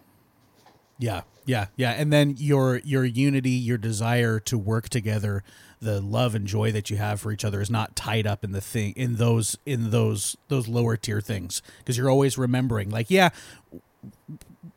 Yeah, 0.97 1.21
yeah, 1.45 1.67
yeah. 1.75 1.91
And 1.91 2.13
then 2.13 2.35
your 2.37 2.77
your 2.77 3.03
unity, 3.03 3.49
your 3.51 3.77
desire 3.77 4.39
to 4.41 4.57
work 4.57 4.87
together, 4.87 5.43
the 5.81 5.99
love 5.99 6.35
and 6.35 6.45
joy 6.47 6.71
that 6.71 6.89
you 6.89 6.97
have 6.97 7.19
for 7.19 7.31
each 7.31 7.43
other 7.43 7.59
is 7.59 7.69
not 7.69 7.95
tied 7.95 8.27
up 8.27 8.43
in 8.43 8.51
the 8.51 8.61
thing 8.61 8.93
in 8.95 9.15
those 9.15 9.57
in 9.65 9.89
those 9.89 10.37
those 10.47 10.67
lower 10.67 10.95
tier 10.95 11.21
things. 11.21 11.61
Because 11.79 11.97
you're 11.97 12.09
always 12.09 12.37
remembering 12.37 12.89
like 12.89 13.09
yeah 13.09 13.29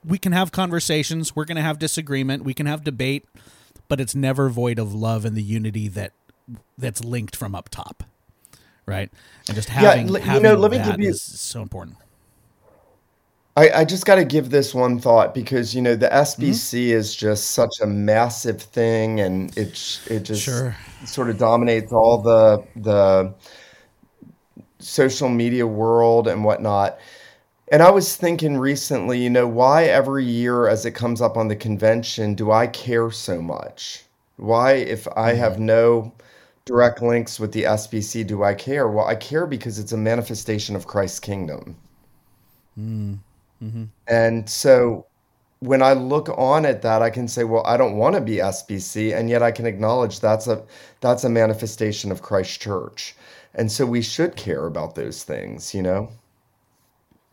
we 0.04 0.18
can 0.18 0.32
have 0.32 0.52
conversations 0.52 1.34
we're 1.36 1.44
going 1.44 1.56
to 1.56 1.62
have 1.62 1.78
disagreement 1.78 2.42
we 2.44 2.54
can 2.54 2.66
have 2.66 2.84
debate 2.84 3.24
but 3.88 4.00
it's 4.00 4.14
never 4.14 4.48
void 4.48 4.78
of 4.78 4.94
love 4.94 5.24
and 5.24 5.36
the 5.36 5.42
unity 5.42 5.88
that 5.88 6.12
that's 6.78 7.02
linked 7.04 7.36
from 7.36 7.54
up 7.54 7.68
top 7.68 8.02
right? 8.86 9.10
And 9.48 9.54
just 9.56 9.70
having, 9.70 10.08
l- 10.08 10.18
you 10.36 10.40
know, 10.42 10.54
let 10.60 10.70
me 10.70 10.76
give 10.78 11.00
you- 11.00 11.08
is 11.10 11.22
so 11.22 11.62
important 11.62 11.96
I, 13.56 13.70
I 13.70 13.84
just 13.84 14.04
got 14.04 14.16
to 14.16 14.24
give 14.24 14.50
this 14.50 14.74
one 14.74 14.98
thought 14.98 15.32
because 15.34 15.74
you 15.74 15.82
know 15.82 15.94
the 15.94 16.12
Mm-hmm. 16.38 16.56
SBC 16.56 16.88
is 16.88 17.14
just 17.14 17.52
such 17.52 17.80
a 17.80 17.86
massive 17.86 18.60
thing, 18.60 19.20
and 19.20 19.56
it 19.56 20.00
it 20.06 20.20
just 20.24 20.64
Sure. 20.64 20.76
sort 21.04 21.30
of 21.30 21.36
dominates 21.36 21.92
all 21.92 22.20
the 22.22 22.66
the 22.76 23.34
social 24.78 25.28
media 25.28 25.66
world 25.66 26.28
and 26.28 26.44
whatnot. 26.44 26.98
And 27.72 27.82
I 27.82 27.90
was 27.90 28.16
thinking 28.16 28.58
recently, 28.58 29.22
you 29.22 29.30
know, 29.30 29.48
why 29.48 29.84
every 29.84 30.24
year 30.24 30.68
as 30.68 30.86
it 30.86 30.92
comes 30.92 31.20
up 31.22 31.36
on 31.36 31.48
the 31.48 31.56
convention 31.56 32.34
do 32.34 32.52
I 32.52 32.66
care 32.68 33.10
so 33.10 33.42
much? 33.42 34.04
Why, 34.36 34.72
if 34.74 35.08
I 35.16 35.32
Mm-hmm. 35.32 35.34
have 35.34 35.58
no 35.60 36.14
direct 36.66 37.02
links 37.02 37.40
with 37.40 37.52
the 37.52 37.66
SBC, 37.66 38.24
do 38.24 38.44
I 38.44 38.54
care? 38.54 38.88
Well, 38.88 39.06
I 39.06 39.16
care 39.16 39.46
because 39.46 39.78
it's 39.78 39.92
a 39.92 39.96
manifestation 39.98 40.76
of 40.76 40.86
Christ's 40.86 41.20
kingdom. 41.20 41.76
And 44.08 44.48
so 44.48 45.06
when 45.60 45.82
I 45.82 45.94
look 45.94 46.28
on 46.28 46.66
at 46.66 46.82
that, 46.82 47.00
I 47.00 47.10
can 47.10 47.26
say, 47.26 47.44
well, 47.44 47.62
I 47.64 47.76
don't 47.76 47.96
want 47.96 48.14
to 48.16 48.20
be 48.20 48.36
SBC, 48.36 49.16
and 49.16 49.30
yet 49.30 49.42
I 49.42 49.50
can 49.50 49.66
acknowledge 49.66 50.20
that's 50.20 50.46
a 50.46 50.62
that's 51.00 51.24
a 51.24 51.30
manifestation 51.30 52.12
of 52.12 52.22
Christ 52.22 52.60
Church. 52.60 53.14
And 53.54 53.70
so 53.70 53.86
we 53.86 54.02
should 54.02 54.36
care 54.36 54.66
about 54.66 54.94
those 54.94 55.22
things, 55.22 55.74
you 55.74 55.82
know? 55.82 56.10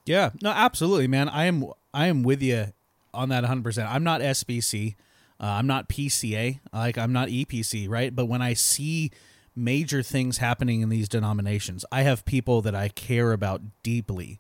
Yeah, 0.06 0.30
no, 0.42 0.52
absolutely, 0.52 1.08
man. 1.08 1.30
I 1.30 1.46
am 1.46 1.66
I 1.94 2.08
am 2.08 2.24
with 2.24 2.42
you 2.42 2.74
on 3.14 3.30
that 3.30 3.44
100%. 3.44 3.90
I'm 3.90 4.04
not 4.04 4.22
SBC. 4.22 4.96
Uh, 5.40 5.46
I'm 5.46 5.68
not 5.68 5.90
PCA. 5.90 6.60
Like 6.72 6.98
I'm 6.98 7.12
not 7.12 7.30
EPC, 7.30 7.90
right? 7.90 8.16
But 8.16 8.26
when 8.26 8.42
I 8.42 8.54
see 8.54 9.12
major 9.56 10.02
things 10.02 10.38
happening 10.38 10.82
in 10.82 10.90
these 10.90 11.10
denominations, 11.10 11.84
I 11.92 12.04
have 12.04 12.24
people 12.24 12.62
that 12.62 12.76
I 12.76 12.90
care 12.90 13.34
about 13.34 13.62
deeply 13.84 14.40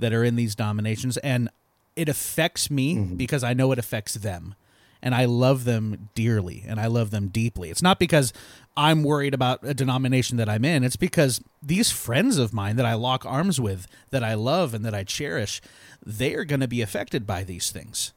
that 0.00 0.12
are 0.12 0.24
in 0.24 0.36
these 0.36 0.54
denominations 0.54 1.16
and 1.18 1.48
it 1.96 2.08
affects 2.08 2.70
me 2.70 2.98
because 2.98 3.44
I 3.44 3.52
know 3.52 3.72
it 3.72 3.78
affects 3.78 4.14
them. 4.14 4.54
And 5.02 5.14
I 5.14 5.24
love 5.24 5.64
them 5.64 6.10
dearly 6.14 6.62
and 6.66 6.78
I 6.78 6.86
love 6.86 7.10
them 7.10 7.28
deeply. 7.28 7.70
It's 7.70 7.80
not 7.80 7.98
because 7.98 8.34
I'm 8.76 9.02
worried 9.02 9.32
about 9.32 9.60
a 9.62 9.72
denomination 9.72 10.36
that 10.36 10.48
I'm 10.48 10.64
in. 10.64 10.84
It's 10.84 10.96
because 10.96 11.40
these 11.62 11.90
friends 11.90 12.36
of 12.36 12.52
mine 12.52 12.76
that 12.76 12.84
I 12.84 12.92
lock 12.94 13.24
arms 13.24 13.58
with, 13.58 13.86
that 14.10 14.22
I 14.22 14.34
love 14.34 14.74
and 14.74 14.84
that 14.84 14.94
I 14.94 15.04
cherish, 15.04 15.62
they 16.04 16.34
are 16.34 16.44
going 16.44 16.60
to 16.60 16.68
be 16.68 16.82
affected 16.82 17.26
by 17.26 17.44
these 17.44 17.70
things. 17.70 18.12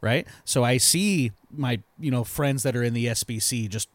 Right? 0.00 0.28
So 0.44 0.62
I 0.62 0.76
see 0.76 1.32
my, 1.50 1.80
you 1.98 2.12
know, 2.12 2.22
friends 2.22 2.62
that 2.62 2.76
are 2.76 2.84
in 2.84 2.94
the 2.94 3.06
SBC 3.06 3.68
just 3.68 3.88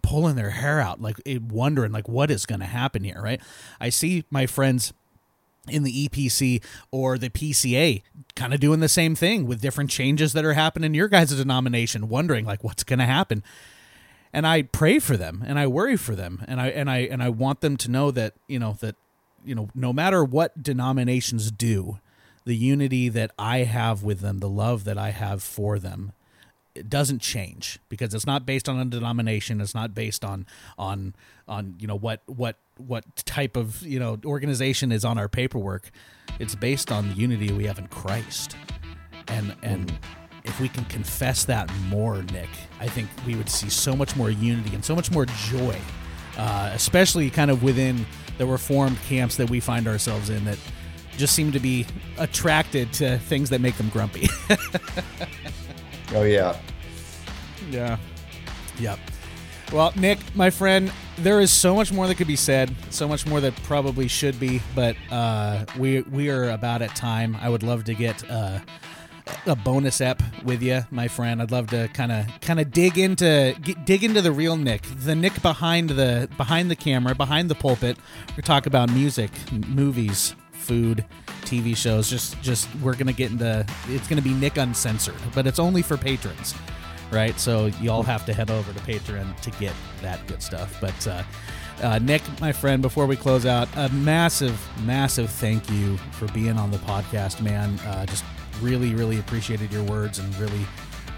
pulling 0.00 0.34
their 0.34 0.50
hair 0.50 0.80
out 0.80 1.00
like 1.00 1.20
eh, 1.26 1.38
wondering 1.46 1.92
like 1.92 2.08
what 2.08 2.30
is 2.30 2.46
going 2.46 2.60
to 2.60 2.66
happen 2.66 3.04
here, 3.04 3.20
right? 3.22 3.40
I 3.80 3.90
see 3.90 4.24
my 4.30 4.46
friends 4.46 4.94
in 5.68 5.82
the 5.84 6.08
EPC 6.08 6.62
or 6.90 7.18
the 7.18 7.30
PCA 7.30 8.02
kind 8.34 8.52
of 8.52 8.60
doing 8.60 8.80
the 8.80 8.88
same 8.88 9.14
thing 9.14 9.46
with 9.46 9.60
different 9.60 9.90
changes 9.90 10.32
that 10.32 10.44
are 10.44 10.54
happening 10.54 10.86
in 10.86 10.94
your 10.94 11.08
guys' 11.08 11.36
denomination, 11.36 12.08
wondering 12.08 12.44
like 12.44 12.64
what's 12.64 12.82
going 12.84 12.98
to 12.98 13.04
happen. 13.04 13.42
And 14.32 14.46
I 14.46 14.62
pray 14.62 14.98
for 14.98 15.16
them 15.16 15.44
and 15.46 15.58
I 15.58 15.66
worry 15.66 15.96
for 15.96 16.14
them 16.14 16.42
and 16.48 16.60
I 16.60 16.68
and 16.68 16.90
I 16.90 16.98
and 17.00 17.22
I 17.22 17.28
want 17.28 17.60
them 17.60 17.76
to 17.78 17.90
know 17.90 18.10
that, 18.10 18.34
you 18.48 18.58
know, 18.58 18.76
that 18.80 18.96
you 19.44 19.54
know, 19.54 19.68
no 19.74 19.92
matter 19.92 20.24
what 20.24 20.62
denominations 20.62 21.50
do, 21.50 21.98
the 22.44 22.56
unity 22.56 23.08
that 23.08 23.30
I 23.38 23.58
have 23.58 24.02
with 24.02 24.20
them, 24.20 24.38
the 24.38 24.48
love 24.48 24.84
that 24.84 24.98
I 24.98 25.10
have 25.10 25.42
for 25.42 25.78
them, 25.78 26.12
it 26.74 26.88
doesn't 26.88 27.20
change 27.20 27.78
because 27.88 28.14
it's 28.14 28.26
not 28.26 28.46
based 28.46 28.68
on 28.68 28.78
a 28.78 28.84
denomination. 28.84 29.60
It's 29.60 29.74
not 29.74 29.94
based 29.94 30.24
on 30.24 30.46
on 30.78 31.14
on 31.46 31.74
you 31.78 31.86
know 31.86 31.96
what 31.96 32.22
what 32.26 32.56
what 32.78 33.04
type 33.16 33.56
of 33.56 33.82
you 33.82 33.98
know 33.98 34.18
organization 34.24 34.92
is 34.92 35.04
on 35.04 35.18
our 35.18 35.28
paperwork. 35.28 35.90
It's 36.38 36.54
based 36.54 36.90
on 36.90 37.08
the 37.08 37.14
unity 37.14 37.52
we 37.52 37.64
have 37.66 37.78
in 37.78 37.88
christ. 37.88 38.56
And 39.28 39.54
and 39.62 39.92
if 40.44 40.58
we 40.60 40.68
can 40.68 40.84
confess 40.86 41.44
that 41.44 41.72
more 41.88 42.22
nick 42.32 42.48
i 42.80 42.86
think 42.88 43.08
we 43.26 43.34
would 43.34 43.48
see 43.48 43.70
so 43.70 43.94
much 43.94 44.16
more 44.16 44.30
unity 44.30 44.74
and 44.74 44.84
so 44.84 44.94
much 44.94 45.10
more 45.10 45.26
joy 45.26 45.78
uh, 46.36 46.70
especially 46.74 47.30
kind 47.30 47.50
of 47.50 47.62
within 47.62 48.06
the 48.38 48.46
reformed 48.46 48.98
camps 49.02 49.36
that 49.36 49.48
we 49.48 49.60
find 49.60 49.86
ourselves 49.86 50.30
in 50.30 50.44
that 50.44 50.58
just 51.16 51.34
seem 51.34 51.52
to 51.52 51.60
be 51.60 51.86
attracted 52.18 52.92
to 52.92 53.18
things 53.18 53.50
that 53.50 53.60
make 53.60 53.76
them 53.76 53.88
grumpy 53.90 54.28
Oh 56.14 56.22
yeah. 56.24 56.56
Yeah. 57.70 57.96
Yep. 58.78 58.98
Well, 59.72 59.92
Nick, 59.96 60.18
my 60.34 60.50
friend, 60.50 60.92
there 61.16 61.40
is 61.40 61.50
so 61.50 61.74
much 61.74 61.92
more 61.92 62.06
that 62.06 62.16
could 62.16 62.26
be 62.26 62.36
said, 62.36 62.74
so 62.90 63.08
much 63.08 63.26
more 63.26 63.40
that 63.40 63.56
probably 63.62 64.06
should 64.06 64.38
be, 64.38 64.60
but 64.74 64.96
uh, 65.10 65.64
we 65.78 66.02
we 66.02 66.28
are 66.28 66.50
about 66.50 66.82
at 66.82 66.94
time. 66.94 67.36
I 67.40 67.48
would 67.48 67.62
love 67.62 67.84
to 67.84 67.94
get 67.94 68.28
uh, 68.30 68.58
a 69.46 69.56
bonus 69.56 70.02
ep 70.02 70.22
with 70.44 70.62
you, 70.62 70.82
my 70.90 71.08
friend. 71.08 71.40
I'd 71.40 71.50
love 71.50 71.68
to 71.68 71.88
kind 71.94 72.12
of 72.12 72.26
kind 72.42 72.60
of 72.60 72.70
dig 72.70 72.98
into 72.98 73.56
get, 73.62 73.86
dig 73.86 74.04
into 74.04 74.20
the 74.20 74.32
real 74.32 74.56
Nick, 74.56 74.82
the 74.82 75.14
Nick 75.14 75.40
behind 75.40 75.90
the 75.90 76.28
behind 76.36 76.70
the 76.70 76.76
camera, 76.76 77.14
behind 77.14 77.48
the 77.48 77.54
pulpit. 77.54 77.96
We 78.36 78.42
talk 78.42 78.66
about 78.66 78.90
music, 78.90 79.30
movies, 79.68 80.34
food, 80.72 81.04
TV 81.42 81.76
shows. 81.76 82.08
Just 82.08 82.40
just 82.42 82.68
we're 82.76 82.96
gonna 82.96 83.12
get 83.12 83.30
into. 83.32 83.66
It's 83.88 84.08
gonna 84.08 84.22
be 84.22 84.34
Nick 84.34 84.56
uncensored, 84.56 85.20
but 85.34 85.46
it's 85.46 85.58
only 85.58 85.82
for 85.82 85.96
patrons 85.96 86.54
right? 87.12 87.38
So 87.38 87.66
you 87.80 87.90
all 87.90 88.02
have 88.02 88.24
to 88.26 88.32
head 88.32 88.50
over 88.50 88.72
to 88.72 88.80
Patreon 88.80 89.38
to 89.42 89.50
get 89.52 89.74
that 90.00 90.26
good 90.26 90.42
stuff. 90.42 90.76
But 90.80 91.06
uh, 91.06 91.22
uh, 91.82 91.98
Nick, 91.98 92.22
my 92.40 92.52
friend, 92.52 92.82
before 92.82 93.06
we 93.06 93.16
close 93.16 93.46
out, 93.46 93.68
a 93.76 93.88
massive, 93.90 94.58
massive 94.84 95.30
thank 95.30 95.70
you 95.70 95.96
for 96.12 96.26
being 96.28 96.58
on 96.58 96.70
the 96.70 96.78
podcast, 96.78 97.40
man. 97.40 97.78
Uh, 97.80 98.06
just 98.06 98.24
really, 98.60 98.94
really 98.94 99.18
appreciated 99.18 99.72
your 99.72 99.84
words 99.84 100.18
and 100.18 100.34
really. 100.38 100.66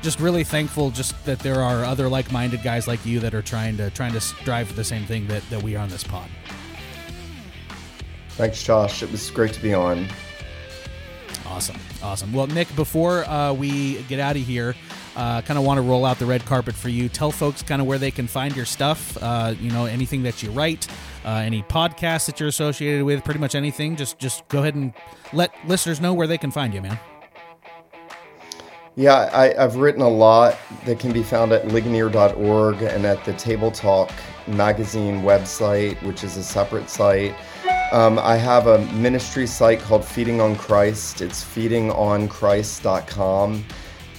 Just 0.03 0.21
really 0.21 0.45
thankful, 0.45 0.91
just 0.91 1.25
that 1.25 1.39
there 1.39 1.63
are 1.63 1.83
other 1.83 2.11
like-minded 2.11 2.63
guys 2.63 2.87
like 2.87 3.07
you 3.07 3.21
that 3.21 3.33
are 3.33 3.41
trying 3.41 3.79
to 3.79 3.89
trying 3.91 4.13
to 4.13 4.21
strive 4.21 4.69
for 4.69 4.75
the 4.75 4.85
same 4.85 5.07
thing 5.07 5.27
that, 5.29 5.43
that 5.49 5.63
we 5.63 5.77
are 5.77 5.79
on 5.79 5.89
this 5.89 6.05
pod. 6.05 6.29
Thanks, 8.37 8.63
Josh. 8.63 9.03
It 9.03 9.11
was 9.13 9.31
great 9.31 9.53
to 9.53 9.61
be 9.61 9.75
on. 9.75 10.09
Awesome, 11.47 11.77
awesome. 12.03 12.33
Well, 12.33 12.49
Nick, 12.49 12.75
before 12.75 13.25
uh, 13.27 13.53
we 13.53 14.03
get 14.05 14.19
out 14.19 14.35
of 14.35 14.43
here, 14.43 14.75
uh, 15.15 15.41
kind 15.43 15.57
of 15.57 15.65
want 15.65 15.79
to 15.79 15.83
roll 15.83 16.05
out 16.05 16.19
the 16.19 16.27
red 16.27 16.45
carpet 16.45 16.75
for 16.75 16.89
you. 16.89 17.09
Tell 17.09 17.31
folks 17.31 17.63
kind 17.63 17.81
of 17.81 17.87
where 17.87 17.99
they 17.99 18.11
can 18.11 18.27
find 18.27 18.57
your 18.57 18.65
stuff. 18.65 19.17
Uh, 19.23 19.55
you 19.61 19.71
know, 19.71 19.85
anything 19.85 20.25
that 20.25 20.43
you 20.43 20.51
write, 20.51 20.89
uh, 21.25 21.29
any 21.29 21.63
podcasts 21.63 22.27
that 22.27 22.41
you're 22.41 22.49
associated 22.49 23.05
with, 23.05 23.23
pretty 23.25 23.39
much 23.39 23.55
anything. 23.55 23.95
Just 23.95 24.19
just 24.19 24.47
go 24.49 24.61
ahead 24.61 24.75
and 24.75 24.93
let 25.33 25.53
listeners 25.69 26.01
know 26.01 26.13
where 26.13 26.27
they 26.27 26.39
can 26.39 26.51
find 26.51 26.75
you, 26.75 26.83
man. 26.83 26.99
Yeah, 28.97 29.31
I, 29.33 29.55
I've 29.63 29.77
written 29.77 30.03
a 30.03 30.09
lot 30.09 30.57
that 30.87 30.99
can 30.99 31.13
be 31.13 31.23
found 31.23 31.53
at 31.53 31.69
ligonier.org 31.69 32.83
and 32.83 33.05
at 33.05 33.25
the 33.25 33.33
Table 33.35 33.71
Talk 33.71 34.11
magazine 34.47 35.23
website, 35.23 36.01
which 36.03 36.25
is 36.25 36.37
a 36.37 36.43
separate 36.43 36.89
site. 36.89 37.35
Um, 37.95 38.19
I 38.19 38.35
have 38.35 38.67
a 38.67 38.79
ministry 38.87 39.47
site 39.47 39.79
called 39.79 40.05
Feeding 40.05 40.41
on 40.41 40.57
Christ. 40.57 41.21
It's 41.21 41.45
feedingonchrist.com. 41.45 43.65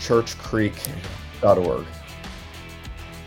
Churchcreek.org. 0.01 1.87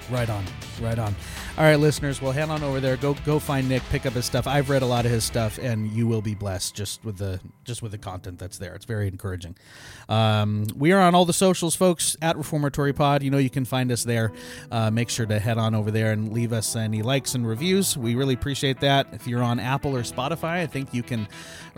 Right 0.09 0.30
on, 0.32 0.43
right 0.82 0.97
on. 0.97 1.16
All 1.58 1.66
right, 1.66 1.76
listeners, 1.76 2.22
well, 2.22 2.32
head 2.32 2.49
on 2.49 2.64
over 2.64 2.80
there. 2.80 2.95
Go 2.95 3.14
go 3.26 3.38
find 3.38 3.68
Nick. 3.68 3.84
Pick 3.89 4.06
up 4.06 4.14
his 4.14 4.26
stuff. 4.26 4.47
I've 4.47 4.70
read 4.70 4.84
a 4.84 4.86
lot 4.86 5.06
of 5.06 5.12
his 5.12 5.26
stuff, 5.26 5.60
and 5.62 5.91
you 5.91 6.08
will 6.08 6.22
be 6.22 6.34
blessed 6.34 6.74
just 6.76 7.04
with 7.04 7.18
the 7.18 7.41
just 7.66 7.82
with 7.82 7.91
the 7.91 7.97
content 7.97 8.39
that's 8.39 8.58
there. 8.58 8.74
It's 8.74 8.86
very 8.86 9.08
encouraging. 9.10 9.56
Um, 10.08 10.66
we 10.76 10.93
are 10.93 11.02
on 11.02 11.14
all 11.14 11.26
the 11.26 11.34
socials, 11.34 11.76
folks. 11.76 12.16
At 12.22 12.38
Reformatory 12.38 12.93
Pod, 12.93 13.22
you 13.22 13.30
know 13.30 13.38
you 13.38 13.49
can 13.49 13.66
find 13.66 13.91
us 13.91 14.06
there. 14.06 14.32
Uh, 14.72 14.91
make 14.91 15.10
sure 15.10 15.26
to 15.26 15.39
head 15.39 15.58
on 15.58 15.76
over 15.76 15.91
there 15.91 16.14
and 16.14 16.32
leave 16.32 16.54
us 16.54 16.76
any 16.76 17.02
likes 17.02 17.36
and 17.36 17.45
reviews. 17.45 17.97
We 17.97 18.16
really 18.16 18.34
appreciate 18.34 18.80
that. 18.80 19.08
If 19.12 19.28
you're 19.28 19.43
on 19.43 19.60
Apple 19.60 19.95
or 19.95 20.04
Spotify, 20.04 20.62
I 20.62 20.68
think 20.68 20.93
you 20.93 21.04
can 21.04 21.28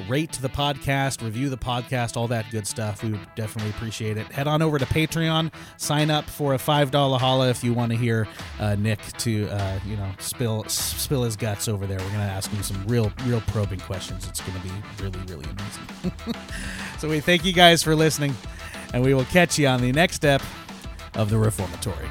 rate 0.07 0.33
the 0.33 0.49
podcast, 0.49 1.23
review 1.23 1.49
the 1.49 1.57
podcast, 1.57 2.15
all 2.15 2.27
that 2.27 2.45
good 2.51 2.67
stuff. 2.67 3.03
We 3.03 3.11
would 3.11 3.27
definitely 3.35 3.71
appreciate 3.71 4.17
it. 4.17 4.27
Head 4.27 4.47
on 4.47 4.61
over 4.61 4.77
to 4.77 4.85
Patreon. 4.85 5.51
Sign 5.77 6.11
up 6.11 6.29
for 6.29 6.53
a 6.53 6.59
five 6.59 6.91
dollar 6.91 7.17
holla 7.17 7.49
if 7.49 7.63
you 7.63 7.73
want 7.73 7.91
to 7.91 7.97
hear 7.97 8.27
uh, 8.59 8.75
Nick 8.75 8.99
to. 9.17 9.47
Uh, 9.63 9.79
you 9.85 9.95
know 9.95 10.09
spill 10.19 10.65
spill 10.65 11.23
his 11.23 11.37
guts 11.37 11.69
over 11.69 11.87
there. 11.87 11.97
We're 11.97 12.11
gonna 12.11 12.23
ask 12.23 12.51
him 12.51 12.61
some 12.63 12.85
real 12.85 13.13
real 13.25 13.39
probing 13.47 13.79
questions. 13.79 14.27
It's 14.27 14.41
gonna 14.41 14.59
be 14.59 14.71
really 15.01 15.19
really 15.27 15.45
amazing. 15.45 16.35
so 16.99 17.07
we 17.07 17.21
thank 17.21 17.45
you 17.45 17.53
guys 17.53 17.81
for 17.81 17.95
listening, 17.95 18.35
and 18.93 19.01
we 19.01 19.13
will 19.13 19.25
catch 19.25 19.57
you 19.57 19.67
on 19.67 19.79
the 19.79 19.93
next 19.93 20.15
step 20.15 20.41
of 21.15 21.29
the 21.29 21.37
Reformatory. 21.37 22.09